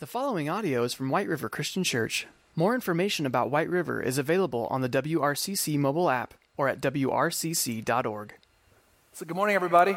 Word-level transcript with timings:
The 0.00 0.08
following 0.08 0.48
audio 0.48 0.82
is 0.82 0.92
from 0.92 1.08
White 1.08 1.28
River 1.28 1.48
Christian 1.48 1.84
Church. 1.84 2.26
More 2.56 2.74
information 2.74 3.26
about 3.26 3.52
White 3.52 3.68
River 3.70 4.02
is 4.02 4.18
available 4.18 4.66
on 4.68 4.80
the 4.80 4.88
WRCC 4.88 5.78
mobile 5.78 6.10
app 6.10 6.34
or 6.56 6.68
at 6.68 6.80
wrcc.org. 6.80 8.34
So, 9.12 9.24
good 9.24 9.36
morning, 9.36 9.54
everybody. 9.54 9.96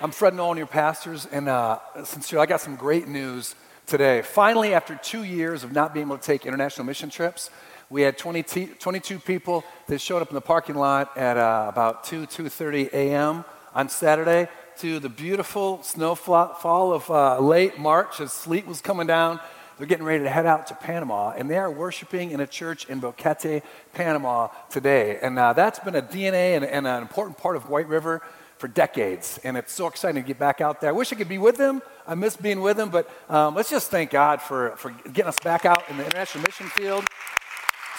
I'm 0.00 0.10
Fred 0.10 0.34
Nolan, 0.34 0.56
your 0.56 0.66
pastors, 0.66 1.26
and 1.30 1.50
uh, 1.50 1.80
sincerely, 2.02 2.44
I 2.44 2.46
got 2.46 2.62
some 2.62 2.76
great 2.76 3.06
news 3.06 3.54
today. 3.86 4.22
Finally, 4.22 4.72
after 4.72 4.94
two 4.94 5.22
years 5.22 5.64
of 5.64 5.72
not 5.72 5.92
being 5.92 6.06
able 6.06 6.16
to 6.16 6.24
take 6.24 6.46
international 6.46 6.86
mission 6.86 7.10
trips, 7.10 7.50
we 7.90 8.00
had 8.00 8.16
20 8.16 8.42
t- 8.42 8.70
22 8.78 9.18
people 9.18 9.64
that 9.88 10.00
showed 10.00 10.22
up 10.22 10.30
in 10.30 10.34
the 10.34 10.40
parking 10.40 10.76
lot 10.76 11.14
at 11.14 11.36
uh, 11.36 11.66
about 11.68 12.04
2 12.04 12.22
2:30 12.26 12.90
a.m. 12.94 13.44
on 13.74 13.90
Saturday 13.90 14.48
to 14.78 15.00
the 15.00 15.08
beautiful 15.08 15.82
snowfall 15.82 16.92
of 16.92 17.10
uh, 17.10 17.40
late 17.40 17.80
March 17.80 18.20
as 18.20 18.32
sleet 18.32 18.64
was 18.64 18.80
coming 18.80 19.08
down. 19.08 19.40
They're 19.76 19.88
getting 19.88 20.04
ready 20.04 20.22
to 20.22 20.30
head 20.30 20.46
out 20.46 20.68
to 20.68 20.74
Panama, 20.74 21.32
and 21.36 21.50
they 21.50 21.58
are 21.58 21.70
worshiping 21.70 22.30
in 22.30 22.38
a 22.38 22.46
church 22.46 22.88
in 22.88 23.00
Boquete, 23.00 23.62
Panama 23.92 24.48
today. 24.70 25.18
And 25.20 25.36
uh, 25.36 25.52
that's 25.52 25.80
been 25.80 25.96
a 25.96 26.02
DNA 26.02 26.54
and, 26.54 26.64
and, 26.64 26.86
an 26.86 27.02
important 27.02 27.38
part 27.38 27.56
of 27.56 27.68
White 27.68 27.88
River 27.88 28.22
for 28.58 28.68
decades. 28.68 29.40
And 29.42 29.56
it's 29.56 29.72
so 29.72 29.88
exciting 29.88 30.22
to 30.22 30.26
get 30.26 30.38
back 30.38 30.60
out 30.60 30.80
there. 30.80 30.90
I 30.90 30.92
wish 30.92 31.12
I 31.12 31.16
could 31.16 31.28
be 31.28 31.38
with 31.38 31.56
them. 31.56 31.82
I 32.06 32.14
miss 32.14 32.36
being 32.36 32.60
with 32.60 32.76
them, 32.76 32.90
but 32.90 33.10
um, 33.28 33.56
let's 33.56 33.70
just 33.70 33.90
thank 33.90 34.10
God 34.10 34.40
for, 34.40 34.76
for 34.76 34.90
getting 34.90 35.28
us 35.28 35.40
back 35.42 35.64
out 35.64 35.82
in 35.90 35.96
the 35.96 36.04
international 36.04 36.44
mission 36.44 36.66
field. 36.68 37.04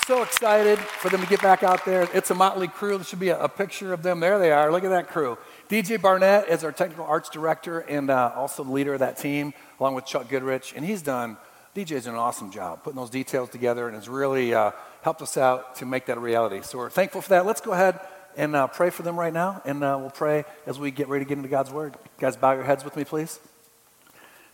So 0.08 0.23
excited 0.23 0.80
for 0.80 1.09
them 1.09 1.22
to 1.22 1.28
get 1.28 1.42
back 1.42 1.62
out 1.62 1.86
there. 1.86 2.08
It's 2.14 2.32
a 2.32 2.36
motley 2.36 2.68
crew. 2.68 2.98
There 2.98 3.06
should 3.06 3.20
be 3.20 3.30
a, 3.30 3.44
a 3.44 3.50
picture 3.50 3.94
of 3.94 4.02
them. 4.02 4.22
There 4.22 4.40
they 4.40 4.52
are. 4.52 4.72
Look 4.72 4.84
at 4.84 4.90
that 4.90 5.09
crew. 5.09 5.38
DJ 5.70 6.02
Barnett 6.02 6.50
is 6.50 6.64
our 6.64 6.72
technical 6.72 7.05
arts 7.05 7.30
director 7.30 7.82
and 7.82 8.09
uh, 8.09 8.32
also 8.36 8.64
the 8.64 8.72
leader 8.72 8.94
of 8.94 9.02
that 9.02 9.18
team, 9.20 9.54
along 9.80 9.94
with 9.94 10.04
Chuck 10.04 10.28
Goodrich. 10.28 10.73
And 10.76 10.84
he's 10.84 11.04
done, 11.04 11.38
DJ's 11.76 12.05
done 12.05 12.16
an 12.16 12.20
awesome 12.20 12.50
job 12.50 12.84
putting 12.84 13.00
those 13.00 13.12
details 13.12 13.50
together 13.50 13.86
and 13.86 13.94
has 13.94 14.09
really 14.09 14.52
uh, 14.52 14.72
helped 15.03 15.22
us 15.22 15.38
out 15.38 15.75
to 15.75 15.86
make 15.86 16.08
that 16.08 16.17
a 16.17 16.20
reality. 16.20 16.62
So 16.64 16.80
we're 16.80 16.90
thankful 16.90 17.22
for 17.22 17.30
that. 17.30 17.45
Let's 17.45 17.62
go 17.62 17.73
ahead 17.73 18.00
and 18.36 18.56
uh, 18.56 18.66
pray 18.66 18.90
for 18.90 19.03
them 19.03 19.16
right 19.16 19.31
now, 19.31 19.62
and 19.64 19.84
uh, 19.84 19.95
we'll 20.00 20.09
pray 20.09 20.44
as 20.66 20.80
we 20.80 20.90
get 20.90 21.08
ready 21.08 21.23
to 21.23 21.30
get 21.30 21.38
into 21.38 21.50
God's 21.50 21.70
Word. 21.70 21.94
You 22.03 22.09
guys, 22.17 22.36
bow 22.36 22.53
your 22.53 22.64
heads 22.64 22.84
with 22.84 22.95
me, 22.95 23.03
please. 23.03 23.40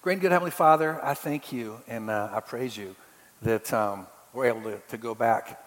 Great 0.02 0.14
and 0.14 0.22
good 0.22 0.34
Heavenly 0.34 0.52
Father, 0.52 1.00
I 1.02 1.14
thank 1.14 1.54
you 1.54 1.78
and 1.88 2.10
uh, 2.10 2.30
I 2.34 2.42
praise 2.42 2.76
you 2.76 2.94
that 3.42 3.72
um, 3.72 4.06
we're 4.34 4.48
able 4.48 4.64
to, 4.64 4.80
to 4.90 4.98
go 4.98 5.16
back 5.16 5.64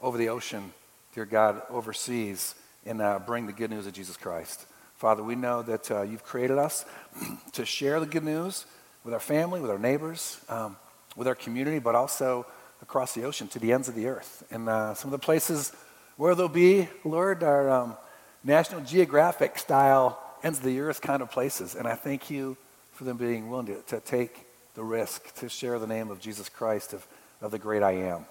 over 0.00 0.16
the 0.16 0.28
ocean, 0.28 0.72
dear 1.12 1.24
God, 1.24 1.60
overseas, 1.70 2.54
and 2.86 3.02
uh, 3.02 3.18
bring 3.18 3.48
the 3.48 3.52
good 3.52 3.70
news 3.70 3.88
of 3.88 3.94
Jesus 3.94 4.16
Christ. 4.16 4.66
Father, 5.02 5.24
we 5.24 5.34
know 5.34 5.62
that 5.62 5.90
uh, 5.90 6.02
you've 6.02 6.22
created 6.22 6.58
us 6.58 6.84
to 7.54 7.66
share 7.66 7.98
the 7.98 8.06
good 8.06 8.22
news 8.22 8.66
with 9.02 9.12
our 9.12 9.18
family, 9.18 9.60
with 9.60 9.68
our 9.68 9.78
neighbors, 9.80 10.40
um, 10.48 10.76
with 11.16 11.26
our 11.26 11.34
community, 11.34 11.80
but 11.80 11.96
also 11.96 12.46
across 12.80 13.12
the 13.12 13.24
ocean 13.24 13.48
to 13.48 13.58
the 13.58 13.72
ends 13.72 13.88
of 13.88 13.96
the 13.96 14.06
earth. 14.06 14.44
And 14.52 14.68
uh, 14.68 14.94
some 14.94 15.12
of 15.12 15.20
the 15.20 15.24
places 15.24 15.72
where 16.16 16.36
they'll 16.36 16.46
be, 16.46 16.86
Lord, 17.02 17.42
are 17.42 17.68
um, 17.68 17.96
National 18.44 18.80
Geographic 18.82 19.58
style 19.58 20.20
ends 20.44 20.60
of 20.60 20.64
the 20.64 20.78
earth 20.78 21.00
kind 21.00 21.20
of 21.20 21.32
places. 21.32 21.74
And 21.74 21.88
I 21.88 21.96
thank 21.96 22.30
you 22.30 22.56
for 22.92 23.02
them 23.02 23.16
being 23.16 23.50
willing 23.50 23.66
to, 23.66 23.82
to 23.88 23.98
take 23.98 24.46
the 24.76 24.84
risk 24.84 25.34
to 25.40 25.48
share 25.48 25.80
the 25.80 25.88
name 25.88 26.12
of 26.12 26.20
Jesus 26.20 26.48
Christ, 26.48 26.92
of, 26.92 27.04
of 27.40 27.50
the 27.50 27.58
great 27.58 27.82
I 27.82 27.94
am. 27.94 28.24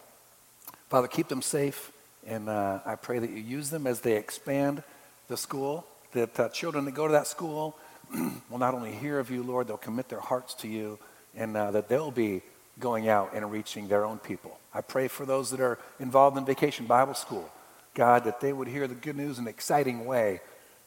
Father, 0.88 1.10
keep 1.10 1.28
them 1.28 1.42
safe. 1.42 1.92
And 2.26 2.48
uh, 2.48 2.80
I 2.86 2.96
pray 2.96 3.20
that 3.20 3.30
you 3.30 3.42
use 3.42 3.72
them 3.72 3.86
as 3.86 4.00
they 4.00 4.16
expand 4.16 4.84
the 5.28 5.36
school 5.36 5.86
that 6.14 6.40
uh, 6.40 6.50
children 6.50 6.86
that 6.86 6.92
go 6.92 7.08
to 7.08 7.14
that 7.14 7.28
school 7.28 7.78
will 8.50 8.58
not 8.58 8.74
only 8.74 8.92
hear 8.92 9.20
of 9.20 9.30
you, 9.32 9.44
Lord, 9.44 9.68
they'll 9.68 9.78
commit 9.78 10.10
their 10.10 10.20
hearts 10.20 10.54
to 10.56 10.68
you, 10.68 11.00
and 11.36 11.56
uh, 11.56 11.72
that 11.72 11.88
they'll 11.90 12.12
be 12.12 12.42
going 12.80 13.08
out 13.08 13.34
and 13.34 13.52
reaching 13.52 13.88
their 13.88 14.06
own 14.06 14.18
people. 14.18 14.60
I 14.74 14.82
pray 14.82 15.08
for 15.08 15.26
those 15.26 15.52
that 15.52 15.60
are 15.60 15.78
involved 16.00 16.38
in 16.38 16.46
Vacation 16.46 16.86
Bible 16.86 17.14
School, 17.14 17.50
God, 17.94 18.24
that 18.24 18.42
they 18.42 18.54
would 18.54 18.68
hear 18.68 18.88
the 18.88 18.96
good 18.96 19.18
news 19.18 19.38
in 19.38 19.46
an 19.46 19.50
exciting 19.50 20.06
way 20.06 20.42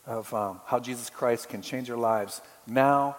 of 0.07 0.33
um, 0.35 0.61
how 0.67 0.81
Jesus 0.81 1.09
Christ 1.11 1.49
can 1.49 1.63
change 1.63 1.89
their 1.89 1.97
lives 1.97 2.41
now 2.67 3.17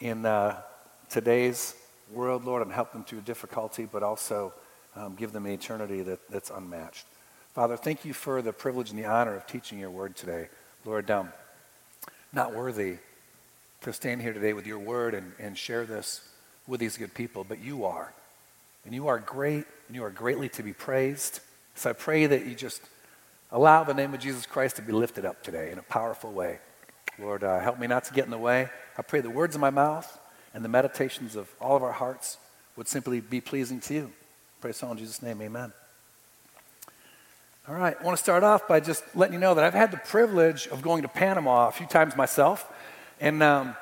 in 0.00 0.26
uh, 0.26 0.60
today's 1.08 1.74
world, 2.12 2.44
Lord, 2.44 2.62
and 2.62 2.72
help 2.72 2.92
them 2.92 3.04
through 3.04 3.22
difficulty, 3.22 3.88
but 3.90 4.02
also 4.02 4.52
um, 4.94 5.14
give 5.14 5.32
them 5.32 5.46
an 5.46 5.52
eternity 5.52 6.02
that, 6.02 6.28
that's 6.28 6.50
unmatched. 6.50 7.06
Father, 7.54 7.76
thank 7.76 8.04
you 8.04 8.12
for 8.12 8.42
the 8.42 8.52
privilege 8.52 8.90
and 8.90 8.98
the 8.98 9.06
honor 9.06 9.34
of 9.34 9.46
teaching 9.46 9.78
your 9.78 9.90
word 9.90 10.14
today. 10.14 10.48
Lord, 10.84 11.10
um, 11.10 11.32
not 12.32 12.54
worthy 12.54 12.96
to 13.82 13.92
stand 13.92 14.22
here 14.22 14.32
today 14.32 14.52
with 14.52 14.66
your 14.66 14.78
word 14.78 15.14
and, 15.14 15.32
and 15.38 15.56
share 15.56 15.84
this 15.84 16.28
with 16.66 16.80
these 16.80 16.96
good 16.96 17.14
people, 17.14 17.44
but 17.44 17.60
you 17.60 17.84
are. 17.84 18.12
And 18.84 18.94
you 18.94 19.08
are 19.08 19.18
great, 19.18 19.64
and 19.86 19.96
you 19.96 20.04
are 20.04 20.10
greatly 20.10 20.48
to 20.50 20.62
be 20.62 20.72
praised. 20.72 21.40
So 21.74 21.90
I 21.90 21.92
pray 21.92 22.26
that 22.26 22.46
you 22.46 22.54
just 22.54 22.82
allow 23.50 23.84
the 23.84 23.94
name 23.94 24.14
of 24.14 24.20
Jesus 24.20 24.46
Christ 24.46 24.76
to 24.76 24.82
be 24.82 24.92
lifted 24.92 25.24
up 25.24 25.42
today 25.42 25.70
in 25.70 25.78
a 25.78 25.82
powerful 25.82 26.32
way. 26.32 26.58
Lord, 27.18 27.44
uh, 27.44 27.60
help 27.60 27.78
me 27.78 27.86
not 27.86 28.04
to 28.04 28.14
get 28.14 28.24
in 28.24 28.30
the 28.30 28.38
way. 28.38 28.68
I 28.98 29.02
pray 29.02 29.20
the 29.20 29.30
words 29.30 29.54
of 29.54 29.60
my 29.60 29.70
mouth 29.70 30.18
and 30.54 30.64
the 30.64 30.68
meditations 30.68 31.36
of 31.36 31.48
all 31.60 31.76
of 31.76 31.82
our 31.82 31.92
hearts 31.92 32.38
would 32.76 32.88
simply 32.88 33.20
be 33.20 33.40
pleasing 33.40 33.80
to 33.80 33.94
you. 33.94 34.12
Pray 34.60 34.72
so 34.72 34.90
in 34.90 34.98
Jesus' 34.98 35.22
name, 35.22 35.40
amen. 35.42 35.72
All 37.68 37.74
right, 37.74 37.96
I 38.00 38.04
want 38.04 38.16
to 38.16 38.22
start 38.22 38.44
off 38.44 38.68
by 38.68 38.78
just 38.78 39.02
letting 39.16 39.34
you 39.34 39.40
know 39.40 39.54
that 39.54 39.64
I've 39.64 39.74
had 39.74 39.90
the 39.90 39.96
privilege 39.96 40.68
of 40.68 40.82
going 40.82 41.02
to 41.02 41.08
Panama 41.08 41.66
a 41.66 41.72
few 41.72 41.86
times 41.86 42.14
myself. 42.14 42.72
And, 43.20 43.42
um, 43.42 43.74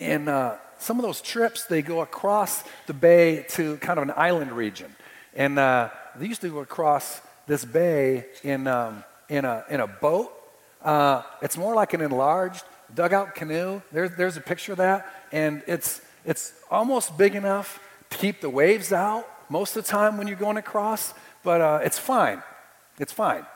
and 0.00 0.30
uh, 0.30 0.56
some 0.78 0.98
of 0.98 1.02
those 1.02 1.20
trips, 1.20 1.66
they 1.66 1.82
go 1.82 2.00
across 2.00 2.64
the 2.86 2.94
bay 2.94 3.44
to 3.50 3.76
kind 3.76 3.98
of 3.98 4.04
an 4.04 4.14
island 4.16 4.52
region. 4.52 4.96
And 5.34 5.58
uh, 5.58 5.90
they 6.16 6.26
used 6.26 6.40
to 6.40 6.48
go 6.48 6.60
across 6.60 7.20
this 7.46 7.66
bay 7.66 8.24
in, 8.42 8.66
um, 8.66 9.04
in, 9.28 9.44
a, 9.44 9.62
in 9.68 9.80
a 9.80 9.86
boat. 9.86 10.32
Uh, 10.80 11.20
it's 11.42 11.58
more 11.58 11.74
like 11.74 11.92
an 11.92 12.00
enlarged 12.00 12.64
dugout 12.94 13.34
canoe. 13.34 13.82
There's, 13.92 14.16
there's 14.16 14.38
a 14.38 14.40
picture 14.40 14.72
of 14.72 14.78
that. 14.78 15.06
And 15.32 15.62
it's, 15.66 16.00
it's 16.24 16.54
almost 16.70 17.18
big 17.18 17.34
enough 17.34 17.78
to 18.08 18.16
keep 18.16 18.40
the 18.40 18.48
waves 18.48 18.90
out 18.90 19.28
most 19.50 19.76
of 19.76 19.84
the 19.84 19.90
time 19.90 20.16
when 20.16 20.28
you're 20.28 20.36
going 20.38 20.56
across, 20.56 21.12
but 21.44 21.60
uh, 21.60 21.80
it's 21.84 21.98
fine. 21.98 22.42
It's 22.98 23.12
fine. 23.12 23.46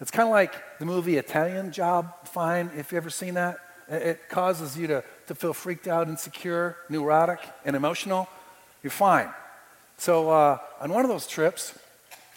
It's 0.00 0.10
kind 0.10 0.28
of 0.28 0.32
like 0.32 0.78
the 0.78 0.84
movie 0.84 1.16
Italian 1.16 1.72
Job 1.72 2.12
Fine, 2.28 2.70
if 2.76 2.92
you've 2.92 2.98
ever 2.98 3.10
seen 3.10 3.34
that. 3.34 3.58
It 3.88 4.28
causes 4.28 4.76
you 4.76 4.86
to, 4.88 5.04
to 5.28 5.34
feel 5.34 5.52
freaked 5.52 5.86
out, 5.86 6.08
insecure, 6.08 6.76
neurotic, 6.88 7.38
and 7.64 7.76
emotional. 7.76 8.28
You're 8.82 8.90
fine. 8.90 9.30
So, 9.96 10.30
uh, 10.30 10.58
on 10.80 10.92
one 10.92 11.04
of 11.04 11.08
those 11.08 11.26
trips, 11.26 11.78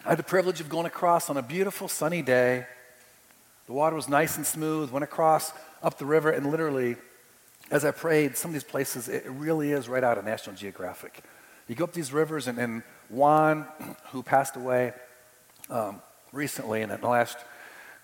I 0.05 0.09
had 0.09 0.19
the 0.19 0.23
privilege 0.23 0.61
of 0.61 0.69
going 0.69 0.85
across 0.85 1.29
on 1.29 1.37
a 1.37 1.41
beautiful 1.41 1.87
sunny 1.87 2.21
day. 2.21 2.65
The 3.65 3.73
water 3.73 3.95
was 3.95 4.07
nice 4.07 4.37
and 4.37 4.45
smooth, 4.45 4.91
went 4.91 5.03
across 5.03 5.51
up 5.83 5.97
the 5.97 6.05
river, 6.05 6.29
and 6.29 6.51
literally, 6.51 6.95
as 7.71 7.83
I 7.83 7.91
prayed, 7.91 8.37
some 8.37 8.49
of 8.49 8.53
these 8.53 8.63
places, 8.63 9.09
it 9.09 9.25
really 9.27 9.71
is 9.71 9.89
right 9.89 10.03
out 10.03 10.17
of 10.17 10.25
National 10.25 10.55
Geographic. 10.55 11.21
You 11.67 11.75
go 11.75 11.83
up 11.83 11.93
these 11.93 12.13
rivers, 12.13 12.47
and, 12.47 12.57
and 12.57 12.83
Juan, 13.09 13.67
who 14.11 14.23
passed 14.23 14.55
away, 14.55 14.93
um, 15.69 16.01
recently, 16.31 16.81
and 16.81 16.91
in 16.91 17.01
the 17.01 17.07
last 17.07 17.37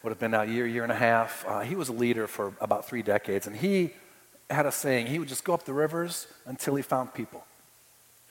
would 0.03 0.12
have 0.12 0.19
been 0.19 0.34
a 0.34 0.46
year, 0.46 0.68
year 0.68 0.84
and 0.84 0.91
a 0.91 0.96
half, 0.96 1.44
uh, 1.47 1.62
he 1.62 1.75
was 1.75 1.90
a 1.90 1.94
leader 1.94 2.28
for 2.28 2.53
about 2.62 2.88
three 2.88 3.02
decades, 3.02 3.47
and 3.47 3.56
he 3.56 3.91
had 4.50 4.66
a 4.66 4.72
saying. 4.72 5.08
He 5.08 5.18
would 5.18 5.28
just 5.28 5.44
go 5.44 5.53
up 5.53 5.66
the 5.66 5.74
rivers 5.74 6.28
until 6.46 6.75
he 6.75 6.84
found 6.84 7.13
people. 7.13 7.44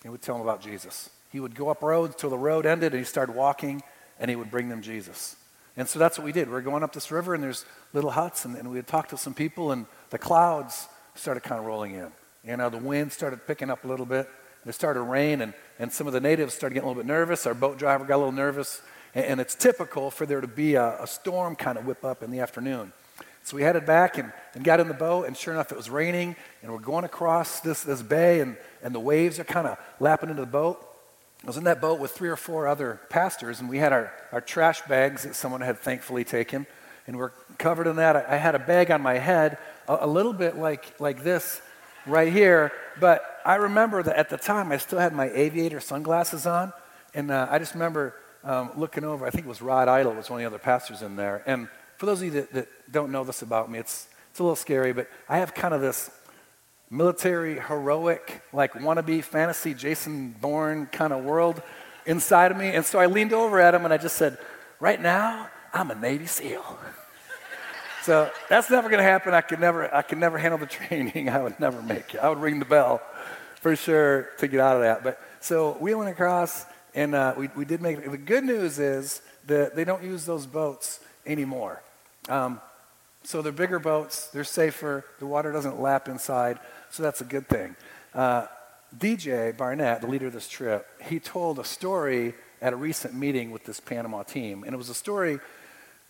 He 0.03 0.09
would 0.09 0.22
tell 0.22 0.37
them 0.37 0.47
about 0.47 0.60
Jesus. 0.60 1.10
He 1.32 1.41
would 1.41 1.56
go 1.56 1.69
up 1.69 1.82
roads 1.82 2.15
till 2.16 2.31
the 2.31 2.38
road 2.38 2.66
ended, 2.66 2.93
and 2.93 3.00
he 3.00 3.05
started 3.05 3.34
walking, 3.34 3.82
and 4.21 4.31
he 4.31 4.37
would 4.37 4.50
bring 4.50 4.69
them 4.69 4.82
Jesus. 4.82 5.34
And 5.77 5.88
so 5.88 5.99
that's 5.99 6.16
what 6.16 6.25
we 6.25 6.31
did. 6.31 6.49
We 6.49 6.55
are 6.55 6.61
going 6.61 6.84
up 6.84 6.93
this 6.93 7.11
river, 7.11 7.34
and 7.34 7.43
there's 7.43 7.65
little 7.93 8.12
huts, 8.12 8.44
and, 8.44 8.56
and 8.56 8.71
we 8.71 8.76
had 8.76 8.87
talked 8.87 9.11
to 9.11 9.16
some 9.16 9.34
people, 9.34 9.72
and 9.72 9.87
the 10.11 10.19
clouds 10.19 10.87
started 11.16 11.43
kind 11.43 11.59
of 11.59 11.66
rolling 11.66 11.94
in. 11.94 12.12
You 12.47 12.56
know, 12.56 12.71
the 12.71 12.78
wind 12.78 13.12
started 13.12 13.47
picking 13.47 13.71
up 13.71 13.84
a 13.84 13.88
little 13.88 14.06
bit. 14.06 14.28
It 14.65 14.72
started 14.72 15.00
to 15.00 15.05
rain, 15.05 15.41
and, 15.41 15.52
and 15.79 15.93
some 15.93 16.06
of 16.06 16.12
the 16.12 16.20
natives 16.20 16.55
started 16.55 16.75
getting 16.75 16.87
a 16.87 16.88
little 16.88 17.02
bit 17.02 17.08
nervous. 17.08 17.46
Our 17.46 17.55
boat 17.55 17.79
driver 17.79 18.05
got 18.05 18.17
a 18.17 18.19
little 18.19 18.32
nervous. 18.32 18.81
And, 19.14 19.40
it's 19.40 19.55
typical 19.55 20.11
for 20.11 20.26
there 20.26 20.40
to 20.40 20.49
be 20.49 20.75
a, 20.75 21.02
a 21.02 21.06
storm 21.06 21.55
kind 21.55 21.78
of 21.78 21.87
whip 21.87 22.05
up 22.05 22.22
in 22.22 22.31
the 22.31 22.40
afternoon. 22.40 22.93
So 23.44 23.56
we 23.56 23.62
headed 23.62 23.84
back 23.84 24.16
and, 24.19 24.32
and 24.55 24.64
got 24.64 24.81
in 24.81 24.88
the 24.88 24.94
boat, 24.94 25.26
and 25.26 25.37
sure 25.37 25.52
enough, 25.52 25.70
it 25.70 25.76
was 25.76 25.90
raining, 25.90 26.34
and 26.62 26.72
we're 26.72 26.78
going 26.78 27.05
across 27.05 27.61
this, 27.61 27.82
this 27.82 28.00
bay, 28.00 28.40
and, 28.40 28.56
and 28.82 28.94
the 28.94 29.00
waves 29.00 29.38
are 29.38 29.44
kind 29.44 29.66
of 29.66 29.78
lapping 30.00 30.31
into 30.31 30.40
the 30.40 30.46
boat. 30.46 30.84
I 31.44 31.46
was 31.46 31.58
in 31.58 31.64
that 31.64 31.78
boat 31.78 32.00
with 32.00 32.12
three 32.12 32.31
or 32.31 32.37
four 32.37 32.66
other 32.66 33.00
pastors, 33.11 33.61
and 33.61 33.69
we 33.69 33.76
had 33.76 33.93
our, 33.93 34.12
our 34.32 34.40
trash 34.40 34.81
bags 34.82 35.25
that 35.25 35.34
someone 35.34 35.60
had 35.60 35.78
thankfully 35.78 36.25
taken, 36.25 36.67
and 37.06 37.19
we're 37.19 37.32
covered 37.58 37.87
in 37.87 37.96
that. 37.96 38.17
I, 38.17 38.25
I 38.31 38.37
had 38.37 38.55
a 38.55 38.58
bag 38.58 38.90
on 38.90 39.02
my 39.02 39.19
head, 39.19 39.58
a, 39.87 39.99
a, 40.00 40.06
little 40.06 40.32
bit 40.32 40.56
like, 40.56 40.99
like 40.99 41.22
this 41.22 41.60
right 42.06 42.32
here, 42.32 42.72
but 42.99 43.43
I 43.44 43.56
remember 43.56 44.02
that 44.02 44.17
at 44.17 44.31
the 44.31 44.38
time 44.38 44.72
I 44.72 44.78
still 44.78 44.99
had 44.99 45.12
my 45.12 45.28
aviator 45.28 45.81
sunglasses 45.81 46.46
on, 46.46 46.72
and 47.12 47.31
uh, 47.31 47.46
I 47.50 47.58
just 47.58 47.75
remember 47.75 48.14
um, 48.44 48.70
looking 48.76 49.05
over, 49.05 49.26
I 49.26 49.31
think 49.31 49.46
it 49.46 49.49
was 49.49 49.62
Rod 49.62 49.88
Idle 49.88 50.12
was 50.12 50.31
one 50.31 50.41
of 50.41 50.43
the 50.43 50.46
other 50.46 50.62
pastors 50.62 51.02
in 51.02 51.17
there. 51.17 51.43
And 51.46 51.69
for 51.96 52.06
those 52.06 52.20
of 52.20 52.26
you 52.26 52.31
that, 52.32 52.52
that 52.52 52.69
don't 52.93 53.11
know 53.11 53.25
this 53.25 53.43
about 53.43 53.70
me, 53.70 53.79
it's, 53.79 54.06
it's 54.31 54.38
a 54.38 54.43
little 54.43 54.56
scary, 54.56 54.93
but 54.93 55.08
I 55.29 55.38
have 55.38 55.55
kind 55.55 55.73
of 55.73 55.81
this 55.81 56.11
military, 56.91 57.58
heroic, 57.58 58.43
like 58.52 58.75
wannabe 58.75 59.25
fantasy 59.25 59.75
Jason 59.75 60.35
Bourne 60.41 60.87
kind 60.87 61.12
of 61.12 61.25
world 61.25 61.62
inside 62.06 62.50
of 62.50 62.58
me. 62.58 62.69
And 62.69 62.85
so 62.85 62.99
I 62.99 63.06
leaned 63.06 63.32
over 63.32 63.58
at 63.61 63.75
him 63.75 63.85
and 63.85 63.93
I 63.93 63.96
just 63.96 64.17
said, 64.17 64.38
Right 64.81 65.00
now, 65.00 65.49
I'm 65.73 65.91
a 65.91 65.94
Navy 65.94 66.26
SEAL. 66.26 66.79
so 68.02 68.31
that's 68.50 68.69
never 68.70 68.88
going 68.88 68.99
to 68.99 69.08
happen. 69.08 69.32
I 69.32 69.41
could 69.41 69.61
never, 69.61 69.93
I 69.94 70.02
could 70.02 70.19
never 70.19 70.37
handle 70.37 70.58
the 70.58 70.67
training. 70.88 71.31
I 71.31 71.43
would 71.43 71.58
never 71.58 71.81
make 71.81 72.14
it. 72.14 72.19
I 72.19 72.29
would 72.29 72.38
ring 72.38 72.58
the 72.58 72.64
bell 72.67 73.00
for 73.62 73.75
sure 73.76 74.29
to 74.38 74.49
get 74.49 74.61
out 74.61 74.76
of 74.76 74.82
that. 74.82 75.02
But 75.02 75.19
so 75.41 75.79
we 75.81 75.94
went 75.94 76.11
across 76.11 76.67
and 76.94 77.14
uh, 77.14 77.35
we, 77.37 77.49
we 77.56 77.64
did 77.64 77.82
make 77.82 77.99
it. 77.99 78.11
The 78.11 78.17
good 78.17 78.44
news 78.44 78.79
is 78.79 79.20
that 79.46 79.75
they 79.75 79.85
don't 79.85 80.02
use 80.02 80.25
those 80.25 80.46
boats 80.46 81.00
anymore. 81.26 81.82
Um, 82.29 82.61
so 83.25 83.43
they're 83.43 83.52
bigger 83.52 83.79
boats, 83.79 84.29
they're 84.29 84.44
safer, 84.44 85.05
the 85.19 85.26
water 85.26 85.50
doesn't 85.50 85.81
lap 85.81 86.08
inside, 86.08 86.58
so 86.91 87.02
that's 87.02 87.20
a 87.20 87.25
good 87.25 87.49
thing. 87.49 87.75
Uh, 88.14 88.46
DJ 88.96 89.56
Barnett, 89.56 90.02
the 90.02 90.06
leader 90.06 90.26
of 90.26 90.32
this 90.32 90.49
trip, 90.49 90.87
he 91.02 91.19
told 91.19 91.58
a 91.58 91.64
story 91.64 92.35
at 92.61 92.73
a 92.73 92.76
recent 92.76 93.14
meeting 93.14 93.50
with 93.50 93.64
this 93.64 93.81
Panama 93.81 94.23
team, 94.23 94.62
and 94.62 94.75
it 94.75 94.76
was 94.76 94.91
a 94.91 94.94
story 94.94 95.41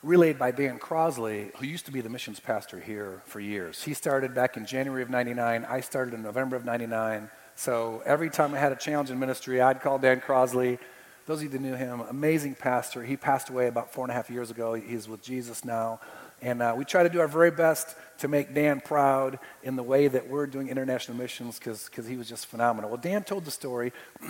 relayed 0.02 0.38
by 0.38 0.50
Dan 0.50 0.78
Crosley, 0.78 1.54
who 1.56 1.66
used 1.66 1.86
to 1.86 1.92
be 1.92 2.00
the 2.00 2.10
missions 2.10 2.40
pastor 2.40 2.78
here 2.78 3.22
for 3.24 3.40
years. 3.40 3.82
He 3.82 3.94
started 3.94 4.34
back 4.34 4.56
in 4.56 4.66
January 4.66 5.02
of 5.02 5.08
99, 5.08 5.64
I 5.64 5.80
started 5.80 6.14
in 6.14 6.22
November 6.22 6.56
of 6.56 6.64
99. 6.64 7.30
So 7.56 8.02
every 8.04 8.30
time 8.30 8.54
I 8.54 8.58
had 8.58 8.72
a 8.72 8.76
challenge 8.76 9.10
in 9.10 9.18
ministry, 9.18 9.60
I'd 9.60 9.80
call 9.80 9.98
Dan 9.98 10.20
Crosley. 10.20 10.78
Those 11.26 11.38
of 11.38 11.44
you 11.44 11.48
that 11.50 11.60
knew 11.60 11.74
him, 11.74 12.00
amazing 12.00 12.56
pastor. 12.56 13.02
He 13.02 13.16
passed 13.16 13.48
away 13.48 13.68
about 13.68 13.92
four 13.92 14.04
and 14.04 14.10
a 14.10 14.14
half 14.14 14.28
years 14.28 14.50
ago. 14.50 14.74
He's 14.74 15.08
with 15.08 15.22
Jesus 15.22 15.64
now. 15.64 16.00
And 16.42 16.60
uh, 16.60 16.74
we 16.76 16.84
try 16.84 17.02
to 17.02 17.08
do 17.08 17.20
our 17.20 17.28
very 17.28 17.50
best 17.50 17.96
to 18.18 18.28
make 18.28 18.52
Dan 18.52 18.80
proud 18.80 19.38
in 19.62 19.76
the 19.76 19.82
way 19.82 20.08
that 20.08 20.28
we're 20.28 20.46
doing 20.46 20.68
international 20.68 21.16
missions 21.16 21.58
because 21.58 22.06
he 22.06 22.16
was 22.16 22.28
just 22.28 22.46
phenomenal. 22.46 22.90
Well, 22.90 23.00
Dan 23.00 23.24
told 23.24 23.44
the 23.44 23.50
story 23.50 23.92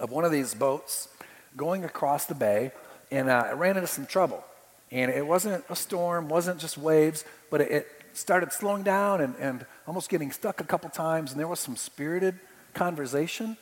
of 0.00 0.10
one 0.10 0.24
of 0.24 0.30
these 0.30 0.54
boats 0.54 1.08
going 1.56 1.84
across 1.84 2.26
the 2.26 2.34
bay, 2.34 2.72
and 3.10 3.28
uh, 3.28 3.48
it 3.50 3.54
ran 3.54 3.76
into 3.76 3.88
some 3.88 4.06
trouble. 4.06 4.44
And 4.92 5.10
it 5.10 5.26
wasn't 5.26 5.64
a 5.68 5.74
storm, 5.74 6.28
wasn't 6.28 6.60
just 6.60 6.78
waves, 6.78 7.24
but 7.50 7.60
it, 7.60 7.70
it 7.72 8.03
started 8.14 8.52
slowing 8.52 8.82
down 8.82 9.20
and, 9.20 9.34
and 9.38 9.66
almost 9.86 10.08
getting 10.08 10.32
stuck 10.32 10.60
a 10.60 10.64
couple 10.64 10.88
times. 10.90 11.30
And 11.30 11.40
there 11.40 11.48
was 11.48 11.60
some 11.60 11.76
spirited 11.76 12.38
conversation 12.72 13.56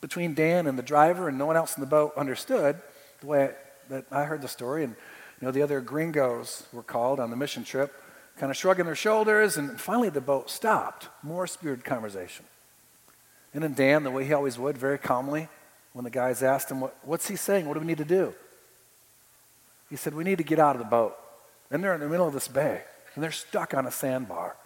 between 0.00 0.34
Dan 0.34 0.66
and 0.66 0.78
the 0.78 0.82
driver, 0.82 1.28
and 1.28 1.38
no 1.38 1.46
one 1.46 1.56
else 1.56 1.76
in 1.76 1.80
the 1.80 1.86
boat 1.86 2.12
understood 2.16 2.76
the 3.20 3.26
way 3.26 3.44
I, 3.44 3.50
that 3.88 4.04
I 4.10 4.24
heard 4.24 4.42
the 4.42 4.48
story. 4.48 4.84
And 4.84 4.94
you 5.40 5.46
know, 5.46 5.52
the 5.52 5.62
other 5.62 5.80
gringos 5.80 6.66
were 6.72 6.82
called 6.82 7.20
on 7.20 7.30
the 7.30 7.36
mission 7.36 7.64
trip, 7.64 7.94
kind 8.36 8.50
of 8.50 8.56
shrugging 8.56 8.86
their 8.86 8.96
shoulders, 8.96 9.56
and 9.56 9.80
finally 9.80 10.08
the 10.08 10.20
boat 10.20 10.50
stopped. 10.50 11.08
More 11.22 11.46
spirited 11.46 11.84
conversation. 11.84 12.44
And 13.54 13.62
then 13.62 13.74
Dan, 13.74 14.02
the 14.02 14.10
way 14.10 14.24
he 14.24 14.32
always 14.32 14.58
would, 14.58 14.78
very 14.78 14.98
calmly, 14.98 15.48
when 15.92 16.04
the 16.04 16.10
guys 16.10 16.42
asked 16.42 16.70
him, 16.70 16.80
what, 16.80 16.96
What's 17.02 17.28
he 17.28 17.36
saying? 17.36 17.66
What 17.66 17.74
do 17.74 17.80
we 17.80 17.86
need 17.86 17.98
to 17.98 18.04
do? 18.04 18.34
He 19.90 19.96
said, 19.96 20.14
We 20.14 20.24
need 20.24 20.38
to 20.38 20.44
get 20.44 20.58
out 20.58 20.74
of 20.74 20.80
the 20.80 20.88
boat. 20.88 21.16
And 21.70 21.82
they're 21.82 21.94
in 21.94 22.00
the 22.00 22.08
middle 22.08 22.26
of 22.26 22.34
this 22.34 22.48
bay, 22.48 22.82
and 23.14 23.22
they're 23.22 23.30
stuck 23.30 23.74
on 23.74 23.86
a 23.86 23.90
sandbar. 23.90 24.56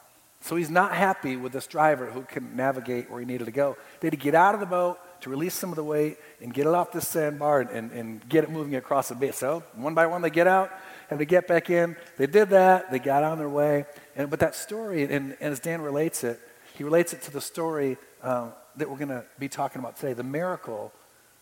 So 0.40 0.54
he's 0.54 0.70
not 0.70 0.94
happy 0.94 1.36
with 1.36 1.52
this 1.52 1.66
driver 1.66 2.06
who 2.06 2.22
couldn't 2.22 2.54
navigate 2.54 3.10
where 3.10 3.20
he 3.20 3.26
needed 3.26 3.46
to 3.46 3.50
go. 3.50 3.76
They 4.00 4.06
had 4.06 4.12
to 4.12 4.16
get 4.16 4.34
out 4.34 4.54
of 4.54 4.60
the 4.60 4.66
boat 4.66 4.98
to 5.22 5.30
release 5.30 5.54
some 5.54 5.70
of 5.70 5.76
the 5.76 5.84
weight 5.84 6.18
and 6.40 6.52
get 6.54 6.66
it 6.66 6.74
off 6.74 6.92
this 6.92 7.08
sandbar 7.08 7.62
and, 7.62 7.70
and, 7.70 7.90
and 7.92 8.28
get 8.28 8.44
it 8.44 8.50
moving 8.50 8.76
across 8.76 9.08
the 9.08 9.14
bay. 9.14 9.32
So 9.32 9.64
one 9.74 9.94
by 9.94 10.06
one 10.06 10.22
they 10.22 10.30
get 10.30 10.46
out, 10.46 10.70
and 11.10 11.18
they 11.18 11.24
get 11.24 11.46
back 11.46 11.70
in. 11.70 11.96
They 12.16 12.26
did 12.26 12.50
that. 12.50 12.90
They 12.90 12.98
got 12.98 13.24
on 13.24 13.38
their 13.38 13.48
way. 13.48 13.86
And, 14.14 14.30
but 14.30 14.40
that 14.40 14.54
story, 14.54 15.04
and, 15.04 15.12
and 15.12 15.36
as 15.40 15.60
Dan 15.60 15.80
relates 15.80 16.24
it, 16.24 16.40
he 16.74 16.84
relates 16.84 17.12
it 17.12 17.22
to 17.22 17.30
the 17.30 17.40
story 17.40 17.96
um, 18.22 18.52
that 18.76 18.90
we're 18.90 18.98
going 18.98 19.08
to 19.08 19.24
be 19.38 19.48
talking 19.48 19.80
about 19.80 19.96
today, 19.96 20.12
the 20.12 20.22
miracle 20.22 20.92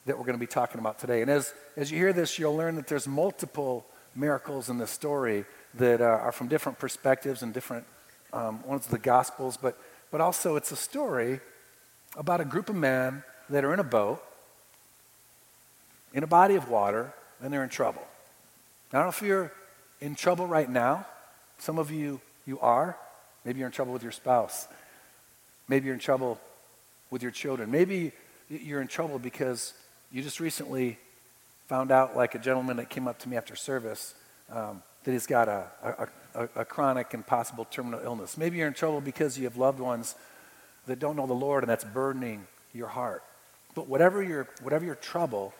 that 0.06 0.16
we're 0.16 0.24
going 0.24 0.38
to 0.38 0.40
be 0.40 0.46
talking 0.46 0.78
about 0.78 0.98
today. 0.98 1.22
And 1.22 1.30
as, 1.30 1.52
as 1.76 1.90
you 1.90 1.98
hear 1.98 2.12
this, 2.12 2.38
you'll 2.38 2.56
learn 2.56 2.76
that 2.76 2.86
there's 2.86 3.08
multiple 3.08 3.86
miracles 4.14 4.68
in 4.68 4.78
the 4.78 4.86
story 4.86 5.44
that 5.74 6.00
uh, 6.00 6.04
are 6.04 6.32
from 6.32 6.48
different 6.48 6.78
perspectives 6.78 7.42
and 7.42 7.52
different 7.52 7.84
um, 8.32 8.62
ones 8.66 8.84
of 8.86 8.90
the 8.90 8.98
Gospels, 8.98 9.56
but, 9.56 9.78
but 10.10 10.20
also 10.20 10.56
it's 10.56 10.72
a 10.72 10.76
story 10.76 11.40
about 12.16 12.40
a 12.40 12.44
group 12.44 12.68
of 12.68 12.76
men 12.76 13.22
that 13.50 13.64
are 13.64 13.72
in 13.72 13.80
a 13.80 13.84
boat, 13.84 14.22
in 16.12 16.22
a 16.22 16.26
body 16.26 16.54
of 16.54 16.68
water, 16.68 17.12
and 17.42 17.52
they're 17.52 17.64
in 17.64 17.68
trouble. 17.68 18.02
I 18.92 18.98
don't 18.98 19.06
know 19.06 19.10
if 19.10 19.22
you're 19.22 19.52
in 20.00 20.14
trouble 20.14 20.46
right 20.46 20.68
now. 20.68 21.06
Some 21.58 21.78
of 21.78 21.90
you, 21.90 22.20
you 22.46 22.60
are. 22.60 22.96
Maybe 23.44 23.58
you're 23.58 23.66
in 23.66 23.72
trouble 23.72 23.92
with 23.92 24.02
your 24.02 24.12
spouse. 24.12 24.66
Maybe 25.68 25.86
you're 25.86 25.94
in 25.94 26.00
trouble 26.00 26.40
with 27.10 27.22
your 27.22 27.32
children. 27.32 27.70
Maybe 27.70 28.12
you're 28.48 28.80
in 28.80 28.88
trouble 28.88 29.18
because 29.18 29.74
you 30.12 30.22
just 30.22 30.40
recently 30.40 30.98
found 31.66 31.90
out, 31.90 32.16
like 32.16 32.34
a 32.34 32.38
gentleman 32.38 32.76
that 32.76 32.90
came 32.90 33.08
up 33.08 33.18
to 33.20 33.28
me 33.28 33.36
after 33.36 33.56
service, 33.56 34.14
um, 34.50 34.82
that 35.04 35.12
he's 35.12 35.26
got 35.26 35.48
a, 35.48 35.64
a, 35.82 36.08
a, 36.34 36.48
a 36.56 36.64
chronic 36.64 37.14
and 37.14 37.26
possible 37.26 37.66
terminal 37.70 38.00
illness. 38.02 38.36
Maybe 38.36 38.58
you're 38.58 38.68
in 38.68 38.74
trouble 38.74 39.00
because 39.00 39.38
you 39.38 39.44
have 39.44 39.56
loved 39.56 39.80
ones 39.80 40.14
that 40.86 40.98
don't 40.98 41.16
know 41.16 41.26
the 41.26 41.34
Lord 41.34 41.62
and 41.62 41.70
that's 41.70 41.84
burdening 41.84 42.46
your 42.72 42.88
heart. 42.88 43.22
But 43.74 43.88
whatever 43.88 44.22
your, 44.22 44.48
whatever 44.62 44.84
your 44.84 44.94
trouble, 44.94 45.52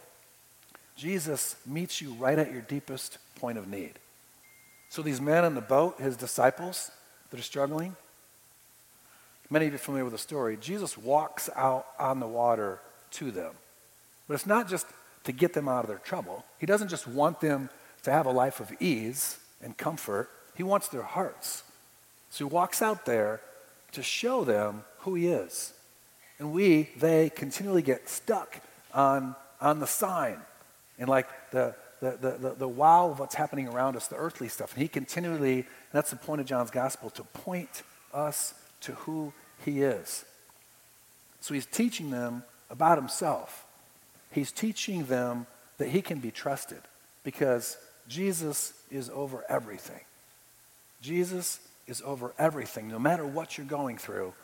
Jesus 0.97 1.57
meets 1.67 2.01
you 2.01 2.13
right 2.15 2.39
at 2.39 2.53
your 2.53 2.63
deepest 2.63 3.19
point 3.37 3.59
of 3.59 3.69
need. 3.69 3.93
So 4.89 5.03
these 5.03 5.21
men 5.21 5.45
in 5.45 5.55
the 5.55 5.61
boat, 5.61 6.01
his 6.01 6.17
disciples 6.17 6.91
that 7.31 7.41
are 7.41 7.43
struggling, 7.43 7.97
many 9.51 9.67
of 9.67 9.73
you 9.73 9.77
are 9.77 9.79
familiar 9.79 10.05
with 10.05 10.13
the 10.13 10.19
story. 10.19 10.57
Jesus 10.61 10.97
walks 10.97 11.51
out 11.57 11.87
on 11.99 12.21
the 12.21 12.29
water 12.29 12.79
to 13.13 13.31
them. 13.31 13.53
But 14.29 14.35
it's 14.35 14.47
not 14.47 14.69
just 14.69 14.87
to 15.25 15.33
get 15.33 15.53
them 15.53 15.69
out 15.69 15.85
of 15.85 15.89
their 15.89 15.99
trouble. 15.99 16.45
He 16.59 16.67
doesn't 16.67 16.89
just 16.89 17.07
want 17.07 17.41
them 17.41 17.71
to 18.03 18.11
have 18.11 18.27
a 18.27 18.31
life 18.31 18.61
of 18.61 18.71
ease 18.81 19.39
and 19.63 19.77
comfort. 19.77 20.29
He 20.55 20.63
wants 20.63 20.89
their 20.89 21.03
hearts. 21.03 21.63
So 22.31 22.47
he 22.47 22.53
walks 22.53 22.83
out 22.83 23.07
there 23.07 23.41
to 23.93 24.03
show 24.03 24.45
them 24.45 24.85
who 24.99 25.15
he 25.15 25.29
is. 25.29 25.73
And 26.39 26.53
we, 26.53 26.91
they 26.99 27.31
continually 27.31 27.83
get 27.83 28.09
stuck 28.09 28.61
on, 28.93 29.35
on 29.61 29.81
the 29.81 29.87
sign 29.87 30.39
and 30.99 31.09
like 31.09 31.29
the, 31.51 31.75
the, 32.01 32.19
the, 32.21 32.31
the, 32.33 32.55
the 32.59 32.69
wow 32.69 33.11
of 33.11 33.19
what's 33.19 33.35
happening 33.35 33.69
around 33.69 33.97
us, 33.97 34.09
the 34.09 34.17
earthly 34.17 34.49
stuff. 34.49 34.75
And 34.75 34.83
he 34.83 34.89
continually, 34.89 35.65
that's 35.93 36.11
the 36.11 36.17
point 36.17 36.41
of 36.41 36.47
John's 36.47 36.71
gospel, 36.71 37.11
to 37.11 37.23
point 37.23 37.83
us 38.13 38.55
to 38.83 38.93
who 38.93 39.33
he 39.65 39.83
is. 39.83 40.25
So 41.41 41.55
he's 41.55 41.67
teaching 41.67 42.11
them 42.11 42.43
about 42.71 42.99
himself. 42.99 43.64
He's 44.35 44.51
teaching 44.51 45.05
them 45.05 45.47
that 45.79 45.89
he 45.89 46.03
can 46.03 46.19
be 46.19 46.31
trusted 46.31 46.81
because 47.23 47.79
Jesus 48.09 48.73
is 48.91 49.09
over 49.11 49.45
everything. 49.49 50.01
Jesus 51.01 51.61
is 51.87 52.03
over 52.03 52.35
everything. 52.39 52.89
No 52.89 52.99
matter 52.99 53.25
what 53.25 53.57
you're 53.57 53.67
going 53.67 53.97
through, 53.97 54.35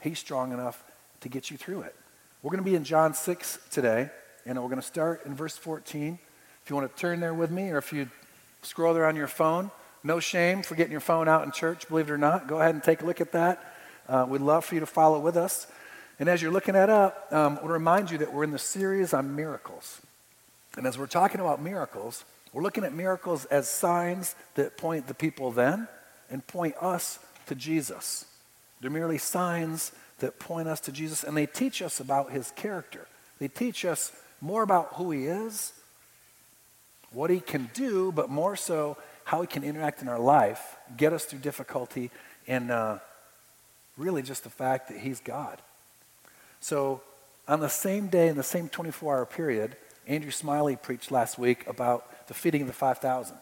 He's 0.00 0.18
strong 0.18 0.52
enough 0.52 0.82
to 1.20 1.28
get 1.28 1.50
you 1.50 1.56
through 1.56 1.82
it. 1.82 1.94
We're 2.42 2.50
going 2.50 2.62
to 2.62 2.70
be 2.70 2.76
in 2.76 2.84
John 2.84 3.14
6 3.14 3.58
today, 3.70 4.10
and 4.44 4.58
we're 4.58 4.68
going 4.68 4.80
to 4.80 4.86
start 4.86 5.24
in 5.24 5.34
verse 5.34 5.56
14. 5.56 6.18
If 6.62 6.70
you 6.70 6.76
want 6.76 6.94
to 6.94 7.00
turn 7.00 7.20
there 7.20 7.32
with 7.32 7.50
me, 7.50 7.70
or 7.70 7.78
if 7.78 7.92
you 7.92 8.10
scroll 8.62 8.92
there 8.92 9.06
on 9.06 9.16
your 9.16 9.28
phone, 9.28 9.70
no 10.02 10.20
shame 10.20 10.62
for 10.62 10.74
getting 10.74 10.92
your 10.92 11.00
phone 11.00 11.26
out 11.26 11.44
in 11.44 11.52
church, 11.52 11.88
believe 11.88 12.10
it 12.10 12.12
or 12.12 12.18
not. 12.18 12.46
Go 12.46 12.60
ahead 12.60 12.74
and 12.74 12.84
take 12.84 13.00
a 13.00 13.06
look 13.06 13.22
at 13.22 13.32
that. 13.32 13.74
Uh, 14.06 14.26
we'd 14.28 14.42
love 14.42 14.66
for 14.66 14.74
you 14.74 14.80
to 14.80 14.86
follow 14.86 15.18
with 15.18 15.36
us. 15.38 15.66
And 16.18 16.28
as 16.28 16.40
you're 16.40 16.52
looking 16.52 16.74
that 16.74 16.90
up, 16.90 17.26
um, 17.32 17.52
I 17.52 17.54
want 17.54 17.66
to 17.66 17.72
remind 17.72 18.10
you 18.10 18.18
that 18.18 18.32
we're 18.32 18.44
in 18.44 18.52
the 18.52 18.58
series 18.58 19.12
on 19.12 19.34
miracles. 19.34 20.00
And 20.76 20.86
as 20.86 20.98
we're 20.98 21.06
talking 21.06 21.40
about 21.40 21.60
miracles, 21.60 22.24
we're 22.52 22.62
looking 22.62 22.84
at 22.84 22.92
miracles 22.92 23.44
as 23.46 23.68
signs 23.68 24.36
that 24.54 24.76
point 24.76 25.08
the 25.08 25.14
people 25.14 25.50
then 25.50 25.88
and 26.30 26.46
point 26.46 26.76
us 26.80 27.18
to 27.46 27.54
Jesus. 27.54 28.26
They're 28.80 28.90
merely 28.90 29.18
signs 29.18 29.92
that 30.20 30.38
point 30.38 30.68
us 30.68 30.80
to 30.80 30.92
Jesus, 30.92 31.24
and 31.24 31.36
they 31.36 31.46
teach 31.46 31.82
us 31.82 32.00
about 32.00 32.30
his 32.30 32.52
character. 32.52 33.06
They 33.40 33.48
teach 33.48 33.84
us 33.84 34.12
more 34.40 34.62
about 34.62 34.94
who 34.94 35.10
he 35.10 35.26
is, 35.26 35.72
what 37.10 37.30
he 37.30 37.40
can 37.40 37.70
do, 37.74 38.12
but 38.12 38.30
more 38.30 38.56
so 38.56 38.96
how 39.24 39.40
he 39.40 39.46
can 39.46 39.64
interact 39.64 40.02
in 40.02 40.08
our 40.08 40.18
life, 40.18 40.76
get 40.96 41.12
us 41.12 41.24
through 41.24 41.40
difficulty, 41.40 42.10
and 42.46 42.70
uh, 42.70 42.98
really 43.96 44.22
just 44.22 44.44
the 44.44 44.50
fact 44.50 44.88
that 44.88 44.98
he's 44.98 45.20
God. 45.20 45.60
So, 46.64 47.02
on 47.46 47.60
the 47.60 47.68
same 47.68 48.06
day, 48.06 48.28
in 48.28 48.36
the 48.36 48.42
same 48.42 48.70
24 48.70 49.16
hour 49.18 49.26
period, 49.26 49.76
Andrew 50.06 50.30
Smiley 50.30 50.76
preached 50.76 51.10
last 51.10 51.38
week 51.38 51.66
about 51.66 52.26
the 52.26 52.32
feeding 52.32 52.62
of 52.62 52.68
the 52.68 52.72
5,000. 52.72 53.36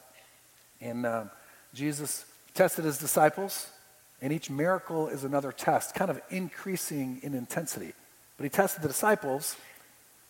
And 0.81 1.07
um, 1.07 1.31
Jesus 1.73 2.25
tested 2.53 2.85
his 2.85 2.99
disciples, 2.99 3.69
and 4.21 4.33
each 4.33 4.51
miracle 4.51 5.07
is 5.07 5.23
another 5.23 5.53
test, 5.53 5.95
kind 5.95 6.11
of 6.11 6.21
increasing 6.31 7.21
in 7.23 7.35
intensity. 7.35 7.93
But 8.37 8.43
he 8.43 8.51
tested 8.51 8.83
the 8.83 8.89
disciples 8.89 9.55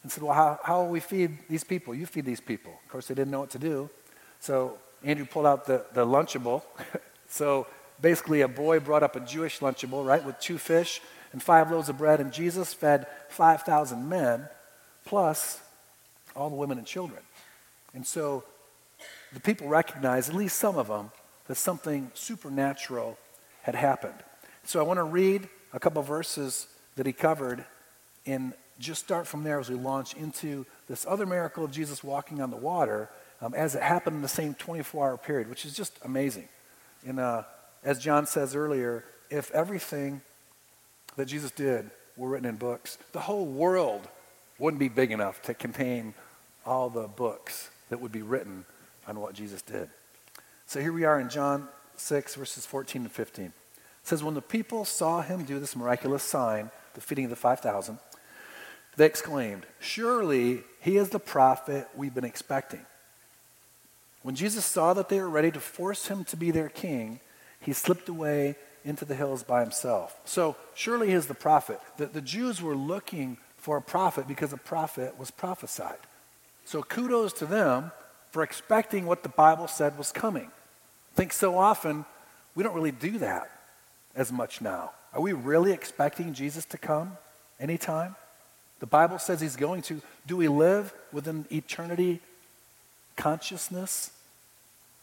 and 0.03 0.13
said, 0.13 0.23
Well, 0.23 0.35
how, 0.35 0.61
how 0.63 0.83
will 0.83 0.91
we 0.91 1.01
feed 1.01 1.39
these 1.49 1.65
people? 1.65 1.95
You 1.95 2.05
feed 2.05 2.27
these 2.27 2.43
people. 2.43 2.75
Of 2.85 2.91
course, 2.91 3.07
they 3.09 3.15
didn't 3.15 3.31
know 3.31 3.41
what 3.41 3.51
to 3.53 3.59
do. 3.59 3.89
So 4.39 4.77
Andrew 5.03 5.25
pulled 5.25 5.47
out 5.47 5.65
the, 5.65 5.87
the 5.95 6.05
Lunchable. 6.05 6.61
so 7.27 7.67
basically, 8.03 8.43
a 8.43 8.49
boy 8.49 8.81
brought 8.81 9.03
up 9.03 9.17
a 9.17 9.21
Jewish 9.21 9.61
Lunchable, 9.61 10.07
right, 10.07 10.23
with 10.23 10.39
two 10.41 10.59
fish 10.59 11.01
and 11.33 11.43
five 11.43 11.71
loaves 11.71 11.89
of 11.89 11.99
bread, 11.99 12.21
and 12.21 12.33
Jesus 12.33 12.73
fed 12.73 13.07
5,000 13.31 14.09
men, 14.09 14.49
plus 15.05 15.61
all 16.37 16.51
the 16.51 16.57
women 16.57 16.79
and 16.79 16.87
children. 16.87 17.21
And 17.95 18.07
so 18.07 18.45
the 19.33 19.41
people 19.41 19.69
recognized, 19.69 20.29
at 20.29 20.37
least 20.37 20.59
some 20.59 20.77
of 20.77 20.89
them, 20.89 21.11
that 21.49 21.57
something 21.57 22.11
supernatural 22.15 23.19
had 23.63 23.75
happened. 23.75 24.15
So 24.65 24.79
I 24.79 24.83
want 24.83 24.99
to 24.99 25.05
read 25.05 25.49
a 25.73 25.81
couple 25.81 26.03
verses 26.03 26.67
that 26.97 27.07
he 27.07 27.13
covered 27.13 27.65
and 28.27 28.53
just 28.79 29.03
start 29.05 29.27
from 29.27 29.45
there 29.45 29.59
as 29.59 29.71
we 29.71 29.77
launch 29.77 30.15
into 30.15 30.67
this 30.89 31.07
other 31.09 31.27
miracle 31.27 31.65
of 31.65 31.71
Jesus 31.71 32.05
walking 32.05 32.41
on 32.41 32.51
the 32.51 32.57
water 32.57 33.09
um, 33.41 33.55
as 33.55 33.75
it 33.75 33.83
happened 33.83 34.17
in 34.17 34.23
the 34.23 34.29
same 34.29 34.55
24 34.55 35.09
hour 35.09 35.17
period, 35.17 35.49
which 35.49 35.65
is 35.65 35.75
just 35.75 35.99
amazing. 36.05 36.49
And 37.07 37.19
uh, 37.19 37.43
as 37.83 37.99
John 37.99 38.27
says 38.27 38.55
earlier, 38.55 39.05
if 39.31 39.51
everything 39.51 40.21
that 41.17 41.27
Jesus 41.27 41.51
did 41.51 41.91
were 42.17 42.29
written 42.29 42.49
in 42.49 42.57
books, 42.57 42.99
the 43.13 43.21
whole 43.21 43.47
world 43.47 44.09
wouldn't 44.59 44.81
be 44.81 44.89
big 44.89 45.11
enough 45.11 45.43
to 45.43 45.55
contain 45.55 46.15
all 46.65 46.89
the 46.89 47.09
books 47.09 47.71
that 47.89 48.01
would 48.01 48.13
be 48.13 48.23
written 48.23 48.65
on 49.07 49.21
what 49.21 49.35
Jesus 49.35 49.63
did. 49.63 49.89
So 50.67 50.81
here 50.81 50.93
we 50.93 51.05
are 51.05 51.21
in 51.21 51.29
John 51.29 51.69
6, 51.97 52.35
verses 52.37 52.65
14 52.65 53.03
and 53.03 53.13
15. 53.13 53.47
It 53.47 53.53
says, 54.03 54.23
When 54.23 54.35
the 54.35 54.43
people 54.43 54.85
saw 54.85 55.23
him 55.23 55.45
do 55.45 55.59
this 55.59 55.77
miraculous 55.77 56.23
sign, 56.23 56.71
the 56.95 57.01
feeding 57.01 57.25
of 57.25 57.31
the 57.31 57.37
5,000, 57.37 57.99
they 58.97 59.07
exclaimed, 59.07 59.67
Surely 59.81 60.63
he 60.81 60.97
is 60.97 61.11
the 61.11 61.19
prophet 61.19 61.89
we've 61.95 62.15
been 62.15 62.25
expecting. 62.25 62.85
When 64.23 64.35
Jesus 64.35 64.65
saw 64.65 64.95
that 64.95 65.09
they 65.09 65.19
were 65.19 65.29
ready 65.29 65.51
to 65.51 65.61
force 65.61 66.07
him 66.07 66.25
to 66.27 66.37
be 66.37 66.51
their 66.51 66.69
king, 66.69 67.21
he 67.61 67.73
slipped 67.73 68.09
away 68.09 68.57
into 68.85 69.05
the 69.05 69.15
hills 69.15 69.43
by 69.43 69.61
himself. 69.61 70.19
So, 70.25 70.57
surely 70.75 71.09
he 71.09 71.15
is 71.15 71.27
the 71.27 71.35
prophet. 71.35 71.81
The, 71.97 72.07
the 72.07 72.21
Jews 72.21 72.61
were 72.61 72.77
looking 72.77 73.39
for 73.57 73.77
a 73.77 73.83
prophet 73.83 74.27
because 74.27 74.53
a 74.53 74.57
prophet 74.57 75.19
was 75.19 75.31
prophesied. 75.31 75.99
So, 76.65 76.83
kudos 76.83 77.33
to 77.35 77.47
them 77.47 77.93
for 78.31 78.43
expecting 78.43 79.07
what 79.07 79.23
the 79.23 79.29
Bible 79.29 79.69
said 79.69 79.99
was 79.99 80.11
coming. 80.11 80.47
I 80.47 81.15
think 81.15 81.33
so 81.33 81.59
often 81.59 82.05
we 82.55 82.63
don't 82.63 82.75
really 82.75 82.93
do 82.93 83.19
that 83.19 83.51
as 84.15 84.33
much 84.33 84.61
now. 84.61 84.93
Are 85.13 85.21
we 85.21 85.33
really 85.33 85.73
expecting 85.73 86.33
Jesus 86.33 86.65
to 86.67 86.79
come 86.79 87.17
anytime? 87.61 88.17
The 88.81 88.87
Bible 88.87 89.19
says 89.19 89.41
he's 89.41 89.57
going 89.57 89.83
to. 89.83 90.01
Do 90.27 90.37
we 90.37 90.49
live 90.49 90.93
with 91.13 91.29
an 91.29 91.47
eternity 91.53 92.21
consciousness? 93.17 94.11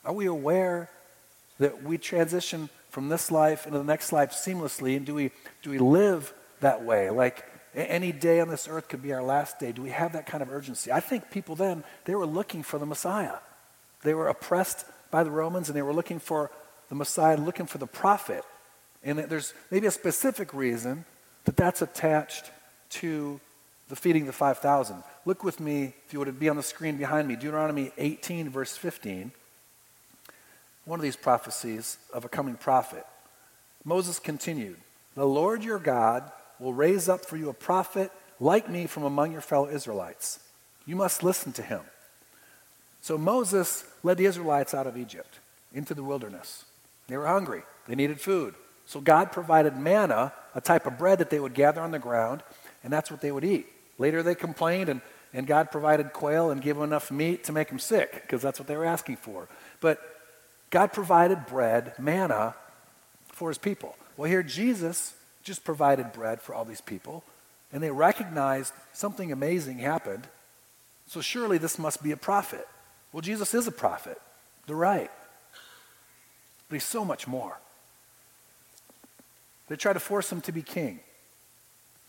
Are 0.04 0.14
we 0.14 0.26
aware 0.26 0.90
that 1.60 1.84
we 1.84 1.98
transition 1.98 2.70
from 2.90 3.10
this 3.10 3.32
life 3.32 3.66
into 3.66 3.78
the 3.78 3.84
next 3.84 4.12
life 4.12 4.32
seamlessly? 4.32 4.98
And 4.98 5.06
do 5.06 5.14
we, 5.14 5.32
do 5.62 5.70
we 5.70 5.80
live 5.80 6.34
that 6.60 6.84
way? 6.84 7.10
Like 7.10 7.46
any 7.76 8.12
day 8.12 8.40
on 8.40 8.50
this 8.50 8.68
earth 8.68 8.88
could 8.88 9.02
be 9.02 9.14
our 9.14 9.24
last 9.24 9.60
day. 9.60 9.72
Do 9.72 9.82
we 9.82 9.92
have 9.92 10.14
that 10.14 10.26
kind 10.26 10.42
of 10.42 10.52
urgency? 10.52 10.92
I 10.92 11.00
think 11.00 11.32
people 11.32 11.56
then, 11.56 11.84
they 12.06 12.16
were 12.16 12.26
looking 12.26 12.64
for 12.64 12.80
the 12.80 12.86
Messiah. 12.86 13.38
They 14.04 14.14
were 14.14 14.28
oppressed 14.28 14.86
by 15.12 15.24
the 15.24 15.32
Romans 15.32 15.70
and 15.70 15.76
they 15.76 15.82
were 15.82 15.94
looking 15.94 16.20
for 16.20 16.52
the 16.90 16.96
Messiah, 16.96 17.38
looking 17.38 17.66
for 17.66 17.78
the 17.78 17.88
prophet. 17.88 18.44
And 19.04 19.20
there's 19.20 19.54
maybe 19.72 19.88
a 19.88 19.92
specific 19.92 20.54
reason 20.54 21.06
that 21.46 21.56
that's 21.56 21.82
attached 21.82 22.52
to 22.90 23.40
the 23.88 23.96
feeding 23.96 24.26
the 24.26 24.34
5,000. 24.34 25.04
Look 25.26 25.44
with 25.44 25.60
me, 25.60 25.94
if 26.06 26.14
you 26.14 26.20
would 26.20 26.40
be 26.40 26.50
on 26.50 26.58
the 26.58 26.64
screen 26.64 26.98
behind 26.98 27.28
me, 27.28 27.36
Deuteronomy 27.36 27.92
18, 27.98 28.50
verse 28.50 28.78
15. 28.78 29.32
One 30.86 31.00
of 31.00 31.04
these 31.04 31.16
prophecies 31.16 31.98
of 32.14 32.26
a 32.26 32.30
coming 32.30 32.56
prophet. 32.56 33.06
Moses 33.84 34.20
continued 34.20 34.78
The 35.16 35.26
Lord 35.26 35.64
your 35.64 35.80
God 35.80 36.32
will 36.60 36.74
raise 36.74 37.08
up 37.08 37.26
for 37.26 37.38
you 37.38 37.50
a 37.50 37.54
prophet 37.54 38.12
like 38.40 38.70
me 38.70 38.86
from 38.86 39.04
among 39.04 39.32
your 39.32 39.42
fellow 39.42 39.70
Israelites. 39.70 40.40
You 40.86 40.96
must 40.96 41.24
listen 41.24 41.54
to 41.54 41.62
him. 41.62 41.82
So 43.02 43.18
Moses 43.18 43.86
led 44.04 44.18
the 44.18 44.26
Israelites 44.26 44.74
out 44.74 44.88
of 44.88 44.98
Egypt 44.98 45.40
into 45.74 45.94
the 45.94 46.04
wilderness. 46.04 46.66
They 47.08 47.18
were 47.18 47.28
hungry, 47.28 47.64
they 47.88 47.96
needed 47.96 48.20
food. 48.20 48.56
So 48.86 49.00
God 49.00 49.32
provided 49.32 49.78
manna, 49.78 50.34
a 50.56 50.62
type 50.62 50.88
of 50.88 50.98
bread 50.98 51.20
that 51.20 51.30
they 51.30 51.40
would 51.40 51.54
gather 51.54 51.82
on 51.82 51.92
the 51.92 52.00
ground, 52.00 52.42
and 52.84 52.92
that's 52.92 53.12
what 53.12 53.22
they 53.22 53.32
would 53.32 53.46
eat. 53.46 53.68
Later 54.00 54.24
they 54.24 54.34
complained, 54.34 54.90
and, 54.90 55.02
and 55.32 55.46
God 55.46 55.70
provided 55.70 56.12
quail 56.12 56.50
and 56.50 56.60
gave 56.60 56.76
them 56.76 56.86
enough 56.86 57.12
meat 57.12 57.44
to 57.44 57.52
make 57.52 57.70
them 57.70 57.78
sick, 57.78 58.24
because 58.24 58.42
that's 58.42 58.60
what 58.60 58.68
they 58.68 58.76
were 58.76 58.86
asking 58.86 59.18
for. 59.18 59.48
But 59.80 60.00
God 60.70 60.94
provided 60.94 61.46
bread, 61.46 61.94
manna, 61.98 62.56
for 63.28 63.50
his 63.50 63.58
people. 63.58 63.96
Well, 64.18 64.30
here 64.30 64.44
Jesus 64.44 65.16
just 65.44 65.64
provided 65.64 66.12
bread 66.12 66.42
for 66.42 66.54
all 66.54 66.66
these 66.66 66.82
people, 66.82 67.24
and 67.72 67.82
they 67.82 67.92
recognized 67.92 68.74
something 68.94 69.32
amazing 69.32 69.80
happened. 69.80 70.28
So 71.08 71.22
surely 71.22 71.58
this 71.58 71.80
must 71.80 72.04
be 72.04 72.12
a 72.12 72.18
prophet. 72.18 72.68
Well, 73.12 73.22
Jesus 73.22 73.54
is 73.54 73.68
a 73.68 73.72
prophet. 73.72 74.22
They're 74.68 74.76
right. 74.76 75.10
But 76.68 76.76
he's 76.76 76.84
so 76.84 77.04
much 77.04 77.28
more. 77.28 77.58
They 79.68 79.76
try 79.76 79.94
to 79.94 80.00
force 80.00 80.32
him 80.32 80.42
to 80.42 80.52
be 80.52 80.62
king. 80.62 81.00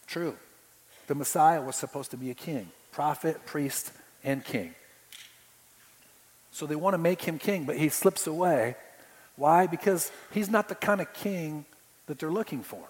True. 0.06 0.36
The 1.06 1.14
Messiah 1.14 1.62
was 1.62 1.76
supposed 1.76 2.10
to 2.10 2.16
be 2.16 2.30
a 2.30 2.34
king, 2.34 2.70
prophet, 2.92 3.46
priest, 3.46 3.92
and 4.24 4.44
king. 4.44 4.74
So 6.52 6.66
they 6.66 6.76
want 6.76 6.94
to 6.94 6.98
make 6.98 7.22
him 7.22 7.38
king, 7.38 7.64
but 7.64 7.76
he 7.76 7.88
slips 7.88 8.26
away. 8.26 8.76
Why? 9.36 9.66
Because 9.66 10.10
he's 10.32 10.50
not 10.50 10.68
the 10.68 10.74
kind 10.74 11.00
of 11.00 11.12
king 11.12 11.64
that 12.06 12.18
they're 12.18 12.30
looking 12.30 12.62
for. 12.62 12.82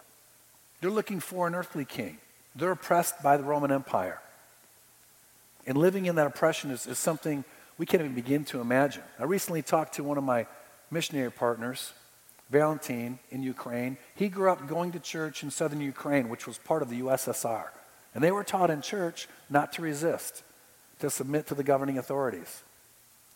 They're 0.80 0.90
looking 0.90 1.20
for 1.20 1.46
an 1.46 1.54
earthly 1.54 1.84
king. 1.84 2.18
They're 2.56 2.72
oppressed 2.72 3.22
by 3.22 3.36
the 3.36 3.44
Roman 3.44 3.70
Empire. 3.70 4.20
And 5.66 5.76
living 5.76 6.06
in 6.06 6.14
that 6.16 6.26
oppression 6.26 6.70
is, 6.70 6.86
is 6.86 6.98
something 6.98 7.44
we 7.78 7.86
can't 7.86 8.02
even 8.02 8.14
begin 8.14 8.44
to 8.46 8.60
imagine. 8.60 9.02
I 9.18 9.24
recently 9.24 9.62
talked 9.62 9.94
to 9.94 10.04
one 10.04 10.18
of 10.18 10.24
my 10.24 10.46
missionary 10.90 11.30
partners, 11.30 11.92
Valentine, 12.50 13.18
in 13.30 13.42
Ukraine. 13.42 13.96
He 14.14 14.28
grew 14.28 14.50
up 14.50 14.66
going 14.66 14.92
to 14.92 14.98
church 14.98 15.42
in 15.42 15.50
southern 15.50 15.80
Ukraine, 15.80 16.28
which 16.28 16.46
was 16.46 16.58
part 16.58 16.82
of 16.82 16.90
the 16.90 17.00
USSR. 17.00 17.66
And 18.14 18.24
they 18.24 18.32
were 18.32 18.42
taught 18.42 18.70
in 18.70 18.82
church 18.82 19.28
not 19.48 19.72
to 19.74 19.82
resist, 19.82 20.42
to 20.98 21.10
submit 21.10 21.46
to 21.46 21.54
the 21.54 21.62
governing 21.62 21.98
authorities. 21.98 22.62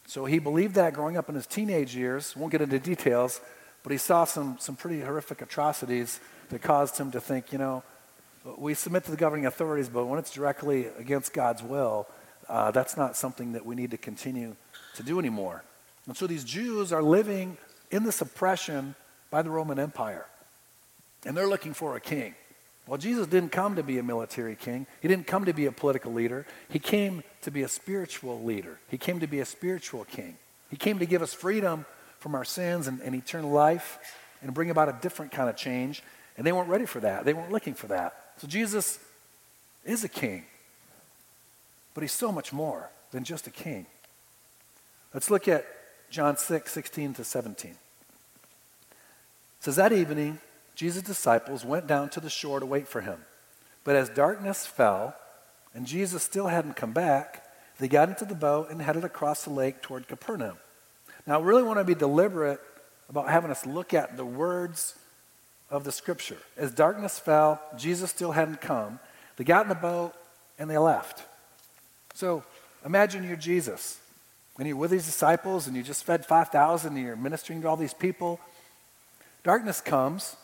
So 0.06 0.24
he 0.26 0.38
believed 0.38 0.74
that 0.74 0.94
growing 0.94 1.16
up 1.16 1.28
in 1.28 1.34
his 1.34 1.46
teenage 1.46 1.96
years. 1.96 2.36
Won't 2.36 2.52
get 2.52 2.60
into 2.60 2.78
details, 2.78 3.40
but 3.82 3.92
he 3.92 3.98
saw 3.98 4.24
some, 4.24 4.58
some 4.58 4.76
pretty 4.76 5.00
horrific 5.00 5.42
atrocities 5.42 6.20
that 6.50 6.62
caused 6.62 6.98
him 6.98 7.10
to 7.12 7.20
think, 7.20 7.52
you 7.52 7.58
know, 7.58 7.82
we 8.58 8.74
submit 8.74 9.04
to 9.04 9.10
the 9.10 9.16
governing 9.16 9.46
authorities, 9.46 9.88
but 9.88 10.04
when 10.04 10.18
it's 10.18 10.30
directly 10.30 10.86
against 10.98 11.32
God's 11.32 11.62
will, 11.62 12.06
uh, 12.48 12.70
that's 12.70 12.96
not 12.96 13.16
something 13.16 13.52
that 13.52 13.64
we 13.64 13.74
need 13.74 13.90
to 13.92 13.96
continue 13.96 14.54
to 14.96 15.02
do 15.02 15.18
anymore. 15.18 15.64
And 16.06 16.16
so 16.16 16.26
these 16.26 16.44
Jews 16.44 16.92
are 16.92 17.02
living 17.02 17.56
in 17.90 18.04
this 18.04 18.20
oppression 18.20 18.94
by 19.30 19.40
the 19.40 19.50
Roman 19.50 19.78
Empire, 19.78 20.26
and 21.24 21.34
they're 21.34 21.46
looking 21.46 21.72
for 21.72 21.96
a 21.96 22.00
king. 22.00 22.34
Well, 22.86 22.98
Jesus 22.98 23.26
didn't 23.26 23.50
come 23.50 23.76
to 23.76 23.82
be 23.82 23.98
a 23.98 24.02
military 24.02 24.56
king. 24.56 24.86
He 25.00 25.08
didn't 25.08 25.26
come 25.26 25.46
to 25.46 25.54
be 25.54 25.66
a 25.66 25.72
political 25.72 26.12
leader. 26.12 26.46
He 26.68 26.78
came 26.78 27.22
to 27.42 27.50
be 27.50 27.62
a 27.62 27.68
spiritual 27.68 28.42
leader. 28.42 28.78
He 28.88 28.98
came 28.98 29.20
to 29.20 29.26
be 29.26 29.40
a 29.40 29.46
spiritual 29.46 30.04
king. 30.04 30.36
He 30.70 30.76
came 30.76 30.98
to 30.98 31.06
give 31.06 31.22
us 31.22 31.32
freedom 31.32 31.86
from 32.18 32.34
our 32.34 32.44
sins 32.44 32.86
and, 32.86 33.00
and 33.00 33.14
eternal 33.14 33.50
life 33.50 33.98
and 34.42 34.52
bring 34.52 34.70
about 34.70 34.88
a 34.88 34.96
different 35.00 35.32
kind 35.32 35.48
of 35.48 35.56
change. 35.56 36.02
And 36.36 36.46
they 36.46 36.52
weren't 36.52 36.68
ready 36.68 36.84
for 36.84 37.00
that. 37.00 37.24
They 37.24 37.32
weren't 37.32 37.52
looking 37.52 37.74
for 37.74 37.86
that. 37.86 38.14
So 38.38 38.46
Jesus 38.46 38.98
is 39.84 40.04
a 40.04 40.08
king, 40.08 40.44
but 41.94 42.02
he's 42.02 42.12
so 42.12 42.32
much 42.32 42.52
more 42.52 42.90
than 43.12 43.24
just 43.24 43.46
a 43.46 43.50
king. 43.50 43.86
Let's 45.14 45.30
look 45.30 45.48
at 45.48 45.64
John 46.10 46.36
6, 46.36 46.70
16 46.70 47.14
to 47.14 47.24
17. 47.24 47.70
It 47.70 47.76
says, 49.60 49.76
That 49.76 49.92
evening, 49.92 50.38
Jesus' 50.74 51.02
disciples 51.02 51.64
went 51.64 51.86
down 51.86 52.08
to 52.10 52.20
the 52.20 52.30
shore 52.30 52.60
to 52.60 52.66
wait 52.66 52.88
for 52.88 53.00
him. 53.00 53.18
But 53.84 53.96
as 53.96 54.08
darkness 54.08 54.66
fell 54.66 55.14
and 55.74 55.86
Jesus 55.86 56.22
still 56.22 56.48
hadn't 56.48 56.74
come 56.76 56.92
back, 56.92 57.44
they 57.78 57.88
got 57.88 58.08
into 58.08 58.24
the 58.24 58.34
boat 58.34 58.70
and 58.70 58.80
headed 58.80 59.04
across 59.04 59.44
the 59.44 59.50
lake 59.50 59.82
toward 59.82 60.08
Capernaum. 60.08 60.56
Now, 61.26 61.40
I 61.40 61.42
really 61.42 61.62
want 61.62 61.78
to 61.78 61.84
be 61.84 61.94
deliberate 61.94 62.60
about 63.08 63.28
having 63.28 63.50
us 63.50 63.66
look 63.66 63.94
at 63.94 64.16
the 64.16 64.24
words 64.24 64.94
of 65.70 65.84
the 65.84 65.92
scripture. 65.92 66.36
As 66.56 66.70
darkness 66.70 67.18
fell, 67.18 67.60
Jesus 67.76 68.10
still 68.10 68.32
hadn't 68.32 68.60
come. 68.60 69.00
They 69.36 69.44
got 69.44 69.64
in 69.64 69.68
the 69.68 69.74
boat 69.74 70.12
and 70.58 70.70
they 70.70 70.78
left. 70.78 71.22
So 72.14 72.44
imagine 72.84 73.24
you're 73.24 73.36
Jesus 73.36 73.98
and 74.58 74.68
you're 74.68 74.76
with 74.76 74.90
these 74.90 75.06
disciples 75.06 75.66
and 75.66 75.76
you 75.76 75.82
just 75.82 76.04
fed 76.04 76.24
5,000 76.24 76.96
and 76.96 77.04
you're 77.04 77.16
ministering 77.16 77.62
to 77.62 77.68
all 77.68 77.76
these 77.76 77.94
people. 77.94 78.38
Darkness 79.42 79.80
comes 79.80 80.36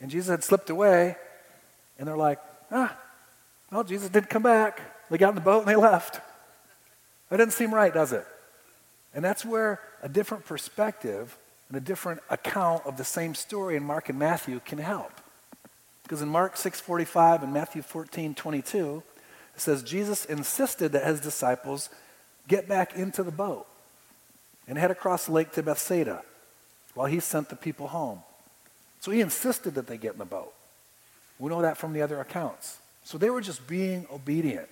and 0.00 0.10
Jesus 0.10 0.30
had 0.30 0.44
slipped 0.44 0.70
away, 0.70 1.16
and 1.98 2.08
they're 2.08 2.16
like, 2.16 2.38
ah, 2.70 2.96
well, 3.70 3.84
Jesus 3.84 4.08
didn't 4.08 4.30
come 4.30 4.42
back. 4.42 4.80
They 5.10 5.18
got 5.18 5.30
in 5.30 5.34
the 5.34 5.40
boat 5.40 5.60
and 5.60 5.68
they 5.68 5.76
left. 5.76 6.20
That 7.28 7.38
doesn't 7.38 7.52
seem 7.52 7.74
right, 7.74 7.92
does 7.92 8.12
it? 8.12 8.26
And 9.14 9.24
that's 9.24 9.44
where 9.44 9.80
a 10.02 10.08
different 10.08 10.44
perspective 10.44 11.36
and 11.68 11.76
a 11.76 11.80
different 11.80 12.20
account 12.30 12.84
of 12.84 12.96
the 12.96 13.04
same 13.04 13.34
story 13.34 13.76
in 13.76 13.84
Mark 13.84 14.08
and 14.08 14.18
Matthew 14.18 14.60
can 14.64 14.78
help. 14.78 15.12
Because 16.02 16.20
in 16.20 16.28
Mark 16.28 16.56
6:45 16.56 17.42
and 17.42 17.52
Matthew 17.52 17.82
14:22, 17.82 19.02
it 19.54 19.60
says 19.60 19.82
Jesus 19.82 20.24
insisted 20.24 20.92
that 20.92 21.04
his 21.04 21.20
disciples 21.20 21.88
get 22.46 22.68
back 22.68 22.94
into 22.94 23.22
the 23.22 23.30
boat 23.30 23.66
and 24.68 24.76
head 24.76 24.90
across 24.90 25.26
the 25.26 25.32
lake 25.32 25.52
to 25.52 25.62
Bethsaida 25.62 26.22
while 26.94 27.06
he 27.06 27.20
sent 27.20 27.48
the 27.48 27.56
people 27.56 27.88
home. 27.88 28.22
So 29.04 29.10
he 29.10 29.20
insisted 29.20 29.74
that 29.74 29.86
they 29.86 29.98
get 29.98 30.14
in 30.14 30.18
the 30.18 30.24
boat. 30.24 30.54
We 31.38 31.50
know 31.50 31.60
that 31.60 31.76
from 31.76 31.92
the 31.92 32.00
other 32.00 32.20
accounts. 32.20 32.78
So 33.02 33.18
they 33.18 33.28
were 33.28 33.42
just 33.42 33.66
being 33.66 34.06
obedient. 34.10 34.66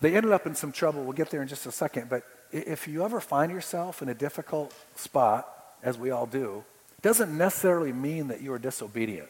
They 0.00 0.16
ended 0.16 0.32
up 0.32 0.48
in 0.48 0.56
some 0.56 0.72
trouble. 0.72 1.04
We'll 1.04 1.12
get 1.12 1.30
there 1.30 1.40
in 1.40 1.46
just 1.46 1.64
a 1.64 1.70
second. 1.70 2.10
But 2.10 2.24
if 2.50 2.88
you 2.88 3.04
ever 3.04 3.20
find 3.20 3.52
yourself 3.52 4.02
in 4.02 4.08
a 4.08 4.14
difficult 4.14 4.74
spot, 4.96 5.46
as 5.80 5.96
we 5.96 6.10
all 6.10 6.26
do, 6.26 6.64
it 6.98 7.02
doesn't 7.02 7.38
necessarily 7.38 7.92
mean 7.92 8.26
that 8.26 8.40
you 8.40 8.52
are 8.52 8.58
disobedient. 8.58 9.28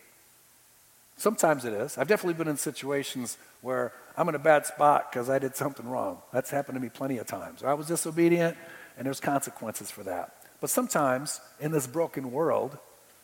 Sometimes 1.18 1.66
it 1.66 1.74
is. 1.74 1.98
I've 1.98 2.08
definitely 2.08 2.42
been 2.42 2.48
in 2.48 2.56
situations 2.56 3.36
where 3.60 3.92
I'm 4.16 4.30
in 4.30 4.34
a 4.34 4.38
bad 4.38 4.64
spot 4.64 5.12
because 5.12 5.28
I 5.28 5.38
did 5.38 5.56
something 5.56 5.86
wrong. 5.86 6.22
That's 6.32 6.48
happened 6.48 6.76
to 6.76 6.80
me 6.80 6.88
plenty 6.88 7.18
of 7.18 7.26
times. 7.26 7.62
I 7.62 7.74
was 7.74 7.88
disobedient, 7.88 8.56
and 8.96 9.04
there's 9.04 9.20
consequences 9.20 9.90
for 9.90 10.04
that. 10.04 10.34
But 10.62 10.70
sometimes 10.70 11.38
in 11.60 11.70
this 11.70 11.86
broken 11.86 12.32
world, 12.32 12.78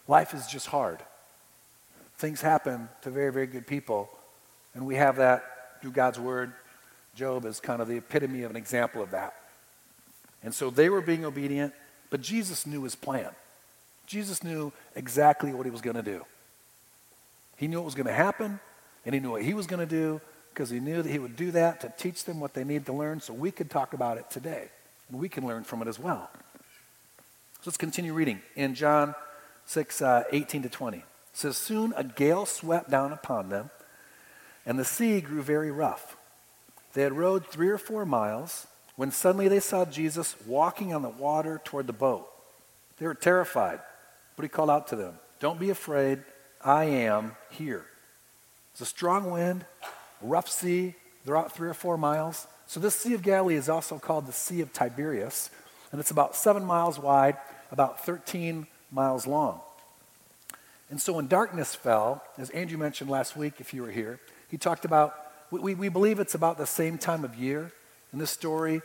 life 0.08 0.34
is 0.34 0.46
just 0.46 0.66
hard. 0.66 1.00
Things 2.18 2.40
happen 2.40 2.88
to 3.02 3.10
very, 3.10 3.32
very 3.32 3.46
good 3.46 3.66
people, 3.66 4.10
and 4.74 4.86
we 4.86 4.96
have 4.96 5.16
that 5.16 5.80
through 5.80 5.92
God's 5.92 6.18
word. 6.18 6.52
Job 7.14 7.44
is 7.44 7.60
kind 7.60 7.80
of 7.80 7.88
the 7.88 7.96
epitome 7.96 8.42
of 8.42 8.50
an 8.50 8.56
example 8.56 9.02
of 9.02 9.10
that. 9.12 9.34
And 10.42 10.54
so 10.54 10.70
they 10.70 10.88
were 10.88 11.00
being 11.00 11.24
obedient, 11.24 11.72
but 12.10 12.20
Jesus 12.20 12.66
knew 12.66 12.82
his 12.84 12.94
plan. 12.94 13.30
Jesus 14.06 14.42
knew 14.42 14.72
exactly 14.96 15.52
what 15.52 15.66
he 15.66 15.70
was 15.70 15.80
going 15.80 15.96
to 15.96 16.02
do. 16.02 16.24
He 17.56 17.68
knew 17.68 17.78
what 17.78 17.84
was 17.84 17.94
going 17.94 18.06
to 18.06 18.12
happen, 18.12 18.60
and 19.04 19.14
he 19.14 19.20
knew 19.20 19.30
what 19.30 19.42
he 19.42 19.54
was 19.54 19.66
going 19.66 19.86
to 19.86 19.94
do 19.94 20.20
because 20.52 20.70
he 20.70 20.80
knew 20.80 21.02
that 21.02 21.10
he 21.10 21.18
would 21.18 21.36
do 21.36 21.50
that 21.52 21.80
to 21.80 21.92
teach 21.96 22.24
them 22.24 22.40
what 22.40 22.54
they 22.54 22.64
need 22.64 22.86
to 22.86 22.92
learn 22.92 23.20
so 23.20 23.32
we 23.32 23.50
could 23.50 23.70
talk 23.70 23.94
about 23.94 24.18
it 24.18 24.30
today, 24.30 24.68
and 25.08 25.18
we 25.18 25.28
can 25.28 25.46
learn 25.46 25.64
from 25.64 25.80
it 25.80 25.88
as 25.88 25.98
well. 25.98 26.28
So 27.62 27.62
let's 27.66 27.76
continue 27.76 28.14
reading. 28.14 28.40
In 28.56 28.74
John 28.74 29.14
6, 29.66 30.02
uh, 30.02 30.24
18 30.32 30.62
to 30.62 30.68
20, 30.68 30.98
it 30.98 31.04
says, 31.32 31.56
Soon 31.56 31.92
a 31.96 32.04
gale 32.04 32.46
swept 32.46 32.90
down 32.90 33.12
upon 33.12 33.48
them, 33.48 33.70
and 34.66 34.78
the 34.78 34.84
sea 34.84 35.20
grew 35.20 35.42
very 35.42 35.70
rough. 35.70 36.16
They 36.92 37.02
had 37.02 37.12
rowed 37.12 37.46
three 37.46 37.68
or 37.68 37.78
four 37.78 38.04
miles 38.04 38.66
when 38.96 39.10
suddenly 39.10 39.48
they 39.48 39.60
saw 39.60 39.84
Jesus 39.84 40.34
walking 40.46 40.92
on 40.92 41.02
the 41.02 41.08
water 41.08 41.60
toward 41.64 41.86
the 41.86 41.92
boat. 41.92 42.28
They 42.98 43.06
were 43.06 43.14
terrified, 43.14 43.80
but 44.36 44.42
he 44.42 44.48
called 44.48 44.70
out 44.70 44.88
to 44.88 44.96
them, 44.96 45.14
Don't 45.38 45.58
be 45.58 45.70
afraid, 45.70 46.22
I 46.62 46.84
am 46.84 47.36
here. 47.50 47.86
It's 48.72 48.82
a 48.82 48.86
strong 48.86 49.30
wind, 49.30 49.64
rough 50.20 50.48
sea. 50.48 50.94
They're 51.24 51.36
out 51.36 51.52
three 51.52 51.68
or 51.68 51.74
four 51.74 51.96
miles. 51.96 52.46
So, 52.66 52.78
this 52.78 52.94
Sea 52.94 53.14
of 53.14 53.22
Galilee 53.22 53.56
is 53.56 53.68
also 53.68 53.98
called 53.98 54.26
the 54.26 54.32
Sea 54.32 54.60
of 54.60 54.72
Tiberias, 54.72 55.50
and 55.92 56.00
it's 56.00 56.10
about 56.10 56.36
seven 56.36 56.64
miles 56.64 56.98
wide, 56.98 57.36
about 57.72 58.04
13 58.04 58.66
miles 58.90 59.26
long. 59.26 59.60
And 60.90 61.00
so, 61.00 61.12
when 61.12 61.28
darkness 61.28 61.74
fell, 61.74 62.22
as 62.36 62.50
Andrew 62.50 62.78
mentioned 62.78 63.10
last 63.10 63.36
week, 63.36 63.54
if 63.58 63.72
you 63.72 63.82
were 63.82 63.90
here, 63.90 64.18
he 64.50 64.58
talked 64.58 64.84
about, 64.84 65.14
we, 65.50 65.74
we 65.74 65.88
believe 65.88 66.18
it's 66.18 66.34
about 66.34 66.58
the 66.58 66.66
same 66.66 66.98
time 66.98 67.24
of 67.24 67.36
year 67.36 67.72
in 68.12 68.18
this 68.18 68.30
story 68.30 68.82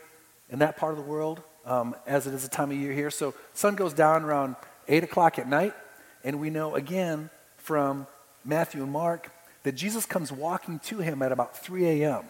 in 0.50 0.60
that 0.60 0.76
part 0.76 0.92
of 0.92 0.98
the 0.98 1.04
world 1.04 1.42
um, 1.64 1.96
as 2.06 2.26
it 2.28 2.34
is 2.34 2.44
the 2.44 2.48
time 2.48 2.70
of 2.70 2.76
year 2.76 2.92
here. 2.92 3.10
So, 3.10 3.34
sun 3.54 3.74
goes 3.74 3.92
down 3.92 4.22
around 4.22 4.54
8 4.88 5.02
o'clock 5.02 5.38
at 5.38 5.48
night, 5.48 5.74
and 6.22 6.40
we 6.40 6.48
know 6.48 6.76
again 6.76 7.28
from 7.56 8.06
Matthew 8.44 8.82
and 8.82 8.92
Mark 8.92 9.30
that 9.64 9.72
Jesus 9.72 10.06
comes 10.06 10.30
walking 10.30 10.78
to 10.80 10.98
him 10.98 11.22
at 11.22 11.32
about 11.32 11.58
3 11.58 12.02
a.m. 12.02 12.22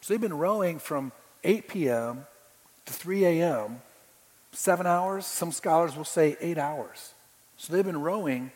So 0.00 0.12
they've 0.12 0.20
been 0.20 0.36
rowing 0.36 0.80
from 0.80 1.12
8 1.44 1.68
p.m. 1.68 2.26
to 2.86 2.92
3 2.92 3.24
a.m., 3.26 3.80
seven 4.52 4.86
hours. 4.86 5.24
Some 5.24 5.52
scholars 5.52 5.94
will 5.96 6.04
say 6.04 6.36
eight 6.40 6.58
hours. 6.58 7.14
So 7.60 7.74
they've 7.74 7.84
been 7.84 8.00
rowing 8.00 8.52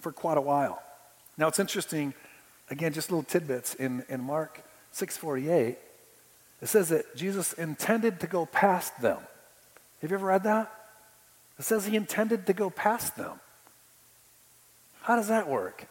for 0.00 0.10
quite 0.10 0.38
a 0.38 0.40
while. 0.40 0.82
Now 1.36 1.48
it's 1.48 1.58
interesting, 1.58 2.14
again, 2.70 2.94
just 2.94 3.10
little 3.10 3.22
tidbits 3.22 3.74
in, 3.74 4.04
in 4.08 4.22
Mark 4.22 4.62
6:48. 4.94 5.76
It 6.62 6.66
says 6.66 6.88
that 6.88 7.14
Jesus 7.14 7.52
intended 7.52 8.20
to 8.20 8.26
go 8.26 8.46
past 8.46 8.98
them. 9.02 9.18
Have 10.00 10.10
you 10.10 10.16
ever 10.16 10.28
read 10.28 10.44
that? 10.44 10.72
It 11.58 11.66
says 11.66 11.84
he 11.84 11.94
intended 11.94 12.46
to 12.46 12.54
go 12.54 12.70
past 12.70 13.16
them. 13.16 13.38
How 15.02 15.16
does 15.16 15.28
that 15.28 15.46
work? 15.46 15.84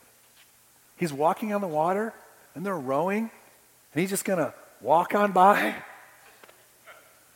He's 0.98 1.14
walking 1.14 1.54
on 1.54 1.62
the 1.62 1.68
water 1.68 2.12
and 2.56 2.66
they're 2.66 2.76
rowing, 2.76 3.30
and 3.94 4.02
he's 4.02 4.10
just 4.10 4.26
going 4.26 4.40
to 4.40 4.52
walk 4.82 5.14
on 5.14 5.32
by 5.32 5.76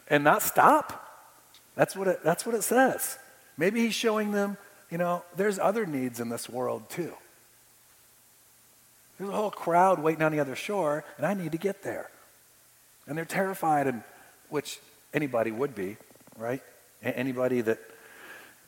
and 0.10 0.24
not 0.24 0.42
stop. 0.42 1.06
That's 1.76 1.96
what, 1.96 2.08
it, 2.08 2.24
that's 2.24 2.44
what 2.44 2.56
it 2.56 2.64
says. 2.64 3.20
Maybe 3.56 3.82
he's 3.82 3.94
showing 3.94 4.32
them, 4.32 4.58
you 4.90 4.98
know, 4.98 5.24
there's 5.36 5.60
other 5.60 5.86
needs 5.86 6.20
in 6.20 6.30
this 6.30 6.50
world 6.50 6.90
too. 6.90 7.14
There's 9.18 9.30
a 9.30 9.34
whole 9.34 9.52
crowd 9.52 10.00
waiting 10.00 10.24
on 10.24 10.32
the 10.32 10.40
other 10.40 10.56
shore, 10.56 11.04
and 11.18 11.26
I 11.26 11.34
need 11.34 11.52
to 11.52 11.58
get 11.58 11.84
there. 11.84 12.10
And 13.08 13.18
they're 13.18 13.26
terrified, 13.26 13.88
and 13.88 14.04
which 14.50 14.80
anybody 15.14 15.52
would 15.52 15.76
be, 15.76 15.98
right? 16.38 16.62
Anybody 17.04 17.62
that 17.62 17.80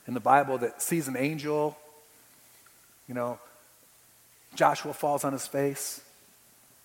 in 0.07 0.13
the 0.13 0.19
Bible 0.19 0.57
that 0.59 0.81
sees 0.81 1.07
an 1.07 1.15
angel 1.15 1.77
you 3.11 3.15
know, 3.15 3.39
Joshua 4.55 4.93
falls 4.93 5.25
on 5.25 5.33
his 5.33 5.45
face 5.45 5.99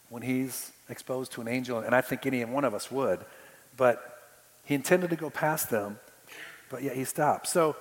when 0.09 0.22
he's 0.22 0.72
exposed 0.88 1.31
to 1.33 1.40
an 1.40 1.46
angel, 1.46 1.79
and 1.79 1.94
I 1.94 2.01
think 2.01 2.27
any 2.27 2.44
one 2.44 2.64
of 2.64 2.75
us 2.75 2.90
would. 2.90 3.20
But 3.77 4.25
he 4.64 4.75
intended 4.75 5.11
to 5.11 5.16
go 5.16 5.31
past 5.31 5.70
them, 5.70 6.01
but 6.68 6.83
yet 6.83 6.96
he 6.96 7.05
stopped. 7.05 7.46
So 7.46 7.77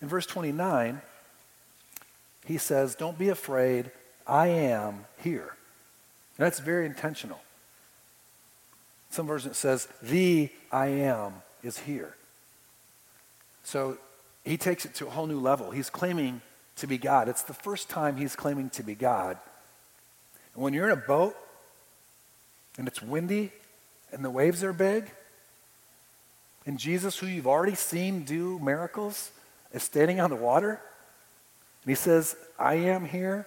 in 0.00 0.08
verse 0.08 0.26
29, 0.26 1.00
he 2.46 2.58
says, 2.58 2.94
Don't 2.94 3.18
be 3.18 3.28
afraid, 3.28 3.90
I 4.26 4.48
am 4.48 5.04
here. 5.22 5.54
And 6.36 6.46
that's 6.46 6.58
very 6.58 6.86
intentional. 6.86 7.40
Some 9.10 9.26
version 9.26 9.54
says, 9.54 9.88
The 10.02 10.50
I 10.72 10.86
am 10.86 11.34
is 11.62 11.78
here. 11.80 12.14
So 13.64 13.98
he 14.44 14.56
takes 14.56 14.84
it 14.84 14.94
to 14.94 15.06
a 15.06 15.10
whole 15.10 15.26
new 15.26 15.38
level. 15.38 15.70
He's 15.70 15.90
claiming 15.90 16.40
to 16.76 16.86
be 16.86 16.96
God. 16.96 17.28
It's 17.28 17.42
the 17.42 17.54
first 17.54 17.88
time 17.88 18.16
he's 18.16 18.34
claiming 18.34 18.70
to 18.70 18.82
be 18.82 18.94
God. 18.94 19.36
And 20.54 20.62
when 20.62 20.72
you're 20.72 20.86
in 20.86 20.92
a 20.92 20.96
boat 20.96 21.36
and 22.78 22.88
it's 22.88 23.02
windy 23.02 23.52
and 24.12 24.24
the 24.24 24.30
waves 24.30 24.64
are 24.64 24.72
big, 24.72 25.10
and 26.66 26.78
Jesus, 26.78 27.18
who 27.18 27.26
you've 27.26 27.46
already 27.46 27.74
seen 27.74 28.22
do 28.22 28.58
miracles, 28.58 29.30
is 29.72 29.82
standing 29.82 30.20
on 30.20 30.30
the 30.30 30.36
water, 30.36 30.80
and 31.82 31.90
he 31.90 31.94
says, 31.94 32.36
I 32.58 32.74
am 32.74 33.04
here, 33.04 33.46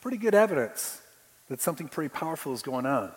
pretty 0.00 0.18
good 0.18 0.34
evidence 0.34 1.00
that 1.48 1.60
something 1.60 1.88
pretty 1.88 2.08
powerful 2.08 2.52
is 2.52 2.62
going 2.62 2.86
on. 2.86 3.12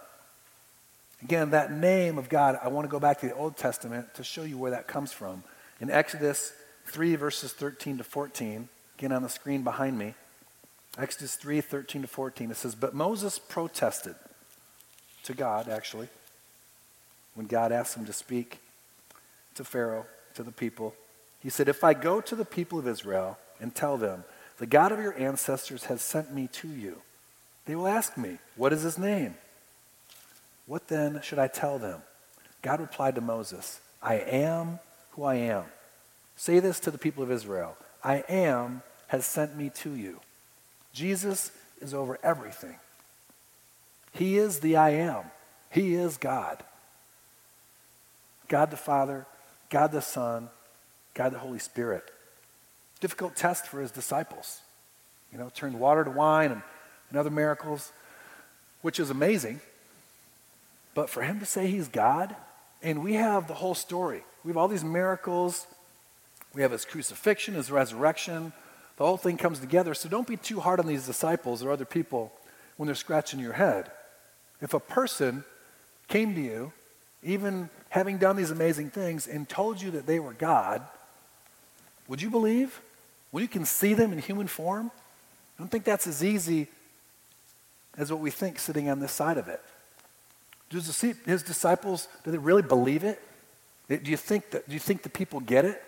Again, 1.23 1.51
that 1.51 1.71
name 1.71 2.17
of 2.17 2.29
God, 2.29 2.59
I 2.61 2.67
want 2.67 2.85
to 2.85 2.91
go 2.91 2.99
back 2.99 3.19
to 3.21 3.27
the 3.27 3.35
Old 3.35 3.57
Testament 3.57 4.13
to 4.15 4.23
show 4.23 4.43
you 4.43 4.57
where 4.57 4.71
that 4.71 4.87
comes 4.87 5.11
from. 5.11 5.43
In 5.81 5.89
Exodus 5.89 6.53
3, 6.85 7.15
verses 7.15 7.53
13 7.53 7.97
to 7.97 8.03
14, 8.03 8.69
again 8.97 9.11
on 9.11 9.23
the 9.23 9.29
screen 9.29 9.63
behind 9.63 9.97
me. 9.97 10.13
Exodus 10.97 11.35
3, 11.35 11.61
13 11.61 12.03
to 12.03 12.07
14. 12.07 12.51
It 12.51 12.57
says, 12.57 12.75
But 12.75 12.93
Moses 12.93 13.39
protested 13.39 14.15
to 15.23 15.33
God, 15.33 15.67
actually, 15.67 16.07
when 17.33 17.47
God 17.47 17.71
asked 17.71 17.97
him 17.97 18.05
to 18.05 18.13
speak 18.13 18.59
to 19.55 19.63
Pharaoh, 19.63 20.05
to 20.35 20.43
the 20.43 20.51
people. 20.51 20.93
He 21.45 21.51
said, 21.51 21.69
If 21.69 21.83
I 21.83 21.93
go 21.93 22.21
to 22.21 22.35
the 22.35 22.43
people 22.43 22.79
of 22.79 22.87
Israel 22.87 23.37
and 23.61 23.73
tell 23.75 23.97
them, 23.97 24.23
The 24.57 24.65
God 24.65 24.91
of 24.91 24.99
your 24.99 25.15
ancestors 25.15 25.83
has 25.83 26.01
sent 26.01 26.33
me 26.33 26.47
to 26.53 26.67
you, 26.67 27.03
they 27.65 27.75
will 27.75 27.87
ask 27.87 28.17
me, 28.17 28.39
What 28.55 28.73
is 28.73 28.81
his 28.81 28.97
name? 28.97 29.35
What 30.65 30.87
then 30.87 31.21
should 31.21 31.37
I 31.37 31.47
tell 31.47 31.77
them? 31.77 32.01
God 32.63 32.79
replied 32.79 33.13
to 33.13 33.21
Moses, 33.21 33.79
I 34.01 34.15
am 34.15 34.79
who 35.11 35.23
I 35.23 35.35
am. 35.35 35.65
Say 36.35 36.59
this 36.59 36.79
to 36.79 36.89
the 36.89 36.97
people 36.97 37.21
of 37.21 37.31
Israel 37.31 37.77
I 38.03 38.23
am 38.27 38.81
has 39.09 39.27
sent 39.27 39.55
me 39.55 39.69
to 39.75 39.93
you. 39.93 40.21
Jesus 40.93 41.51
is 41.79 41.93
over 41.93 42.17
everything. 42.23 42.79
He 44.13 44.39
is 44.39 44.61
the 44.61 44.77
I 44.77 44.93
am. 44.93 45.25
He 45.69 45.93
is 45.93 46.17
God. 46.17 46.63
God 48.47 48.71
the 48.71 48.77
Father, 48.77 49.27
God 49.69 49.91
the 49.91 50.01
Son, 50.01 50.49
God 51.15 51.33
the 51.33 51.39
Holy 51.39 51.59
Spirit. 51.59 52.11
Difficult 52.99 53.35
test 53.35 53.65
for 53.67 53.81
his 53.81 53.91
disciples. 53.91 54.61
You 55.31 55.39
know, 55.39 55.49
turned 55.53 55.79
water 55.79 56.03
to 56.03 56.11
wine 56.11 56.51
and, 56.51 56.61
and 57.09 57.17
other 57.17 57.31
miracles, 57.31 57.91
which 58.81 58.99
is 58.99 59.09
amazing. 59.09 59.59
But 60.93 61.09
for 61.09 61.23
him 61.23 61.39
to 61.39 61.45
say 61.45 61.67
he's 61.67 61.87
God, 61.87 62.35
and 62.83 63.03
we 63.03 63.13
have 63.15 63.47
the 63.47 63.55
whole 63.55 63.75
story. 63.75 64.23
We 64.43 64.49
have 64.49 64.57
all 64.57 64.67
these 64.67 64.83
miracles, 64.83 65.65
we 66.53 66.61
have 66.61 66.71
his 66.71 66.85
crucifixion, 66.85 67.55
his 67.55 67.71
resurrection, 67.71 68.53
the 68.97 69.05
whole 69.05 69.17
thing 69.17 69.37
comes 69.37 69.59
together. 69.59 69.93
So 69.93 70.07
don't 70.07 70.27
be 70.27 70.37
too 70.37 70.59
hard 70.59 70.79
on 70.79 70.87
these 70.87 71.05
disciples 71.05 71.63
or 71.63 71.71
other 71.71 71.85
people 71.85 72.31
when 72.77 72.87
they're 72.87 72.95
scratching 72.95 73.39
your 73.39 73.53
head. 73.53 73.91
If 74.61 74.73
a 74.73 74.79
person 74.79 75.43
came 76.07 76.35
to 76.35 76.41
you, 76.41 76.71
even 77.23 77.69
having 77.89 78.17
done 78.17 78.35
these 78.35 78.51
amazing 78.51 78.91
things, 78.91 79.27
and 79.27 79.49
told 79.49 79.81
you 79.81 79.91
that 79.91 80.05
they 80.05 80.19
were 80.19 80.33
God, 80.33 80.81
would 82.07 82.21
you 82.21 82.29
believe? 82.29 82.81
When 83.31 83.41
you 83.41 83.47
can 83.47 83.65
see 83.65 83.93
them 83.93 84.13
in 84.13 84.19
human 84.19 84.47
form? 84.47 84.91
I 85.57 85.61
don't 85.61 85.69
think 85.69 85.83
that's 85.83 86.07
as 86.07 86.23
easy 86.23 86.67
as 87.97 88.11
what 88.11 88.19
we 88.19 88.31
think 88.31 88.59
sitting 88.59 88.89
on 88.89 88.99
this 88.99 89.11
side 89.11 89.37
of 89.37 89.47
it. 89.47 89.61
Does 90.69 90.99
his 91.01 91.43
disciples, 91.43 92.07
do 92.23 92.31
they 92.31 92.37
really 92.37 92.61
believe 92.61 93.03
it? 93.03 93.21
Do 93.87 94.09
you 94.09 94.17
think 94.17 94.49
that, 94.51 94.67
do 94.67 94.73
you 94.73 94.79
think 94.79 95.03
the 95.03 95.09
people 95.09 95.39
get 95.39 95.63
it? 95.63 95.81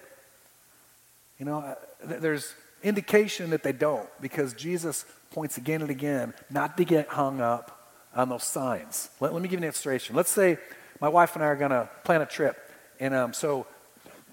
You 1.39 1.45
know, 1.45 1.60
uh, 1.60 1.75
there's 2.03 2.53
indication 2.84 3.49
that 3.49 3.63
they 3.63 3.71
don't 3.71 4.08
because 4.21 4.53
Jesus 4.53 5.06
points 5.32 5.58
again 5.58 5.82
and 5.82 5.89
again 5.89 6.34
not 6.49 6.77
to 6.77 6.86
get 6.86 7.10
hung 7.10 7.41
up 7.41 7.91
on 8.15 8.30
those 8.30 8.43
signs. 8.43 9.10
Let, 9.19 9.34
let 9.34 9.41
me 9.41 9.49
give 9.49 9.60
you 9.60 9.63
an 9.63 9.65
illustration. 9.65 10.15
Let's 10.15 10.32
say 10.32 10.58
my 11.01 11.10
wife 11.10 11.36
and 11.36 11.43
I 11.43 11.47
are 11.47 11.56
going 11.56 11.71
to 11.71 11.89
plan 12.03 12.21
a 12.21 12.25
trip. 12.25 12.58
And 12.99 13.13
um, 13.13 13.34
so 13.34 13.67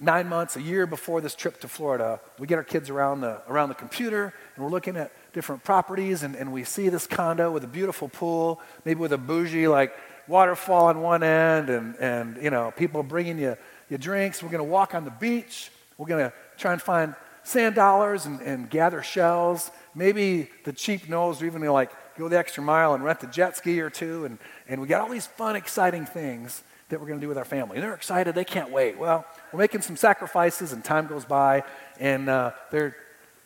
nine 0.05 0.29
months, 0.29 0.57
a 0.57 0.63
year 0.63 0.87
before 0.87 1.21
this 1.21 1.35
trip 1.35 1.61
to 1.61 1.69
Florida, 1.69 2.21
we 2.39 2.47
get 2.47 2.57
our 2.57 2.65
kids 2.65 2.91
around 2.91 3.21
the, 3.21 3.41
around 3.49 3.69
the 3.71 3.75
computer 3.75 4.35
and 4.55 4.65
we're 4.65 4.71
looking 4.71 4.97
at 4.97 5.11
different 5.33 5.65
properties 5.65 6.23
and, 6.23 6.35
and 6.37 6.53
we 6.53 6.65
see 6.65 6.89
this 6.89 7.07
condo 7.07 7.51
with 7.51 7.65
a 7.65 7.69
beautiful 7.69 8.09
pool, 8.09 8.61
maybe 8.85 9.01
with 9.01 9.13
a 9.13 9.19
bougie 9.19 9.67
like 9.67 9.95
waterfall 10.29 10.87
on 10.87 11.01
one 11.01 11.23
end 11.23 11.71
and, 11.71 11.97
and 11.97 12.37
you 12.43 12.51
know, 12.51 12.73
people 12.77 13.03
bringing 13.03 13.39
you, 13.39 13.57
your 13.89 13.99
drinks. 13.99 14.43
We're 14.43 14.51
going 14.51 14.65
to 14.65 14.71
walk 14.71 14.95
on 14.95 15.05
the 15.05 15.11
beach. 15.11 15.71
We're 15.99 16.07
going 16.07 16.31
to 16.31 16.33
try 16.57 16.73
and 16.73 16.81
find 16.81 17.15
sand 17.43 17.75
dollars 17.75 18.27
and, 18.27 18.41
and 18.41 18.71
gather 18.71 19.03
shells. 19.03 19.71
Maybe 19.95 20.51
the 20.65 20.73
cheap 20.73 21.09
knows 21.09 21.41
we're 21.41 21.47
even 21.47 21.61
going 21.61 21.69
to 21.69 21.73
like 21.73 21.91
go 22.17 22.29
the 22.29 22.39
extra 22.39 22.63
mile 22.63 22.95
and 22.95 23.03
rent 23.03 23.23
a 23.23 23.27
jet 23.27 23.57
ski 23.57 23.81
or 23.81 23.91
two. 23.91 24.25
And, 24.25 24.39
and 24.69 24.81
we 24.81 24.87
got 24.87 25.01
all 25.01 25.09
these 25.09 25.27
fun, 25.27 25.57
exciting 25.57 26.07
things 26.07 26.63
that 26.95 27.01
we're 27.01 27.09
going 27.09 27.19
to 27.19 27.25
do 27.25 27.29
with 27.29 27.39
our 27.39 27.45
family. 27.45 27.81
They're 27.81 27.95
excited. 27.95 28.37
They 28.37 28.45
can't 28.45 28.71
wait. 28.71 28.97
Well, 28.97 29.27
we're 29.53 29.59
making 29.59 29.83
some 29.83 29.97
sacrifices 29.97 30.73
and 30.73 30.85
time 30.85 31.09
goes 31.09 31.25
by 31.25 31.65
and 31.99 32.29
uh, 32.29 32.53
they're, 32.71 32.97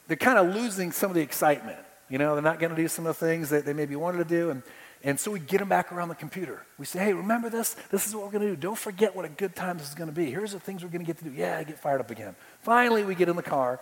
they're 0.07 0.19
kind 0.19 0.39
of 0.39 0.55
losing 0.55 0.93
some 0.93 1.11
of 1.11 1.15
the 1.15 1.23
excitement. 1.23 1.79
You 2.11 2.19
know, 2.19 2.35
they're 2.35 2.43
not 2.43 2.59
going 2.59 2.71
to 2.71 2.77
do 2.77 2.89
some 2.89 3.07
of 3.07 3.19
the 3.19 3.27
things 3.27 3.49
that 3.49 3.65
they 3.65 3.73
maybe 3.73 3.97
wanted 3.97 4.19
to 4.19 4.25
do. 4.25 4.51
And, 4.51 4.63
and 5.03 5.19
so 5.19 5.31
we 5.31 5.41
get 5.41 5.61
them 5.61 5.69
back 5.69 5.93
around 5.93 6.11
the 6.11 6.15
computer. 6.15 6.63
We 6.79 6.85
say, 6.85 6.99
hey, 6.99 7.15
remember 7.15 7.49
this? 7.49 7.75
This 7.91 8.07
is 8.07 8.15
what 8.15 8.25
we're 8.25 8.33
going 8.33 8.45
to 8.45 8.55
do. 8.55 8.57
Don't 8.57 8.77
forget 8.77 9.17
what 9.17 9.25
a 9.25 9.31
good 9.31 9.57
time 9.57 9.79
this 9.79 9.89
is 9.89 9.95
going 9.95 10.11
to 10.11 10.15
be. 10.15 10.31
Here's 10.31 10.53
the 10.53 10.61
things 10.61 10.83
we're 10.83 10.91
going 10.91 11.05
to 11.05 11.07
get 11.07 11.17
to 11.19 11.25
do. 11.25 11.33
Yeah, 11.33 11.63
get 11.63 11.79
fired 11.79 12.01
up 12.01 12.11
again. 12.11 12.37
Finally, 12.61 13.05
we 13.05 13.15
get 13.15 13.31
in 13.31 13.37
the 13.37 13.43
car 13.43 13.81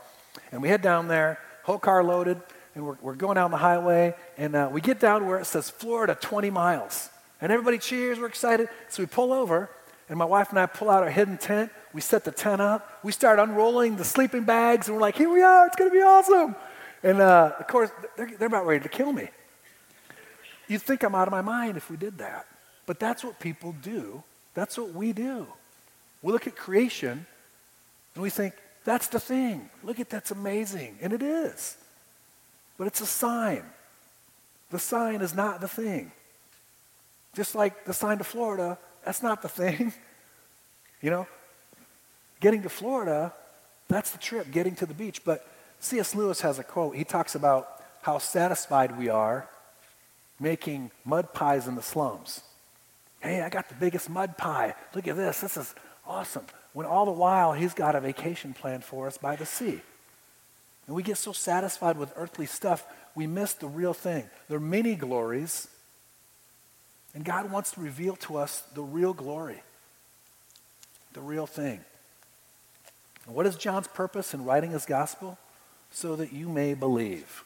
and 0.52 0.62
we 0.62 0.68
head 0.68 0.82
down 0.82 1.08
there, 1.08 1.40
whole 1.64 1.80
car 1.80 2.04
loaded, 2.04 2.40
and 2.76 2.86
we're, 2.86 2.96
we're 3.02 3.14
going 3.14 3.34
down 3.34 3.50
the 3.50 3.56
highway. 3.56 4.14
And 4.38 4.54
uh, 4.54 4.68
we 4.70 4.80
get 4.80 5.00
down 5.00 5.26
where 5.26 5.40
it 5.40 5.46
says 5.46 5.70
Florida 5.70 6.16
20 6.20 6.50
miles. 6.50 7.10
And 7.40 7.52
everybody 7.52 7.78
cheers, 7.78 8.18
we're 8.18 8.26
excited. 8.26 8.68
So 8.88 9.02
we 9.02 9.06
pull 9.06 9.32
over, 9.32 9.70
and 10.08 10.18
my 10.18 10.24
wife 10.24 10.50
and 10.50 10.58
I 10.58 10.66
pull 10.66 10.90
out 10.90 11.02
our 11.02 11.10
hidden 11.10 11.38
tent. 11.38 11.70
We 11.92 12.00
set 12.00 12.24
the 12.24 12.30
tent 12.30 12.60
up. 12.60 13.00
We 13.02 13.12
start 13.12 13.38
unrolling 13.38 13.96
the 13.96 14.04
sleeping 14.04 14.44
bags, 14.44 14.88
and 14.88 14.96
we're 14.96 15.02
like, 15.02 15.16
here 15.16 15.30
we 15.30 15.42
are, 15.42 15.66
it's 15.66 15.76
going 15.76 15.90
to 15.90 15.94
be 15.94 16.02
awesome. 16.02 16.56
And 17.02 17.20
uh, 17.20 17.52
of 17.58 17.66
course, 17.66 17.90
they're, 18.16 18.30
they're 18.38 18.48
about 18.48 18.66
ready 18.66 18.82
to 18.82 18.88
kill 18.88 19.12
me. 19.12 19.28
You'd 20.68 20.82
think 20.82 21.02
I'm 21.02 21.14
out 21.14 21.28
of 21.28 21.32
my 21.32 21.42
mind 21.42 21.76
if 21.76 21.90
we 21.90 21.96
did 21.96 22.18
that. 22.18 22.46
But 22.86 22.98
that's 22.98 23.22
what 23.22 23.38
people 23.38 23.74
do. 23.82 24.22
That's 24.54 24.78
what 24.78 24.92
we 24.92 25.12
do. 25.12 25.46
We 26.22 26.32
look 26.32 26.46
at 26.46 26.56
creation 26.56 27.26
and 28.14 28.22
we 28.22 28.30
think, 28.30 28.54
that's 28.84 29.08
the 29.08 29.20
thing. 29.20 29.68
Look 29.82 30.00
at 30.00 30.08
that's 30.08 30.30
amazing. 30.30 30.98
And 31.02 31.12
it 31.12 31.22
is. 31.22 31.76
But 32.78 32.86
it's 32.86 33.00
a 33.00 33.06
sign. 33.06 33.64
The 34.70 34.78
sign 34.78 35.20
is 35.20 35.34
not 35.34 35.60
the 35.60 35.68
thing. 35.68 36.12
Just 37.36 37.54
like 37.54 37.84
the 37.84 37.92
sign 37.92 38.16
to 38.18 38.24
Florida, 38.24 38.78
that's 39.04 39.22
not 39.22 39.42
the 39.42 39.48
thing. 39.48 39.92
you 41.02 41.10
know, 41.10 41.26
getting 42.40 42.62
to 42.62 42.70
Florida, 42.70 43.34
that's 43.88 44.10
the 44.10 44.18
trip, 44.18 44.50
getting 44.50 44.74
to 44.76 44.86
the 44.86 44.94
beach. 44.94 45.22
But 45.22 45.46
C.S. 45.78 46.14
Lewis 46.14 46.40
has 46.40 46.58
a 46.58 46.64
quote. 46.64 46.96
He 46.96 47.04
talks 47.04 47.34
about 47.34 47.68
how 48.00 48.16
satisfied 48.16 48.98
we 48.98 49.10
are 49.10 49.48
making 50.40 50.90
mud 51.04 51.34
pies 51.34 51.68
in 51.68 51.74
the 51.74 51.82
slums. 51.82 52.40
Hey, 53.20 53.42
I 53.42 53.50
got 53.50 53.68
the 53.68 53.74
biggest 53.74 54.08
mud 54.08 54.38
pie. 54.38 54.74
Look 54.94 55.06
at 55.06 55.16
this. 55.16 55.40
This 55.40 55.58
is 55.58 55.74
awesome. 56.06 56.44
When 56.72 56.86
all 56.86 57.04
the 57.04 57.12
while 57.12 57.52
he's 57.52 57.74
got 57.74 57.94
a 57.94 58.00
vacation 58.00 58.54
planned 58.54 58.84
for 58.84 59.06
us 59.06 59.18
by 59.18 59.36
the 59.36 59.46
sea. 59.46 59.80
And 60.86 60.96
we 60.96 61.02
get 61.02 61.18
so 61.18 61.32
satisfied 61.32 61.98
with 61.98 62.12
earthly 62.16 62.46
stuff, 62.46 62.86
we 63.14 63.26
miss 63.26 63.54
the 63.54 63.66
real 63.66 63.92
thing. 63.92 64.24
There 64.48 64.56
are 64.56 64.60
many 64.60 64.94
glories, 64.94 65.68
and 67.16 67.24
God 67.24 67.50
wants 67.50 67.70
to 67.72 67.80
reveal 67.80 68.14
to 68.16 68.36
us 68.36 68.62
the 68.74 68.82
real 68.82 69.14
glory, 69.14 69.62
the 71.14 71.22
real 71.22 71.46
thing. 71.46 71.80
And 73.24 73.34
what 73.34 73.46
is 73.46 73.56
John's 73.56 73.88
purpose 73.88 74.34
in 74.34 74.44
writing 74.44 74.70
his 74.70 74.84
gospel? 74.84 75.38
So 75.90 76.14
that 76.16 76.34
you 76.34 76.50
may 76.50 76.74
believe. 76.74 77.42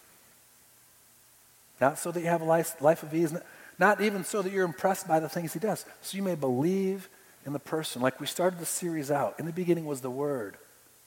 Not 1.80 2.00
so 2.00 2.10
that 2.10 2.18
you 2.18 2.26
have 2.26 2.40
a 2.40 2.44
life, 2.44 2.82
life 2.82 3.04
of 3.04 3.14
ease, 3.14 3.32
not 3.78 4.00
even 4.00 4.24
so 4.24 4.42
that 4.42 4.52
you're 4.52 4.64
impressed 4.64 5.06
by 5.06 5.20
the 5.20 5.28
things 5.28 5.52
he 5.52 5.60
does. 5.60 5.84
So 6.02 6.16
you 6.16 6.24
may 6.24 6.34
believe 6.34 7.08
in 7.46 7.52
the 7.52 7.60
person. 7.60 8.02
Like 8.02 8.18
we 8.18 8.26
started 8.26 8.58
the 8.58 8.66
series 8.66 9.08
out. 9.08 9.38
In 9.38 9.46
the 9.46 9.52
beginning 9.52 9.84
was 9.84 10.00
the 10.00 10.10
Word. 10.10 10.56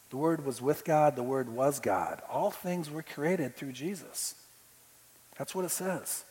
The 0.10 0.18
Word 0.18 0.46
was 0.46 0.62
with 0.62 0.86
God, 0.86 1.18
the 1.18 1.24
Word 1.24 1.50
was 1.50 1.82
God. 1.82 2.22
All 2.32 2.50
things 2.50 2.90
were 2.90 3.04
created 3.04 3.58
through 3.58 3.74
Jesus. 3.74 4.36
That's 5.38 5.54
what 5.54 5.66
it 5.66 5.72
says. 5.72 6.24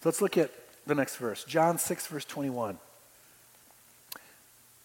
So 0.00 0.08
let's 0.08 0.22
look 0.22 0.38
at 0.38 0.50
the 0.86 0.94
next 0.94 1.16
verse. 1.16 1.44
John 1.44 1.78
6, 1.78 2.06
verse 2.06 2.24
21. 2.24 2.78
It 4.14 4.20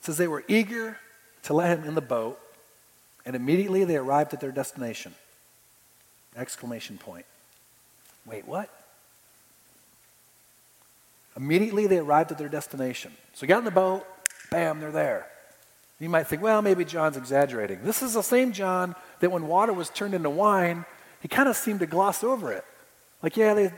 says, 0.02 0.18
They 0.18 0.28
were 0.28 0.44
eager 0.48 0.98
to 1.44 1.54
let 1.54 1.78
him 1.78 1.86
in 1.86 1.96
the 1.96 2.02
boat, 2.02 2.40
and 3.26 3.36
immediately 3.36 3.84
they 3.84 3.98
arrived 3.98 4.34
at 4.34 4.40
their 4.40 4.52
destination. 4.52 5.14
Exclamation 6.36 6.98
point. 6.98 7.26
Wait, 8.26 8.48
what? 8.48 8.70
Immediately 11.36 11.88
they 11.88 11.98
arrived 11.98 12.32
at 12.32 12.38
their 12.38 12.50
destination. 12.50 13.12
So 13.34 13.48
got 13.48 13.60
in 13.60 13.66
the 13.66 13.72
boat, 13.72 14.06
bam, 14.52 14.80
they're 14.80 14.92
there. 14.92 15.28
You 16.00 16.10
might 16.10 16.28
think, 16.28 16.42
well, 16.42 16.62
maybe 16.62 16.86
John's 16.86 17.18
exaggerating. 17.18 17.84
This 17.84 18.02
is 18.02 18.14
the 18.14 18.22
same 18.22 18.54
John 18.54 18.96
that 19.20 19.32
when 19.32 19.48
water 19.48 19.74
was 19.74 19.90
turned 19.90 20.14
into 20.14 20.30
wine, 20.30 20.86
he 21.22 21.28
kind 21.28 21.50
of 21.50 21.58
seemed 21.58 21.82
to 21.82 21.86
gloss 21.86 22.24
over 22.24 22.54
it. 22.54 22.64
Like, 23.22 23.36
yeah, 23.36 23.54
they 23.54 23.74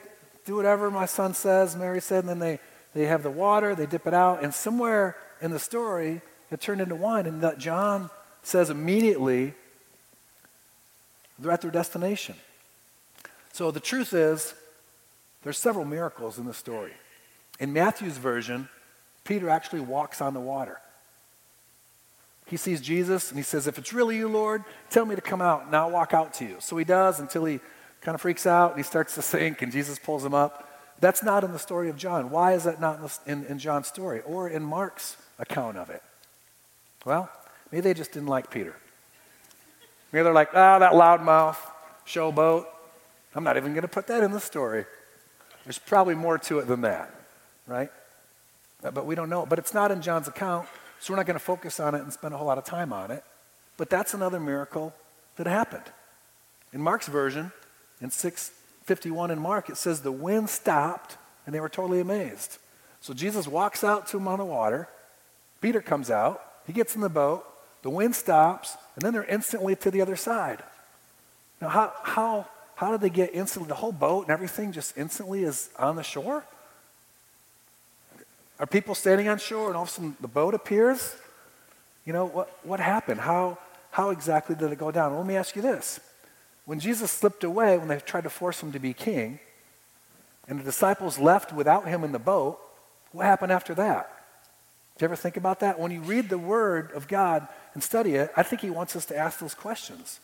do 0.45 0.55
whatever 0.55 0.89
my 0.89 1.05
son 1.05 1.33
says, 1.33 1.75
Mary 1.75 2.01
said, 2.01 2.19
and 2.19 2.29
then 2.29 2.39
they, 2.39 2.59
they 2.93 3.05
have 3.05 3.23
the 3.23 3.31
water, 3.31 3.75
they 3.75 3.85
dip 3.85 4.07
it 4.07 4.13
out, 4.13 4.43
and 4.43 4.53
somewhere 4.53 5.15
in 5.41 5.51
the 5.51 5.59
story, 5.59 6.21
it 6.49 6.61
turned 6.61 6.81
into 6.81 6.95
wine. 6.95 7.25
And 7.25 7.41
that 7.41 7.57
John 7.57 8.09
says 8.43 8.69
immediately 8.69 9.53
they're 11.39 11.51
at 11.51 11.61
their 11.61 11.71
destination. 11.71 12.35
So 13.53 13.71
the 13.71 13.79
truth 13.79 14.13
is, 14.13 14.53
there's 15.43 15.57
several 15.57 15.85
miracles 15.85 16.37
in 16.37 16.45
the 16.45 16.53
story. 16.53 16.93
In 17.59 17.73
Matthew's 17.73 18.17
version, 18.17 18.69
Peter 19.23 19.49
actually 19.49 19.81
walks 19.81 20.21
on 20.21 20.33
the 20.33 20.39
water. 20.39 20.79
He 22.45 22.57
sees 22.57 22.81
Jesus 22.81 23.29
and 23.29 23.39
he 23.39 23.43
says, 23.43 23.65
If 23.65 23.77
it's 23.77 23.93
really 23.93 24.17
you, 24.17 24.27
Lord, 24.27 24.63
tell 24.89 25.05
me 25.05 25.15
to 25.15 25.21
come 25.21 25.41
out 25.41 25.65
and 25.65 25.75
I'll 25.75 25.91
walk 25.91 26.13
out 26.13 26.33
to 26.35 26.45
you. 26.45 26.57
So 26.59 26.77
he 26.77 26.83
does 26.83 27.19
until 27.19 27.45
he 27.45 27.59
kind 28.01 28.15
of 28.15 28.21
freaks 28.21 28.45
out 28.45 28.71
and 28.71 28.79
he 28.79 28.83
starts 28.83 29.15
to 29.15 29.21
sink 29.21 29.61
and 29.61 29.71
Jesus 29.71 29.99
pulls 29.99 30.25
him 30.25 30.33
up. 30.33 30.67
That's 30.99 31.23
not 31.23 31.43
in 31.43 31.51
the 31.51 31.59
story 31.59 31.89
of 31.89 31.97
John. 31.97 32.29
Why 32.29 32.53
is 32.53 32.65
that 32.65 32.79
not 32.79 33.19
in, 33.25 33.45
in 33.45 33.57
John's 33.57 33.87
story 33.87 34.21
or 34.21 34.49
in 34.49 34.63
Mark's 34.63 35.17
account 35.39 35.77
of 35.77 35.89
it? 35.89 36.03
Well, 37.05 37.29
maybe 37.71 37.81
they 37.81 37.93
just 37.93 38.11
didn't 38.11 38.27
like 38.27 38.51
Peter. 38.51 38.75
Maybe 40.11 40.23
they're 40.23 40.33
like, 40.33 40.49
ah, 40.53 40.77
that 40.79 40.91
loudmouth, 40.91 41.57
showboat. 42.05 42.65
I'm 43.33 43.43
not 43.43 43.57
even 43.57 43.73
going 43.73 43.83
to 43.83 43.87
put 43.87 44.07
that 44.07 44.23
in 44.23 44.31
the 44.31 44.39
story. 44.39 44.85
There's 45.63 45.79
probably 45.79 46.15
more 46.15 46.37
to 46.37 46.59
it 46.59 46.67
than 46.67 46.81
that, 46.81 47.13
right? 47.65 47.89
But 48.81 49.05
we 49.05 49.15
don't 49.15 49.29
know. 49.29 49.45
But 49.45 49.57
it's 49.57 49.73
not 49.73 49.91
in 49.91 50.01
John's 50.01 50.27
account, 50.27 50.67
so 50.99 51.13
we're 51.13 51.17
not 51.17 51.27
going 51.27 51.39
to 51.39 51.43
focus 51.43 51.79
on 51.79 51.95
it 51.95 52.01
and 52.01 52.11
spend 52.11 52.33
a 52.33 52.37
whole 52.37 52.47
lot 52.47 52.57
of 52.57 52.65
time 52.65 52.91
on 52.91 53.11
it. 53.11 53.23
But 53.77 53.89
that's 53.89 54.13
another 54.13 54.39
miracle 54.39 54.93
that 55.37 55.47
happened. 55.47 55.85
In 56.73 56.81
Mark's 56.81 57.07
version, 57.07 57.51
in 58.01 58.09
651 58.09 59.31
in 59.31 59.39
Mark, 59.39 59.69
it 59.69 59.77
says 59.77 60.01
the 60.01 60.11
wind 60.11 60.49
stopped 60.49 61.17
and 61.45 61.53
they 61.53 61.59
were 61.59 61.69
totally 61.69 61.99
amazed. 61.99 62.57
So 63.01 63.13
Jesus 63.13 63.47
walks 63.47 63.83
out 63.83 64.07
to 64.07 64.17
them 64.17 64.27
on 64.27 64.39
the 64.39 64.45
water. 64.45 64.87
Peter 65.59 65.81
comes 65.81 66.09
out. 66.11 66.41
He 66.67 66.73
gets 66.73 66.95
in 66.95 67.01
the 67.01 67.09
boat. 67.09 67.45
The 67.81 67.89
wind 67.89 68.15
stops, 68.15 68.77
and 68.95 69.01
then 69.01 69.11
they're 69.11 69.23
instantly 69.23 69.75
to 69.77 69.89
the 69.89 70.01
other 70.01 70.15
side. 70.15 70.61
Now, 71.59 71.69
how, 71.69 71.93
how 72.03 72.47
how 72.81 72.89
did 72.89 73.01
they 73.01 73.11
get 73.11 73.35
instantly? 73.35 73.67
The 73.67 73.75
whole 73.75 73.91
boat 73.91 74.23
and 74.23 74.31
everything 74.31 74.71
just 74.71 74.97
instantly 74.97 75.43
is 75.43 75.69
on 75.77 75.97
the 75.97 76.01
shore? 76.01 76.43
Are 78.59 78.65
people 78.65 78.95
standing 78.95 79.27
on 79.27 79.37
shore 79.37 79.67
and 79.67 79.77
all 79.77 79.83
of 79.83 79.89
a 79.89 79.91
sudden 79.91 80.17
the 80.19 80.27
boat 80.27 80.55
appears? 80.55 81.15
You 82.07 82.13
know, 82.13 82.25
what, 82.25 82.49
what 82.63 82.79
happened? 82.79 83.21
How, 83.21 83.59
how 83.91 84.09
exactly 84.09 84.55
did 84.55 84.71
it 84.71 84.79
go 84.79 84.89
down? 84.89 85.11
Well, 85.11 85.19
let 85.19 85.27
me 85.27 85.35
ask 85.35 85.55
you 85.55 85.61
this. 85.61 85.99
When 86.71 86.79
Jesus 86.79 87.11
slipped 87.11 87.43
away, 87.43 87.77
when 87.77 87.89
they 87.89 87.97
tried 87.99 88.23
to 88.23 88.29
force 88.29 88.63
him 88.63 88.71
to 88.71 88.79
be 88.79 88.93
king, 88.93 89.41
and 90.47 90.57
the 90.57 90.63
disciples 90.63 91.19
left 91.19 91.51
without 91.51 91.85
him 91.85 92.05
in 92.05 92.13
the 92.13 92.17
boat, 92.17 92.61
what 93.11 93.25
happened 93.25 93.51
after 93.51 93.75
that? 93.75 94.09
Do 94.97 95.03
you 95.03 95.07
ever 95.07 95.17
think 95.17 95.35
about 95.35 95.59
that? 95.59 95.81
When 95.81 95.91
you 95.91 95.99
read 95.99 96.29
the 96.29 96.37
Word 96.37 96.93
of 96.93 97.09
God 97.09 97.45
and 97.73 97.83
study 97.83 98.15
it, 98.15 98.31
I 98.37 98.43
think 98.43 98.61
He 98.61 98.69
wants 98.69 98.95
us 98.95 99.05
to 99.07 99.17
ask 99.17 99.39
those 99.39 99.53
questions. 99.53 100.21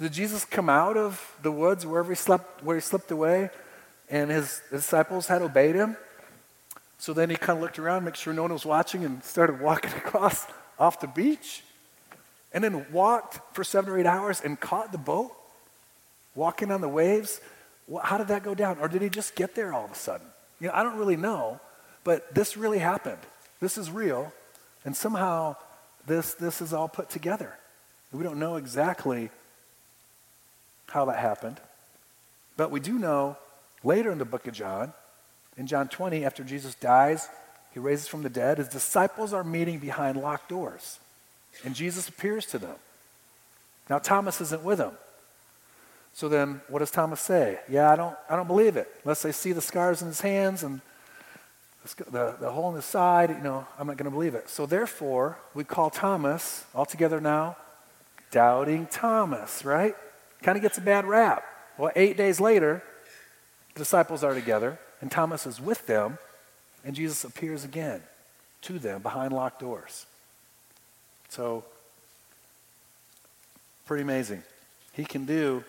Did 0.00 0.12
Jesus 0.12 0.44
come 0.44 0.68
out 0.68 0.96
of 0.96 1.36
the 1.42 1.50
woods 1.50 1.84
wherever 1.84 2.10
he 2.10 2.14
slept, 2.14 2.62
where 2.62 2.76
he 2.76 2.80
slipped 2.80 3.10
away, 3.10 3.50
and 4.08 4.30
his, 4.30 4.62
disciples 4.70 5.26
had 5.26 5.42
obeyed 5.42 5.74
him? 5.74 5.96
So 6.98 7.12
then 7.12 7.28
he 7.28 7.34
kind 7.34 7.56
of 7.56 7.60
looked 7.60 7.80
around, 7.80 8.04
make 8.04 8.14
sure 8.14 8.32
no 8.32 8.42
one 8.42 8.52
was 8.52 8.64
watching, 8.64 9.04
and 9.04 9.24
started 9.24 9.60
walking 9.60 9.90
across 9.96 10.46
off 10.78 11.00
the 11.00 11.08
beach, 11.08 11.64
and 12.52 12.62
then 12.62 12.86
walked 12.92 13.40
for 13.52 13.64
seven 13.64 13.92
or 13.92 13.98
eight 13.98 14.06
hours 14.06 14.40
and 14.40 14.60
caught 14.60 14.92
the 14.92 14.98
boat, 14.98 15.32
walking 16.38 16.70
on 16.70 16.80
the 16.80 16.88
waves. 16.88 17.40
How 18.02 18.16
did 18.16 18.28
that 18.28 18.44
go 18.44 18.54
down? 18.54 18.78
Or 18.80 18.88
did 18.88 19.02
he 19.02 19.10
just 19.10 19.34
get 19.34 19.56
there 19.56 19.72
all 19.74 19.84
of 19.84 19.90
a 19.90 19.96
sudden? 19.96 20.26
You 20.60 20.68
know, 20.68 20.74
I 20.74 20.84
don't 20.84 20.96
really 20.96 21.16
know, 21.16 21.60
but 22.04 22.32
this 22.32 22.56
really 22.56 22.78
happened. 22.78 23.18
This 23.60 23.76
is 23.76 23.90
real, 23.90 24.32
and 24.84 24.96
somehow 24.96 25.56
this, 26.06 26.34
this 26.34 26.62
is 26.62 26.72
all 26.72 26.88
put 26.88 27.10
together. 27.10 27.52
We 28.12 28.22
don't 28.22 28.38
know 28.38 28.54
exactly 28.54 29.30
how 30.86 31.06
that 31.06 31.18
happened, 31.18 31.60
but 32.56 32.70
we 32.70 32.80
do 32.80 32.98
know 32.98 33.36
later 33.82 34.10
in 34.10 34.18
the 34.18 34.24
book 34.24 34.46
of 34.46 34.54
John, 34.54 34.92
in 35.56 35.66
John 35.66 35.88
20, 35.88 36.24
after 36.24 36.44
Jesus 36.44 36.74
dies, 36.76 37.28
he 37.72 37.80
raises 37.80 38.06
from 38.06 38.22
the 38.22 38.30
dead, 38.30 38.58
his 38.58 38.68
disciples 38.68 39.32
are 39.32 39.44
meeting 39.44 39.78
behind 39.78 40.16
locked 40.16 40.48
doors, 40.48 41.00
and 41.64 41.74
Jesus 41.74 42.08
appears 42.08 42.46
to 42.46 42.58
them. 42.58 42.76
Now, 43.90 43.98
Thomas 43.98 44.40
isn't 44.40 44.62
with 44.62 44.78
them. 44.78 44.92
So 46.12 46.28
then, 46.28 46.60
what 46.68 46.80
does 46.80 46.90
Thomas 46.90 47.20
say? 47.20 47.60
Yeah, 47.68 47.90
I 47.90 47.96
don't, 47.96 48.16
I 48.28 48.36
don't 48.36 48.48
believe 48.48 48.76
it. 48.76 48.88
Unless 49.04 49.24
I 49.24 49.30
see 49.30 49.52
the 49.52 49.60
scars 49.60 50.02
in 50.02 50.08
his 50.08 50.20
hands 50.20 50.62
and 50.62 50.80
the, 52.10 52.36
the 52.40 52.50
hole 52.50 52.70
in 52.70 52.76
his 52.76 52.84
side, 52.84 53.30
you 53.30 53.42
know, 53.42 53.66
I'm 53.78 53.86
not 53.86 53.96
going 53.96 54.10
to 54.10 54.10
believe 54.10 54.34
it. 54.34 54.48
So 54.48 54.66
therefore, 54.66 55.38
we 55.54 55.64
call 55.64 55.90
Thomas, 55.90 56.64
all 56.74 56.84
together 56.86 57.20
now, 57.20 57.56
Doubting 58.30 58.86
Thomas, 58.86 59.64
right? 59.64 59.94
Kind 60.42 60.56
of 60.56 60.62
gets 60.62 60.76
a 60.76 60.82
bad 60.82 61.06
rap. 61.06 61.44
Well, 61.78 61.90
eight 61.96 62.16
days 62.16 62.40
later, 62.40 62.82
the 63.74 63.78
disciples 63.78 64.22
are 64.22 64.34
together, 64.34 64.78
and 65.00 65.10
Thomas 65.10 65.46
is 65.46 65.60
with 65.60 65.86
them, 65.86 66.18
and 66.84 66.94
Jesus 66.94 67.24
appears 67.24 67.64
again 67.64 68.02
to 68.62 68.78
them 68.78 69.00
behind 69.00 69.32
locked 69.32 69.60
doors. 69.60 70.06
So, 71.28 71.64
pretty 73.86 74.02
amazing. 74.02 74.42
He 74.92 75.04
can 75.04 75.24
do 75.24 75.64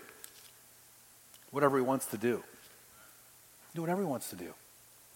whatever 1.51 1.77
he 1.77 1.83
wants 1.83 2.05
to 2.07 2.17
do. 2.17 2.43
Do 3.75 3.81
whatever 3.81 4.01
he 4.01 4.07
wants 4.07 4.29
to 4.29 4.35
do. 4.35 4.53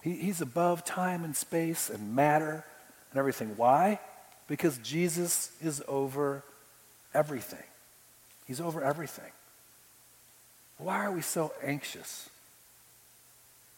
He, 0.02 0.16
he's 0.16 0.40
above 0.40 0.84
time 0.84 1.24
and 1.24 1.34
space 1.34 1.90
and 1.90 2.14
matter 2.14 2.64
and 3.10 3.18
everything. 3.18 3.54
Why? 3.56 4.00
Because 4.48 4.78
Jesus 4.78 5.50
is 5.62 5.82
over 5.88 6.42
everything. 7.14 7.64
He's 8.46 8.60
over 8.60 8.82
everything. 8.82 9.30
Why 10.78 11.04
are 11.04 11.12
we 11.12 11.22
so 11.22 11.52
anxious? 11.62 12.28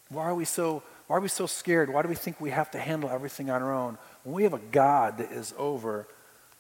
Why 0.09 0.25
are 0.25 0.35
we 0.35 0.45
so 0.45 0.83
why 1.07 1.17
are 1.17 1.21
we 1.21 1.29
so 1.29 1.47
scared? 1.47 1.93
Why 1.93 2.03
do 2.03 2.09
we 2.09 2.17
think 2.17 2.41
we 2.41 2.51
have 2.51 2.73
to 2.73 2.81
handle 2.81 3.09
everything 3.11 3.49
on 3.49 3.63
our 3.63 3.73
own 3.73 3.97
when 4.25 4.35
we 4.35 4.43
have 4.43 4.55
a 4.55 4.59
God 4.59 5.19
that 5.19 5.31
is 5.31 5.55
over 5.57 6.09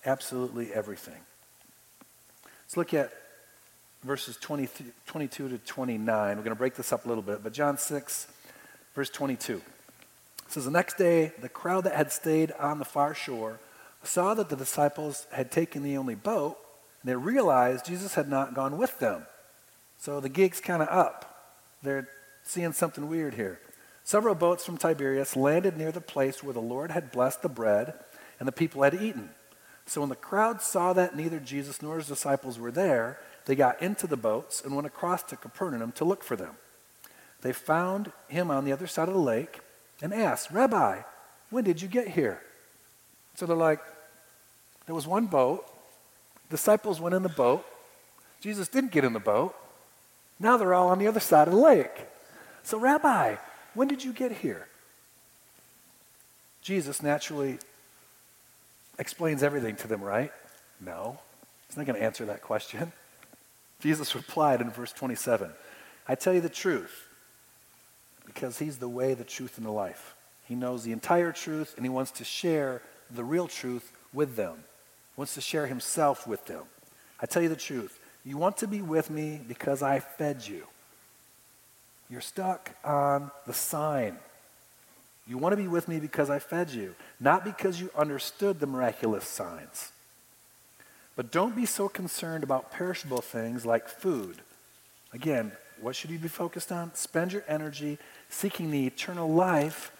absolutely 0.04 0.72
everything? 0.72 1.20
Let's 2.64 2.76
look 2.76 2.94
at 2.94 3.12
verses 4.04 4.36
20, 4.36 4.68
22 5.06 5.48
to 5.48 5.58
29. 5.58 6.28
We're 6.36 6.42
going 6.42 6.50
to 6.50 6.54
break 6.54 6.74
this 6.74 6.92
up 6.92 7.04
a 7.04 7.08
little 7.08 7.22
bit, 7.22 7.42
but 7.42 7.52
John 7.52 7.78
6, 7.78 8.26
verse 8.94 9.10
22. 9.10 9.56
It 9.56 9.62
says, 10.52 10.64
The 10.64 10.70
next 10.70 10.96
day, 10.96 11.32
the 11.40 11.48
crowd 11.48 11.84
that 11.84 11.94
had 11.94 12.12
stayed 12.12 12.52
on 12.52 12.78
the 12.78 12.84
far 12.84 13.14
shore 13.14 13.58
saw 14.02 14.34
that 14.34 14.48
the 14.48 14.56
disciples 14.56 15.26
had 15.32 15.50
taken 15.50 15.82
the 15.82 15.96
only 15.96 16.14
boat, 16.14 16.56
and 17.02 17.10
they 17.10 17.16
realized 17.16 17.86
Jesus 17.86 18.14
had 18.14 18.28
not 18.28 18.54
gone 18.54 18.78
with 18.78 18.98
them. 18.98 19.26
So 19.98 20.20
the 20.20 20.28
gig's 20.28 20.60
kind 20.60 20.82
of 20.82 20.88
up. 20.88 21.54
They're 21.82 22.08
seeing 22.42 22.72
something 22.72 23.08
weird 23.08 23.34
here. 23.34 23.58
Several 24.04 24.36
boats 24.36 24.64
from 24.64 24.76
Tiberias 24.76 25.34
landed 25.34 25.76
near 25.76 25.90
the 25.90 26.00
place 26.00 26.42
where 26.42 26.54
the 26.54 26.60
Lord 26.60 26.92
had 26.92 27.10
blessed 27.10 27.42
the 27.42 27.48
bread 27.48 27.94
and 28.38 28.46
the 28.46 28.52
people 28.52 28.82
had 28.82 28.94
eaten. 28.94 29.30
So 29.86 30.00
when 30.00 30.10
the 30.10 30.16
crowd 30.16 30.62
saw 30.62 30.92
that 30.92 31.16
neither 31.16 31.40
Jesus 31.40 31.82
nor 31.82 31.96
his 31.96 32.08
disciples 32.08 32.58
were 32.58 32.70
there, 32.70 33.18
they 33.46 33.54
got 33.54 33.80
into 33.80 34.06
the 34.06 34.16
boats 34.16 34.62
and 34.62 34.74
went 34.74 34.86
across 34.86 35.22
to 35.24 35.36
Capernaum 35.36 35.92
to 35.92 36.04
look 36.04 36.22
for 36.22 36.36
them. 36.36 36.56
They 37.42 37.52
found 37.52 38.12
him 38.28 38.50
on 38.50 38.64
the 38.64 38.72
other 38.72 38.86
side 38.86 39.08
of 39.08 39.14
the 39.14 39.20
lake 39.20 39.60
and 40.02 40.12
asked, 40.12 40.50
Rabbi, 40.50 41.02
when 41.50 41.64
did 41.64 41.80
you 41.80 41.88
get 41.88 42.08
here? 42.08 42.42
So 43.36 43.46
they're 43.46 43.56
like, 43.56 43.80
there 44.86 44.94
was 44.94 45.06
one 45.06 45.26
boat. 45.26 45.64
Disciples 46.50 47.00
went 47.00 47.14
in 47.14 47.22
the 47.22 47.28
boat. 47.28 47.64
Jesus 48.40 48.68
didn't 48.68 48.92
get 48.92 49.04
in 49.04 49.12
the 49.12 49.20
boat. 49.20 49.54
Now 50.38 50.56
they're 50.56 50.74
all 50.74 50.88
on 50.88 50.98
the 50.98 51.06
other 51.06 51.20
side 51.20 51.48
of 51.48 51.54
the 51.54 51.60
lake. 51.60 52.06
So, 52.62 52.78
Rabbi, 52.78 53.36
when 53.74 53.88
did 53.88 54.02
you 54.02 54.12
get 54.12 54.32
here? 54.32 54.66
Jesus 56.62 57.02
naturally 57.02 57.58
explains 58.98 59.42
everything 59.42 59.76
to 59.76 59.88
them, 59.88 60.02
right? 60.02 60.32
No. 60.80 61.18
He's 61.68 61.76
not 61.76 61.86
going 61.86 61.98
to 61.98 62.04
answer 62.04 62.24
that 62.26 62.42
question. 62.42 62.92
Jesus 63.80 64.14
replied 64.14 64.60
in 64.60 64.70
verse 64.70 64.92
27 64.92 65.50
I 66.08 66.14
tell 66.14 66.32
you 66.32 66.40
the 66.40 66.48
truth, 66.48 67.06
because 68.24 68.58
he's 68.58 68.78
the 68.78 68.88
way, 68.88 69.14
the 69.14 69.24
truth, 69.24 69.56
and 69.56 69.66
the 69.66 69.70
life. 69.70 70.14
He 70.46 70.54
knows 70.54 70.84
the 70.84 70.92
entire 70.92 71.32
truth, 71.32 71.74
and 71.76 71.84
he 71.84 71.90
wants 71.90 72.12
to 72.12 72.24
share 72.24 72.82
the 73.10 73.24
real 73.24 73.48
truth 73.48 73.92
with 74.12 74.36
them. 74.36 74.54
He 74.54 75.20
wants 75.20 75.34
to 75.34 75.40
share 75.40 75.66
himself 75.66 76.26
with 76.26 76.44
them. 76.46 76.62
I 77.20 77.26
tell 77.26 77.42
you 77.42 77.48
the 77.48 77.56
truth. 77.56 77.98
You 78.24 78.36
want 78.36 78.58
to 78.58 78.68
be 78.68 78.82
with 78.82 79.10
me 79.10 79.40
because 79.46 79.82
I 79.82 80.00
fed 80.00 80.46
you. 80.46 80.64
You're 82.08 82.20
stuck 82.20 82.70
on 82.84 83.30
the 83.46 83.52
sign. 83.52 84.16
You 85.26 85.38
want 85.38 85.52
to 85.52 85.56
be 85.56 85.66
with 85.66 85.88
me 85.88 85.98
because 85.98 86.30
I 86.30 86.38
fed 86.38 86.70
you, 86.70 86.94
not 87.18 87.44
because 87.44 87.80
you 87.80 87.90
understood 87.96 88.60
the 88.60 88.66
miraculous 88.66 89.26
signs. 89.26 89.90
But 91.16 91.32
don't 91.32 91.56
be 91.56 91.66
so 91.66 91.88
concerned 91.88 92.44
about 92.44 92.70
perishable 92.70 93.22
things 93.22 93.64
like 93.64 93.88
food. 93.88 94.36
Again, 95.12 95.52
what 95.80 95.96
should 95.96 96.10
you 96.10 96.18
be 96.18 96.28
focused 96.28 96.70
on? 96.70 96.94
Spend 96.94 97.32
your 97.32 97.44
energy 97.48 97.98
seeking 98.28 98.70
the 98.70 98.86
eternal 98.86 99.28
life 99.28 99.90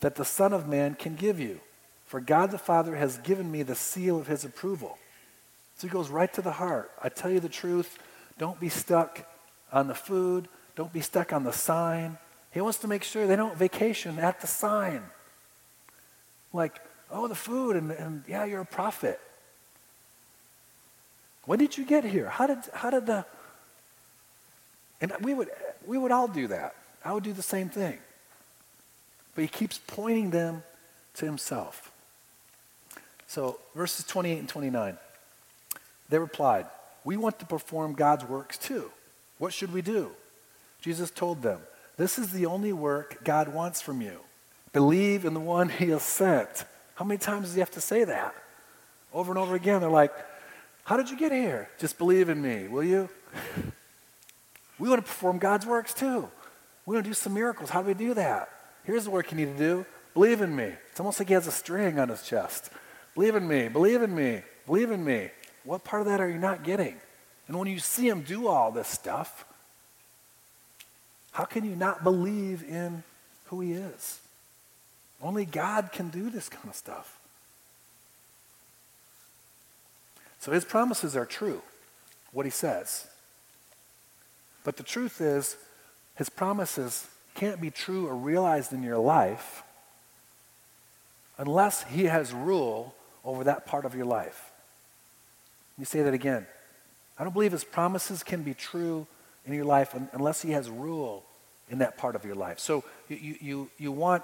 that 0.00 0.16
the 0.16 0.24
Son 0.24 0.52
of 0.52 0.66
Man 0.66 0.94
can 0.94 1.14
give 1.14 1.38
you. 1.38 1.60
For 2.06 2.20
God 2.20 2.50
the 2.50 2.58
Father 2.58 2.96
has 2.96 3.18
given 3.18 3.50
me 3.50 3.62
the 3.62 3.74
seal 3.74 4.18
of 4.18 4.26
his 4.26 4.44
approval. 4.44 4.98
So 5.76 5.86
he 5.86 5.92
goes 5.92 6.08
right 6.08 6.32
to 6.34 6.42
the 6.42 6.52
heart. 6.52 6.90
I 7.02 7.08
tell 7.08 7.30
you 7.30 7.40
the 7.40 7.48
truth, 7.48 7.98
don't 8.38 8.60
be 8.60 8.68
stuck 8.68 9.26
on 9.72 9.88
the 9.88 9.94
food, 9.94 10.48
don't 10.76 10.92
be 10.92 11.00
stuck 11.00 11.32
on 11.32 11.44
the 11.44 11.52
sign. 11.52 12.18
He 12.52 12.60
wants 12.60 12.78
to 12.78 12.88
make 12.88 13.02
sure 13.02 13.26
they 13.26 13.36
don't 13.36 13.56
vacation 13.56 14.18
at 14.18 14.40
the 14.40 14.46
sign. 14.46 15.02
Like, 16.52 16.80
oh, 17.10 17.26
the 17.26 17.34
food, 17.34 17.76
and, 17.76 17.90
and 17.90 18.22
yeah, 18.28 18.44
you're 18.44 18.60
a 18.60 18.66
prophet. 18.66 19.20
When 21.46 21.58
did 21.58 21.76
you 21.76 21.84
get 21.84 22.04
here? 22.04 22.28
How 22.28 22.46
did, 22.46 22.58
how 22.72 22.90
did 22.90 23.06
the. 23.06 23.24
And 25.00 25.12
we 25.20 25.34
would, 25.34 25.50
we 25.86 25.98
would 25.98 26.12
all 26.12 26.28
do 26.28 26.46
that. 26.48 26.74
I 27.04 27.12
would 27.12 27.24
do 27.24 27.32
the 27.32 27.42
same 27.42 27.68
thing. 27.68 27.98
But 29.34 29.42
he 29.42 29.48
keeps 29.48 29.78
pointing 29.86 30.30
them 30.30 30.62
to 31.14 31.26
himself. 31.26 31.92
So, 33.26 33.58
verses 33.74 34.06
28 34.06 34.38
and 34.38 34.48
29. 34.48 34.96
They 36.08 36.18
replied, 36.18 36.66
We 37.04 37.16
want 37.16 37.38
to 37.40 37.46
perform 37.46 37.94
God's 37.94 38.24
works 38.24 38.56
too. 38.56 38.90
What 39.38 39.52
should 39.52 39.72
we 39.72 39.82
do? 39.82 40.12
Jesus 40.80 41.10
told 41.10 41.42
them, 41.42 41.60
This 41.96 42.18
is 42.18 42.30
the 42.30 42.46
only 42.46 42.72
work 42.72 43.24
God 43.24 43.48
wants 43.48 43.80
from 43.82 44.00
you. 44.00 44.20
Believe 44.72 45.24
in 45.24 45.34
the 45.34 45.40
one 45.40 45.68
he 45.68 45.90
has 45.90 46.02
sent. 46.02 46.64
How 46.94 47.04
many 47.04 47.18
times 47.18 47.46
does 47.46 47.54
he 47.54 47.60
have 47.60 47.70
to 47.72 47.80
say 47.80 48.04
that? 48.04 48.34
Over 49.12 49.32
and 49.32 49.38
over 49.38 49.54
again. 49.54 49.80
They're 49.80 49.90
like, 49.90 50.12
How 50.84 50.96
did 50.96 51.10
you 51.10 51.16
get 51.16 51.32
here? 51.32 51.70
Just 51.78 51.98
believe 51.98 52.28
in 52.28 52.40
me, 52.40 52.68
will 52.68 52.84
you? 52.84 53.08
we 54.78 54.88
want 54.88 55.00
to 55.00 55.06
perform 55.06 55.38
God's 55.38 55.66
works 55.66 55.94
too. 55.94 56.28
We 56.86 56.94
want 56.94 57.04
to 57.04 57.10
do 57.10 57.14
some 57.14 57.34
miracles. 57.34 57.70
How 57.70 57.82
do 57.82 57.88
we 57.88 57.94
do 57.94 58.14
that? 58.14 58.50
Here's 58.84 59.04
the 59.04 59.10
work 59.10 59.30
you 59.32 59.38
need 59.38 59.56
to 59.56 59.58
do 59.58 59.86
believe 60.12 60.40
in 60.40 60.54
me. 60.54 60.72
It's 60.90 61.00
almost 61.00 61.18
like 61.18 61.28
he 61.28 61.34
has 61.34 61.48
a 61.48 61.52
string 61.52 61.98
on 61.98 62.08
his 62.08 62.22
chest. 62.22 62.70
Believe 63.14 63.34
in 63.34 63.48
me, 63.48 63.68
believe 63.68 64.02
in 64.02 64.14
me, 64.14 64.42
believe 64.66 64.90
in 64.90 65.04
me. 65.04 65.30
What 65.64 65.82
part 65.82 66.02
of 66.02 66.08
that 66.08 66.20
are 66.20 66.28
you 66.28 66.38
not 66.38 66.62
getting? 66.62 66.96
And 67.48 67.58
when 67.58 67.68
you 67.68 67.78
see 67.78 68.08
him 68.08 68.22
do 68.22 68.46
all 68.46 68.70
this 68.70 68.88
stuff, 68.88 69.44
how 71.32 71.44
can 71.44 71.64
you 71.64 71.74
not 71.74 72.04
believe 72.04 72.62
in 72.62 73.02
who 73.46 73.60
he 73.60 73.72
is? 73.72 74.20
Only 75.20 75.44
God 75.44 75.90
can 75.92 76.10
do 76.10 76.30
this 76.30 76.48
kind 76.48 76.68
of 76.68 76.74
stuff. 76.74 77.13
So 80.44 80.52
his 80.52 80.66
promises 80.66 81.16
are 81.16 81.24
true, 81.24 81.62
what 82.32 82.44
he 82.44 82.50
says. 82.50 83.06
But 84.62 84.76
the 84.76 84.82
truth 84.82 85.22
is, 85.22 85.56
his 86.16 86.28
promises 86.28 87.06
can't 87.34 87.62
be 87.62 87.70
true 87.70 88.06
or 88.06 88.14
realized 88.14 88.74
in 88.74 88.82
your 88.82 88.98
life 88.98 89.62
unless 91.38 91.84
he 91.84 92.04
has 92.04 92.34
rule 92.34 92.94
over 93.24 93.44
that 93.44 93.64
part 93.64 93.86
of 93.86 93.94
your 93.94 94.04
life. 94.04 94.52
Let 95.76 95.78
me 95.78 95.84
say 95.86 96.02
that 96.02 96.12
again. 96.12 96.46
I 97.18 97.24
don't 97.24 97.32
believe 97.32 97.52
his 97.52 97.64
promises 97.64 98.22
can 98.22 98.42
be 98.42 98.52
true 98.52 99.06
in 99.46 99.54
your 99.54 99.64
life 99.64 99.96
unless 100.12 100.42
he 100.42 100.50
has 100.50 100.68
rule 100.68 101.24
in 101.70 101.78
that 101.78 101.96
part 101.96 102.16
of 102.16 102.26
your 102.26 102.34
life. 102.34 102.58
So 102.58 102.84
you, 103.08 103.36
you, 103.40 103.70
you 103.78 103.92
want 103.92 104.22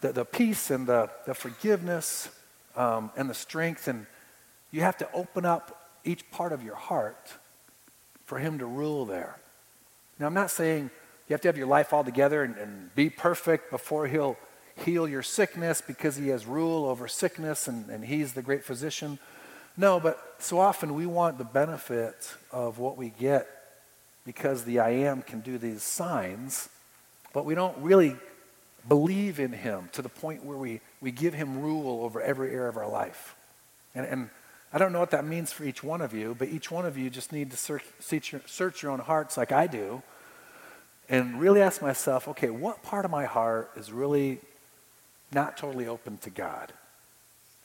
the, 0.00 0.12
the 0.12 0.24
peace 0.24 0.70
and 0.70 0.86
the, 0.86 1.10
the 1.26 1.34
forgiveness 1.34 2.30
um, 2.74 3.10
and 3.18 3.28
the 3.28 3.34
strength, 3.34 3.86
and 3.86 4.06
you 4.70 4.80
have 4.82 4.96
to 4.98 5.12
open 5.12 5.44
up 5.44 5.90
each 6.04 6.30
part 6.30 6.52
of 6.52 6.62
your 6.62 6.74
heart 6.74 7.34
for 8.24 8.38
him 8.38 8.58
to 8.58 8.66
rule 8.66 9.04
there. 9.04 9.38
Now, 10.18 10.26
I'm 10.26 10.34
not 10.34 10.50
saying 10.50 10.90
you 11.28 11.34
have 11.34 11.40
to 11.42 11.48
have 11.48 11.56
your 11.56 11.66
life 11.66 11.92
all 11.92 12.04
together 12.04 12.42
and, 12.42 12.56
and 12.56 12.94
be 12.94 13.10
perfect 13.10 13.70
before 13.70 14.06
he'll 14.06 14.36
heal 14.76 15.08
your 15.08 15.22
sickness 15.22 15.80
because 15.80 16.16
he 16.16 16.28
has 16.28 16.46
rule 16.46 16.84
over 16.84 17.08
sickness 17.08 17.68
and, 17.68 17.88
and 17.90 18.04
he's 18.04 18.32
the 18.32 18.42
great 18.42 18.64
physician. 18.64 19.18
No, 19.76 20.00
but 20.00 20.36
so 20.38 20.58
often 20.58 20.94
we 20.94 21.06
want 21.06 21.38
the 21.38 21.44
benefit 21.44 22.34
of 22.50 22.78
what 22.78 22.96
we 22.96 23.10
get 23.10 23.46
because 24.24 24.64
the 24.64 24.80
I 24.80 24.90
am 24.90 25.22
can 25.22 25.40
do 25.40 25.56
these 25.56 25.82
signs, 25.82 26.68
but 27.32 27.44
we 27.44 27.54
don't 27.54 27.76
really 27.78 28.16
believe 28.88 29.38
in 29.38 29.52
him 29.52 29.88
to 29.92 30.02
the 30.02 30.08
point 30.08 30.44
where 30.44 30.56
we, 30.56 30.80
we 31.00 31.10
give 31.10 31.34
him 31.34 31.60
rule 31.60 32.04
over 32.04 32.20
every 32.20 32.52
area 32.52 32.68
of 32.68 32.76
our 32.76 32.88
life. 32.88 33.34
And, 33.94 34.06
and 34.06 34.30
I 34.72 34.78
don't 34.78 34.92
know 34.92 35.00
what 35.00 35.12
that 35.12 35.24
means 35.24 35.50
for 35.50 35.64
each 35.64 35.82
one 35.82 36.02
of 36.02 36.12
you, 36.12 36.36
but 36.38 36.48
each 36.48 36.70
one 36.70 36.84
of 36.84 36.98
you 36.98 37.08
just 37.08 37.32
need 37.32 37.50
to 37.52 37.56
search, 37.56 37.84
search, 38.00 38.82
your, 38.82 38.92
own 38.92 38.98
hearts 38.98 39.36
like 39.36 39.50
I 39.50 39.66
do 39.66 40.02
and 41.08 41.40
really 41.40 41.62
ask 41.62 41.80
myself 41.80 42.28
okay, 42.28 42.50
what 42.50 42.82
part 42.82 43.04
of 43.04 43.10
my 43.10 43.24
heart 43.24 43.70
is 43.76 43.90
really 43.90 44.40
not 45.32 45.56
totally 45.56 45.86
open 45.86 46.18
to 46.18 46.30
God? 46.30 46.72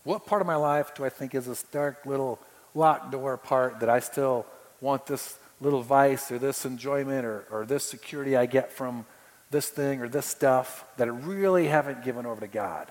What 0.06 0.26
part 0.26 0.42
of 0.42 0.48
my 0.48 0.56
life 0.56 0.96
do 0.96 1.04
I 1.04 1.10
think 1.10 1.36
is 1.36 1.46
this 1.46 1.63
dark 1.63 2.06
little 2.06 2.39
locked 2.74 3.12
door 3.12 3.36
part 3.38 3.82
that 3.82 3.89
I 3.89 4.00
still 4.00 4.46
want 4.80 5.06
this 5.06 5.38
little 5.62 5.82
vice 5.82 6.32
or 6.32 6.39
this 6.39 6.66
enjoyment 6.66 7.26
or, 7.26 7.46
or 7.52 7.66
this 7.66 7.84
security 7.84 8.36
I 8.36 8.46
get 8.46 8.72
from 8.72 9.06
this 9.52 9.70
thing 9.70 10.02
or 10.02 10.08
this 10.10 10.26
stuff 10.26 10.86
that 10.98 11.08
I 11.08 11.12
really 11.12 11.68
haven't 11.68 12.04
given 12.04 12.26
over 12.26 12.42
to 12.42 12.48
God? 12.48 12.88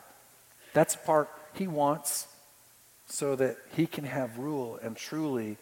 That's 0.75 0.95
the 0.95 1.03
part 1.05 1.31
He 1.55 1.67
wants 1.67 2.29
so 3.07 3.37
that 3.37 3.57
He 3.77 3.87
can 3.87 4.05
have 4.05 4.39
rule 4.39 4.79
and 4.83 4.97
truly 4.97 5.57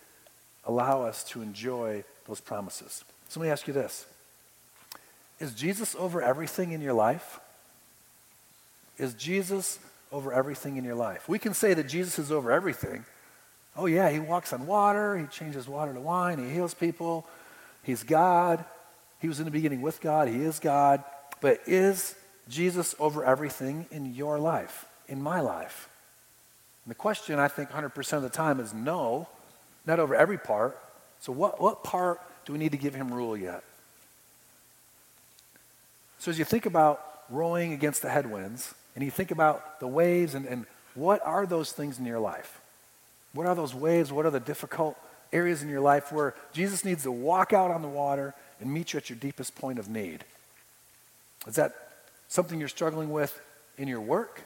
allow 0.65 1.03
us 1.03 1.25
to 1.25 1.43
enjoy 1.43 2.05
those 2.27 2.41
promises. 2.41 3.05
So 3.29 3.41
let 3.41 3.47
me 3.47 3.53
ask 3.53 3.67
you 3.67 3.75
this 3.75 4.07
Is 5.39 5.55
Jesus 5.55 5.95
over 5.99 6.23
everything 6.23 6.73
in 6.73 6.81
your 6.81 6.95
life? 6.95 7.41
Is 8.99 9.15
Jesus 9.15 9.79
over 10.13 10.33
everything 10.33 10.77
in 10.77 10.85
your 10.85 10.95
life? 10.95 11.29
We 11.29 11.39
can 11.39 11.55
say 11.55 11.75
that 11.75 11.89
Jesus 11.89 12.19
is 12.19 12.31
over 12.31 12.53
everything. 12.53 13.05
Oh, 13.77 13.87
yeah, 13.87 14.11
he 14.11 14.19
walks 14.19 14.53
on 14.53 14.67
water, 14.67 15.17
he 15.17 15.27
changes 15.27 15.67
water 15.67 15.95
to 15.95 16.01
wine, 16.01 16.39
he 16.39 16.53
heals 16.53 16.75
people, 16.75 17.27
he's 17.83 18.03
God. 18.03 18.65
He 19.21 19.29
was 19.29 19.39
in 19.39 19.45
the 19.45 19.51
beginning 19.51 19.81
with 19.81 20.01
God, 20.01 20.29
he 20.29 20.43
is 20.43 20.59
God. 20.59 21.03
But 21.41 21.61
is 21.67 22.15
Jesus 22.49 22.95
over 22.99 23.25
everything 23.25 23.87
in 23.91 24.15
your 24.15 24.39
life, 24.39 24.85
in 25.09 25.23
my 25.23 25.41
life? 25.41 25.89
The 26.91 26.97
question, 26.97 27.39
I 27.39 27.47
think, 27.47 27.71
100% 27.71 28.13
of 28.15 28.23
the 28.25 28.29
time 28.29 28.59
is 28.59 28.75
no, 28.75 29.29
not 29.87 30.01
over 30.01 30.13
every 30.13 30.39
part. 30.39 30.77
So, 31.21 31.31
what, 31.31 31.61
what 31.61 31.85
part 31.85 32.21
do 32.45 32.53
we 32.53 32.59
need 32.59 32.73
to 32.73 32.79
give 32.79 32.97
him 32.97 33.15
rule 33.15 33.37
yet? 33.37 33.63
So, 36.19 36.33
as 36.33 36.39
you 36.41 36.45
think 36.45 36.67
about 36.67 37.01
rowing 37.31 37.73
against 37.73 38.03
the 38.03 38.09
headwinds, 38.09 38.75
and 38.97 39.05
you 39.05 39.11
think 39.13 39.31
about 39.31 39.79
the 39.79 39.87
waves 39.87 40.35
and, 40.35 40.47
and 40.47 40.67
what 40.97 41.25
are 41.25 41.47
those 41.47 41.71
things 41.71 42.01
in 42.01 42.07
your 42.07 42.19
life? 42.19 42.61
What 43.35 43.47
are 43.47 43.55
those 43.55 43.73
waves? 43.73 44.11
What 44.11 44.27
are 44.27 44.31
the 44.31 44.41
difficult 44.41 44.97
areas 45.33 45.63
in 45.63 45.69
your 45.69 45.81
life 45.81 46.11
where 46.11 46.35
Jesus 46.53 46.85
needs 46.85 47.05
to 47.05 47.13
walk 47.13 47.53
out 47.53 47.71
on 47.71 47.83
the 47.83 47.89
water 47.89 48.35
and 48.61 48.75
meet 48.75 48.95
you 48.95 48.97
at 48.97 49.09
your 49.09 49.17
deepest 49.21 49.55
point 49.55 49.79
of 49.79 49.89
need? 49.89 50.25
Is 51.47 51.55
that 51.55 51.73
something 52.27 52.59
you're 52.59 52.69
struggling 52.69 53.11
with 53.11 53.41
in 53.79 53.87
your 53.87 54.01
work? 54.01 54.43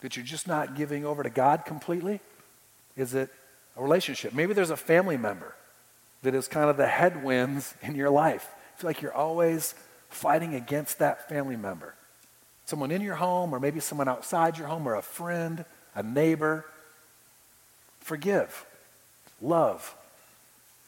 That 0.00 0.16
you're 0.16 0.24
just 0.24 0.46
not 0.46 0.76
giving 0.76 1.04
over 1.04 1.22
to 1.22 1.30
God 1.30 1.64
completely? 1.64 2.20
Is 2.96 3.14
it 3.14 3.30
a 3.76 3.82
relationship? 3.82 4.32
Maybe 4.32 4.54
there's 4.54 4.70
a 4.70 4.76
family 4.76 5.16
member 5.16 5.54
that 6.22 6.34
is 6.34 6.48
kind 6.48 6.68
of 6.68 6.76
the 6.76 6.86
headwinds 6.86 7.74
in 7.82 7.94
your 7.94 8.10
life. 8.10 8.48
I 8.76 8.80
feel 8.80 8.90
like 8.90 9.02
you're 9.02 9.14
always 9.14 9.74
fighting 10.08 10.54
against 10.54 10.98
that 10.98 11.28
family 11.28 11.56
member 11.56 11.94
someone 12.68 12.90
in 12.90 13.00
your 13.00 13.14
home, 13.14 13.54
or 13.54 13.58
maybe 13.58 13.80
someone 13.80 14.08
outside 14.08 14.58
your 14.58 14.66
home, 14.66 14.86
or 14.86 14.94
a 14.94 15.00
friend, 15.00 15.64
a 15.94 16.02
neighbor. 16.02 16.66
Forgive, 18.00 18.66
love, 19.40 19.96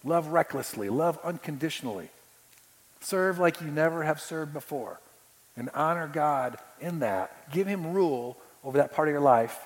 love 0.05 0.27
recklessly, 0.27 0.91
love 0.91 1.19
unconditionally. 1.25 2.11
Serve 3.01 3.39
like 3.39 3.63
you 3.63 3.69
never 3.69 4.03
have 4.03 4.21
served 4.21 4.53
before, 4.53 5.01
and 5.57 5.71
honor 5.73 6.07
God 6.07 6.59
in 6.83 6.99
that. 6.99 7.51
Give 7.51 7.67
Him 7.67 7.95
rule 7.95 8.37
over 8.65 8.79
that 8.79 8.93
part 8.93 9.09
of 9.09 9.13
your 9.13 9.21
life, 9.21 9.59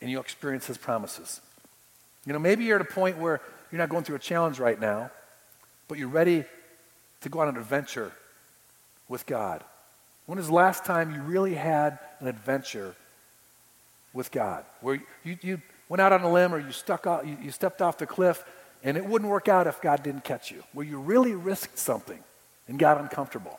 and 0.00 0.10
you'll 0.10 0.22
experience 0.22 0.66
His 0.66 0.78
promises. 0.78 1.40
You 2.26 2.32
know, 2.32 2.38
maybe 2.38 2.64
you're 2.64 2.76
at 2.76 2.82
a 2.82 2.92
point 2.92 3.18
where 3.18 3.40
you're 3.70 3.78
not 3.78 3.88
going 3.88 4.04
through 4.04 4.16
a 4.16 4.20
challenge 4.20 4.58
right 4.58 4.80
now, 4.80 5.10
but 5.88 5.98
you're 5.98 6.08
ready 6.08 6.44
to 7.22 7.28
go 7.28 7.40
on 7.40 7.48
an 7.48 7.56
adventure 7.56 8.12
with 9.08 9.26
God. 9.26 9.62
When 10.26 10.38
was 10.38 10.48
the 10.48 10.54
last 10.54 10.84
time 10.84 11.14
you 11.14 11.20
really 11.22 11.54
had 11.54 11.98
an 12.20 12.28
adventure 12.28 12.94
with 14.12 14.30
God? 14.30 14.64
Where 14.80 15.02
you, 15.24 15.36
you 15.42 15.60
went 15.88 16.00
out 16.00 16.12
on 16.12 16.22
a 16.22 16.32
limb 16.32 16.54
or 16.54 16.58
you, 16.58 16.72
stuck 16.72 17.06
out, 17.06 17.26
you, 17.26 17.36
you 17.42 17.50
stepped 17.50 17.82
off 17.82 17.98
the 17.98 18.06
cliff 18.06 18.44
and 18.84 18.96
it 18.96 19.04
wouldn't 19.04 19.30
work 19.30 19.48
out 19.48 19.66
if 19.66 19.80
God 19.80 20.02
didn't 20.02 20.24
catch 20.24 20.50
you. 20.50 20.62
Where 20.72 20.86
you 20.86 21.00
really 21.00 21.34
risked 21.34 21.78
something 21.78 22.18
and 22.68 22.78
got 22.78 23.00
uncomfortable. 23.00 23.58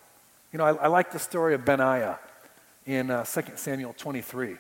You 0.52 0.60
know, 0.60 0.66
I, 0.66 0.74
I 0.74 0.88
like 0.88 1.12
the 1.12 1.20
story 1.20 1.54
of 1.54 1.66
Benaiah 1.66 2.20
in 2.86 3.10
uh, 3.10 3.24
2 3.24 3.42
Samuel 3.56 3.94
23. 3.98 4.52
It 4.52 4.60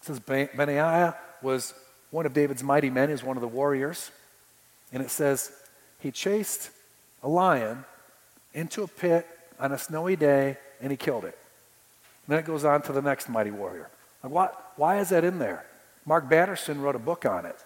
says 0.00 0.20
Benaiah 0.20 1.16
was 1.42 1.74
one 2.10 2.26
of 2.26 2.32
David's 2.32 2.62
mighty 2.62 2.90
men. 2.90 3.08
He 3.08 3.12
was 3.12 3.22
one 3.22 3.36
of 3.36 3.40
the 3.40 3.48
warriors. 3.48 4.10
And 4.92 5.02
it 5.02 5.10
says 5.10 5.52
he 5.98 6.10
chased 6.10 6.70
a 7.22 7.28
lion 7.28 7.84
into 8.54 8.82
a 8.82 8.88
pit 8.88 9.26
on 9.58 9.72
a 9.72 9.78
snowy 9.78 10.16
day 10.16 10.58
and 10.80 10.90
he 10.90 10.96
killed 10.96 11.24
it. 11.24 11.38
And 12.26 12.32
then 12.32 12.38
it 12.38 12.44
goes 12.44 12.64
on 12.64 12.82
to 12.82 12.92
the 12.92 13.02
next 13.02 13.28
mighty 13.28 13.50
warrior. 13.50 13.88
Like 14.22 14.32
what, 14.32 14.72
why 14.76 14.98
is 14.98 15.08
that 15.10 15.24
in 15.24 15.38
there? 15.38 15.64
Mark 16.04 16.28
Batterson 16.28 16.80
wrote 16.80 16.96
a 16.96 17.00
book 17.00 17.24
on 17.24 17.46
it. 17.46 17.56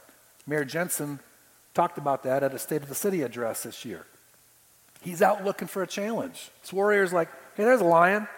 Mayor 0.46 0.64
Jensen 0.64 1.18
talked 1.74 1.98
about 1.98 2.22
that 2.22 2.42
at 2.42 2.54
a 2.54 2.58
State 2.58 2.82
of 2.82 2.88
the 2.88 2.94
City 2.94 3.22
address 3.22 3.64
this 3.64 3.84
year. 3.84 4.06
He's 5.02 5.22
out 5.22 5.44
looking 5.44 5.68
for 5.68 5.82
a 5.82 5.86
challenge. 5.86 6.50
This 6.62 6.72
warrior's 6.72 7.12
like, 7.12 7.28
hey, 7.56 7.64
there's 7.64 7.80
a 7.80 7.84
lion. 7.84 8.28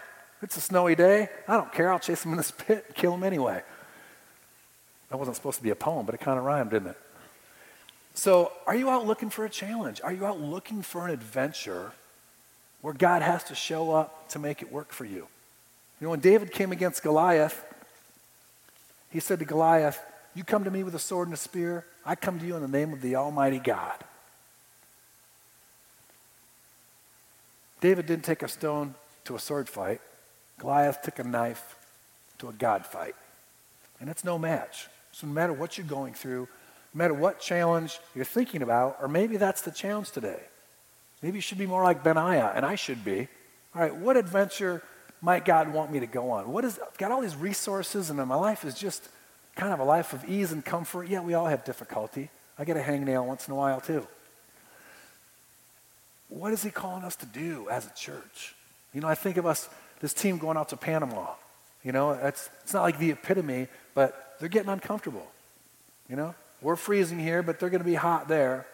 It's 0.42 0.57
a 0.57 0.61
snowy 0.61 0.94
day. 0.94 1.29
I 1.46 1.57
don't 1.57 1.72
care. 1.72 1.92
I'll 1.92 1.98
chase 1.98 2.24
him 2.24 2.33
in 2.33 2.37
this 2.37 2.51
pit 2.51 2.85
and 2.87 2.96
kill 2.96 3.14
him 3.14 3.24
anyway. 3.24 3.62
That 5.11 5.16
wasn't 5.16 5.37
supposed 5.37 5.57
to 5.57 5.62
be 5.62 5.70
a 5.70 5.74
poem, 5.74 6.07
but 6.07 6.14
it 6.14 6.20
kind 6.20 6.38
of 6.38 6.44
rhymed, 6.44 6.70
didn't 6.70 6.88
it? 6.88 6.98
So, 8.14 8.53
are 8.66 8.74
you 8.74 8.90
out 8.90 9.07
looking 9.07 9.31
for 9.31 9.44
a 9.44 9.51
challenge? 9.51 10.01
Are 10.03 10.12
you 10.12 10.27
out 10.27 10.40
looking 10.40 10.83
for 10.83 11.07
an 11.07 11.12
adventure 11.12 11.92
where 12.81 12.94
God 12.94 13.22
has 13.22 13.44
to 13.44 13.55
show 13.55 13.92
up 13.92 14.29
to 14.31 14.38
make 14.38 14.62
it 14.62 14.72
work 14.72 14.92
for 14.92 15.05
you. 15.05 15.27
You 16.01 16.07
know, 16.07 16.11
when 16.11 16.20
David 16.20 16.53
came 16.53 16.72
against 16.72 17.03
Goliath, 17.03 17.64
he 19.11 19.20
said 19.20 19.40
to 19.40 19.44
Goliath, 19.44 20.01
You 20.35 20.44
come 20.44 20.64
to 20.64 20.70
me 20.70 20.85
with 20.85 20.94
a 20.94 20.98
sword 20.98 21.29
and 21.29 21.35
a 21.35 21.38
spear, 21.38 21.85
I 22.05 22.14
come 22.14 22.38
to 22.38 22.46
you 22.46 22.55
in 22.55 22.62
the 22.62 22.68
name 22.68 22.92
of 22.92 23.03
the 23.03 23.16
Almighty 23.16 23.59
God. 23.59 23.97
David 27.80 28.07
didn't 28.07 28.24
take 28.24 28.43
a 28.43 28.49
stone 28.49 28.95
to 29.24 29.34
a 29.34 29.39
sword 29.39 29.68
fight, 29.68 30.01
Goliath 30.59 31.03
took 31.03 31.19
a 31.19 31.25
knife 31.25 31.77
to 32.39 32.49
a 32.49 32.53
God 32.53 32.85
fight. 32.85 33.15
And 34.01 34.09
it's 34.09 34.25
no 34.25 34.39
match. 34.39 34.89
So, 35.13 35.27
no 35.27 35.33
matter 35.33 35.53
what 35.53 35.79
you're 35.79 35.87
going 35.87 36.15
through, 36.15 36.49
no 36.95 36.99
matter 36.99 37.15
what 37.15 37.41
challenge 37.41 37.99
you're 38.15 38.25
thinking 38.25 38.63
about, 38.63 38.99
or 39.01 39.09
maybe 39.09 39.37
that's 39.37 39.63
the 39.63 39.71
challenge 39.71 40.11
today. 40.11 40.41
Maybe 41.23 41.39
you 41.39 41.43
should 41.43 41.59
be 41.59 41.67
more 41.67 41.83
like 41.83 42.05
Benaiah, 42.05 42.53
and 42.55 42.65
I 42.65 42.77
should 42.77 43.05
be. 43.05 43.29
All 43.75 43.83
right, 43.83 43.95
what 43.95 44.17
adventure 44.17 44.83
might 45.21 45.45
God 45.45 45.73
want 45.73 45.91
me 45.91 46.01
to 46.01 46.07
go 46.07 46.31
on? 46.31 46.53
What 46.53 46.65
is, 46.65 46.79
I've 46.79 46.97
got 46.97 47.11
all 47.11 47.21
these 47.21 47.37
resources, 47.37 48.11
and 48.11 48.19
my 48.19 48.35
life 48.37 48.65
is 48.65 48.75
just 48.75 49.09
kind 49.57 49.73
of 49.73 49.81
a 49.81 49.85
life 49.85 50.13
of 50.13 50.25
ease 50.29 50.53
and 50.53 50.65
comfort. 50.65 51.09
Yeah, 51.09 51.21
we 51.21 51.35
all 51.35 51.47
have 51.47 51.65
difficulty. 51.65 52.31
I 52.59 52.65
get 52.65 52.77
a 52.77 52.81
hangnail 52.81 53.25
once 53.27 53.49
in 53.49 53.53
a 53.53 53.57
while, 53.57 53.81
too. 53.81 54.07
What 56.29 56.53
is 56.53 56.63
He 56.63 56.71
calling 56.71 57.03
us 57.05 57.17
to 57.17 57.27
do 57.27 57.69
as 57.69 57.87
a 57.87 57.91
church? 57.95 58.55
You 58.95 59.01
know, 59.01 59.09
I 59.09 59.15
think 59.15 59.37
of 59.37 59.47
us, 59.47 59.69
this 60.01 60.14
team 60.14 60.38
going 60.38 60.57
out 60.57 60.68
to 60.70 60.76
Panama. 60.76 61.26
You 61.84 61.92
know, 61.92 62.12
it's, 62.12 62.51
it's 62.62 62.74
not 62.74 62.82
like 62.82 62.99
the 62.99 63.11
epitome, 63.11 63.68
but 63.94 64.36
they're 64.40 64.49
getting 64.49 64.70
uncomfortable. 64.70 65.26
You 66.09 66.16
know, 66.16 66.34
we're 66.61 66.76
freezing 66.76 67.18
here, 67.18 67.42
but 67.42 67.61
they're 67.61 67.70
going 67.70 67.82
to 67.82 67.88
be 67.88 67.94
hot 67.94 68.28
there. 68.28 68.66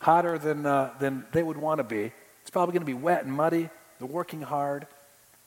hotter 0.00 0.38
than, 0.38 0.66
uh, 0.66 0.90
than 0.98 1.24
they 1.32 1.42
would 1.42 1.56
want 1.56 1.78
to 1.78 1.84
be. 1.84 2.12
It's 2.42 2.50
probably 2.50 2.72
going 2.72 2.82
to 2.82 2.86
be 2.86 2.94
wet 2.94 3.24
and 3.24 3.32
muddy. 3.32 3.68
They're 3.98 4.08
working 4.08 4.42
hard. 4.42 4.86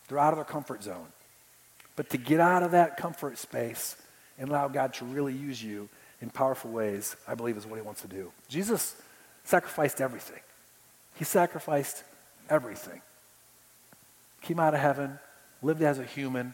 They're 0.08 0.20
out 0.20 0.34
of 0.34 0.38
their 0.38 0.46
comfort 0.46 0.84
zone. 0.84 1.08
But 1.96 2.10
to 2.12 2.18
get 2.18 2.40
out 2.40 2.64
of 2.64 2.72
that 2.72 2.98
comfort 2.98 3.38
space 3.38 3.96
and 4.38 4.50
allow 4.50 4.68
God 4.68 4.94
to 4.96 5.06
really 5.06 5.34
use 5.34 5.64
you 5.64 5.90
in 6.22 6.30
powerful 6.30 6.72
ways, 6.72 7.16
I 7.28 7.36
believe 7.36 7.58
is 7.58 7.66
what 7.66 7.76
he 7.76 7.82
wants 7.82 8.02
to 8.02 8.08
do. 8.08 8.32
Jesus 8.48 8.96
sacrificed 9.44 10.02
everything. 10.02 10.40
He 11.16 11.26
sacrificed 11.26 12.04
everything. 12.50 13.02
Came 14.44 14.60
out 14.60 14.74
of 14.74 14.80
heaven, 14.80 15.20
lived 15.62 15.82
as 15.82 16.00
a 16.00 16.04
human. 16.04 16.54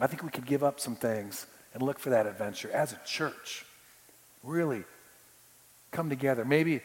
I 0.00 0.06
think 0.06 0.22
we 0.22 0.30
could 0.30 0.46
give 0.46 0.64
up 0.64 0.80
some 0.80 0.96
things 0.96 1.46
and 1.74 1.82
look 1.82 1.98
for 1.98 2.10
that 2.10 2.26
adventure 2.26 2.70
as 2.72 2.92
a 2.92 3.00
church. 3.04 3.64
Really 4.42 4.84
come 5.90 6.08
together. 6.08 6.44
Maybe 6.44 6.80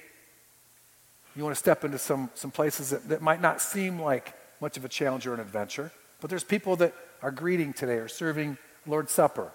you 1.36 1.44
want 1.44 1.56
to 1.56 1.60
step 1.60 1.84
into 1.84 1.98
some, 1.98 2.30
some 2.34 2.52
places 2.52 2.90
that, 2.90 3.08
that 3.10 3.22
might 3.22 3.42
not 3.42 3.62
seem 3.62 4.02
like 4.02 4.34
much 4.60 4.78
of 4.78 4.86
a 4.86 4.90
challenge 4.90 5.28
or 5.28 5.34
an 5.34 5.40
adventure, 5.40 5.92
but 6.20 6.30
there's 6.30 6.44
people 6.44 6.76
that 6.78 6.94
are 7.22 7.32
greeting 7.32 7.74
today 7.74 7.98
or 7.98 8.08
serving 8.08 8.58
Lord's 8.88 9.12
Supper. 9.12 9.52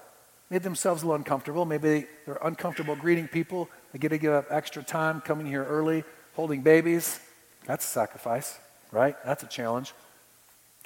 Made 0.50 0.62
themselves 0.62 1.02
a 1.02 1.06
little 1.06 1.16
uncomfortable. 1.16 1.64
Maybe 1.64 2.06
they're 2.26 2.38
uncomfortable 2.42 2.96
greeting 2.96 3.28
people. 3.28 3.68
They 3.92 3.98
get 3.98 4.10
to 4.10 4.18
give 4.18 4.32
up 4.32 4.46
extra 4.50 4.82
time 4.82 5.20
coming 5.20 5.46
here 5.46 5.64
early, 5.64 6.04
holding 6.34 6.62
babies. 6.62 7.20
That's 7.66 7.84
a 7.84 7.88
sacrifice, 7.88 8.58
right? 8.92 9.16
That's 9.24 9.42
a 9.42 9.46
challenge. 9.46 9.92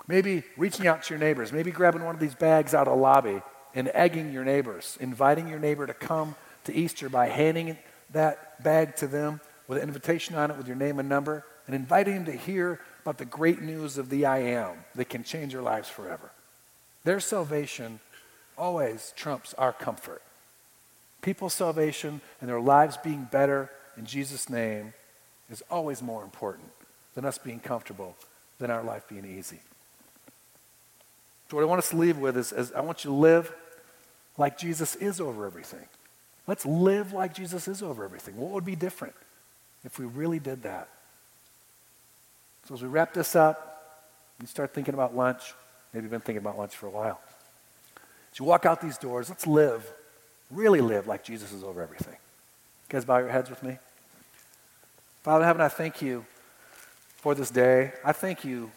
Maybe 0.07 0.43
reaching 0.57 0.87
out 0.87 1.03
to 1.05 1.15
your 1.15 1.21
neighbors. 1.21 1.53
Maybe 1.53 1.71
grabbing 1.71 2.05
one 2.05 2.15
of 2.15 2.21
these 2.21 2.35
bags 2.35 2.75
out 2.75 2.87
of 2.87 2.95
the 2.95 3.01
lobby 3.01 3.43
and 3.75 3.91
egging 3.95 4.33
your 4.33 4.45
neighbors, 4.45 4.99
inviting 5.01 5.49
your 5.49 5.59
neighbor 5.59 5.87
to 5.87 5.95
come 5.95 6.37
to 6.65 6.75
Easter 6.75 7.09
by 7.09 7.29
handing 7.29 7.77
that 8.11 8.63
bag 8.63 8.97
to 8.97 9.07
them 9.07 9.41
with 9.67 9.79
an 9.79 9.85
invitation 9.85 10.37
on 10.37 10.51
it 10.51 10.57
with 10.57 10.67
your 10.67 10.77
name 10.77 10.99
and 10.99 11.09
number 11.09 11.45
and 11.67 11.75
inviting 11.75 12.15
them 12.15 12.25
to 12.27 12.33
hear 12.33 12.81
about 13.03 13.19
the 13.19 13.25
great 13.25 13.63
news 13.63 13.99
of 13.99 14.11
the 14.11 14.27
I 14.27 14.39
am 14.39 14.77
that 14.95 15.09
can 15.09 15.25
change 15.25 15.53
their 15.53 15.63
lives 15.63 15.89
forever. 15.89 16.31
Their 17.05 17.21
salvation 17.21 18.01
always 18.57 19.13
trumps 19.17 19.55
our 19.55 19.73
comfort. 19.73 20.23
People's 21.23 21.55
salvation 21.55 22.21
and 22.41 22.49
their 22.49 22.61
lives 22.61 22.97
being 22.97 23.29
better 23.31 23.71
in 23.97 24.07
Jesus' 24.07 24.49
name 24.51 24.93
is 25.51 25.63
always 25.71 26.03
more 26.03 26.23
important 26.23 26.71
than 27.15 27.25
us 27.25 27.39
being 27.39 27.61
comfortable, 27.61 28.17
than 28.59 28.71
our 28.71 28.83
life 28.83 29.09
being 29.09 29.25
easy. 29.25 29.61
So, 31.55 31.59
what 31.59 31.63
I 31.63 31.69
want 31.69 31.79
us 31.79 31.91
to 31.91 31.97
leave 31.97 32.19
with 32.19 32.37
is, 32.37 32.51
is 32.51 32.73
I 32.73 32.81
want 32.81 33.05
you 33.05 33.11
to 33.11 33.17
live 33.17 33.55
like 34.37 34.59
Jesus 34.59 34.97
is 34.97 35.21
over 35.21 35.47
everything. 35.47 35.87
Let's 36.49 36.67
live 36.67 37.13
like 37.13 37.33
Jesus 37.33 37.69
is 37.69 37.81
over 37.81 38.05
everything. 38.05 38.37
What 38.37 38.51
would 38.51 38.65
be 38.65 38.75
different 38.75 39.15
if 39.85 39.97
we 39.97 40.05
really 40.05 40.41
did 40.41 40.65
that? 40.65 40.89
So, 42.67 42.75
as 42.75 42.83
we 42.83 42.89
wrap 42.89 43.15
this 43.15 43.37
up, 43.37 44.11
you 44.41 44.49
start 44.49 44.75
thinking 44.75 44.95
about 44.95 45.15
lunch. 45.15 45.55
Maybe 45.93 46.03
you've 46.03 46.11
been 46.11 46.23
thinking 46.23 46.43
about 46.43 46.59
lunch 46.59 46.75
for 46.75 46.89
a 46.89 46.91
while. 46.91 47.21
As 48.33 48.41
you 48.41 48.47
walk 48.47 48.67
out 48.67 48.81
these 48.81 48.99
doors, 48.99 49.29
let's 49.29 49.47
live, 49.47 49.89
really 50.51 50.81
live 50.81 51.07
like 51.07 51.23
Jesus 51.23 51.53
is 51.53 51.63
over 51.63 51.81
everything. 51.81 52.15
You 52.15 52.89
guys, 52.89 53.05
bow 53.05 53.19
your 53.19 53.29
heads 53.29 53.49
with 53.49 53.63
me. 53.63 53.79
Father 55.23 55.45
in 55.45 55.47
heaven, 55.47 55.63
I 55.63 55.69
thank 55.69 56.03
you 56.03 56.27
for 57.19 57.33
this 57.37 57.51
day. 57.51 57.93
I 58.05 58.11
thank 58.11 58.45
you, 58.45 58.73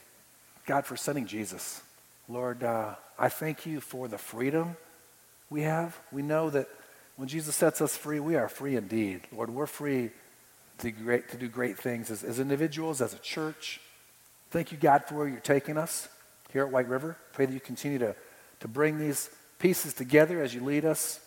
God, 0.67 0.86
for 0.86 0.95
sending 0.95 1.25
Jesus. 1.25 1.82
Lord, 2.30 2.61
uh, 2.61 2.95
I 3.17 3.30
thank 3.30 3.65
you 3.65 3.80
for 3.80 4.09
the 4.09 4.17
freedom 4.17 4.75
we 5.49 5.61
have. 5.61 5.97
We 6.11 6.21
know 6.21 6.49
that 6.49 6.67
when 7.15 7.30
Jesus 7.30 7.55
sets 7.55 7.80
us 7.80 7.95
free, 7.95 8.19
we 8.19 8.36
are 8.36 8.49
free 8.49 8.75
indeed. 8.75 9.21
Lord, 9.32 9.49
we're 9.49 9.65
free 9.65 10.11
to, 10.80 10.91
great, 10.91 11.30
to 11.30 11.38
do 11.38 11.47
great 11.47 11.78
things 11.78 12.11
as, 12.11 12.23
as 12.23 12.39
individuals, 12.39 13.01
as 13.01 13.13
a 13.13 13.19
church. 13.19 13.80
Thank 14.51 14.73
you, 14.73 14.78
God, 14.78 15.05
for 15.05 15.15
where 15.15 15.28
you're 15.28 15.39
taking 15.39 15.78
us 15.78 16.09
here 16.51 16.65
at 16.65 16.71
White 16.71 16.89
River. 16.89 17.15
Pray 17.32 17.45
that 17.45 17.53
you 17.53 17.61
continue 17.61 17.99
to, 17.99 18.13
to 18.59 18.67
bring 18.67 18.99
these 18.99 19.30
pieces 19.57 19.93
together 19.93 20.41
as 20.41 20.53
you 20.53 20.61
lead 20.61 20.84
us 20.84 21.21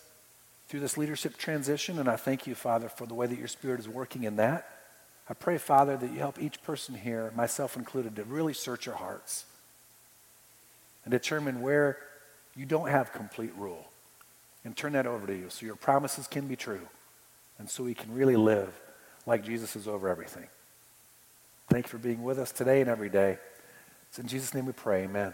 through 0.69 0.81
this 0.81 0.99
leadership 0.99 1.39
transition. 1.39 1.99
And 1.99 2.11
I 2.11 2.17
thank 2.17 2.47
you, 2.47 2.55
Father, 2.55 2.91
for 2.91 3.07
the 3.07 3.15
way 3.15 3.27
that 3.27 3.39
your 3.39 3.49
Spirit 3.49 3.81
is 3.81 3.89
working 3.89 4.25
in 4.25 4.37
that. 4.37 4.69
I 5.31 5.35
pray, 5.35 5.57
Father, 5.57 5.97
that 5.97 6.13
you 6.13 6.19
help 6.19 6.41
each 6.41 6.63
person 6.63 6.95
here, 6.95 7.33
myself 7.35 7.77
included, 7.77 8.17
to 8.17 8.25
really 8.25 8.53
search 8.53 8.87
our 8.87 8.95
hearts 8.95 9.47
and 11.05 11.11
determine 11.11 11.61
where 11.61 11.99
you 12.57 12.67
don't 12.67 12.89
have 12.89 13.13
complete 13.13 13.53
rule 13.57 13.87
and 14.65 14.77
turn 14.77 14.93
that 14.93 15.07
over 15.07 15.27
to 15.27 15.35
you 15.35 15.47
so 15.49 15.67
your 15.67 15.77
promises 15.77 16.27
can 16.27 16.47
be 16.47 16.57
true 16.57 16.87
and 17.59 17.69
so 17.69 17.85
we 17.85 17.95
can 17.95 18.13
really 18.15 18.37
live 18.37 18.79
like 19.27 19.45
Jesus 19.45 19.77
is 19.77 19.87
over 19.87 20.09
everything. 20.09 20.49
Thank 21.69 21.87
you 21.87 21.91
for 21.91 21.99
being 21.99 22.23
with 22.23 22.39
us 22.39 22.53
today 22.53 22.81
and 22.81 22.91
every 22.91 23.09
day. 23.09 23.39
It's 24.09 24.19
in 24.19 24.27
Jesus' 24.27 24.55
name 24.55 24.67
we 24.67 24.73
pray. 24.73 25.05
Amen. 25.05 25.33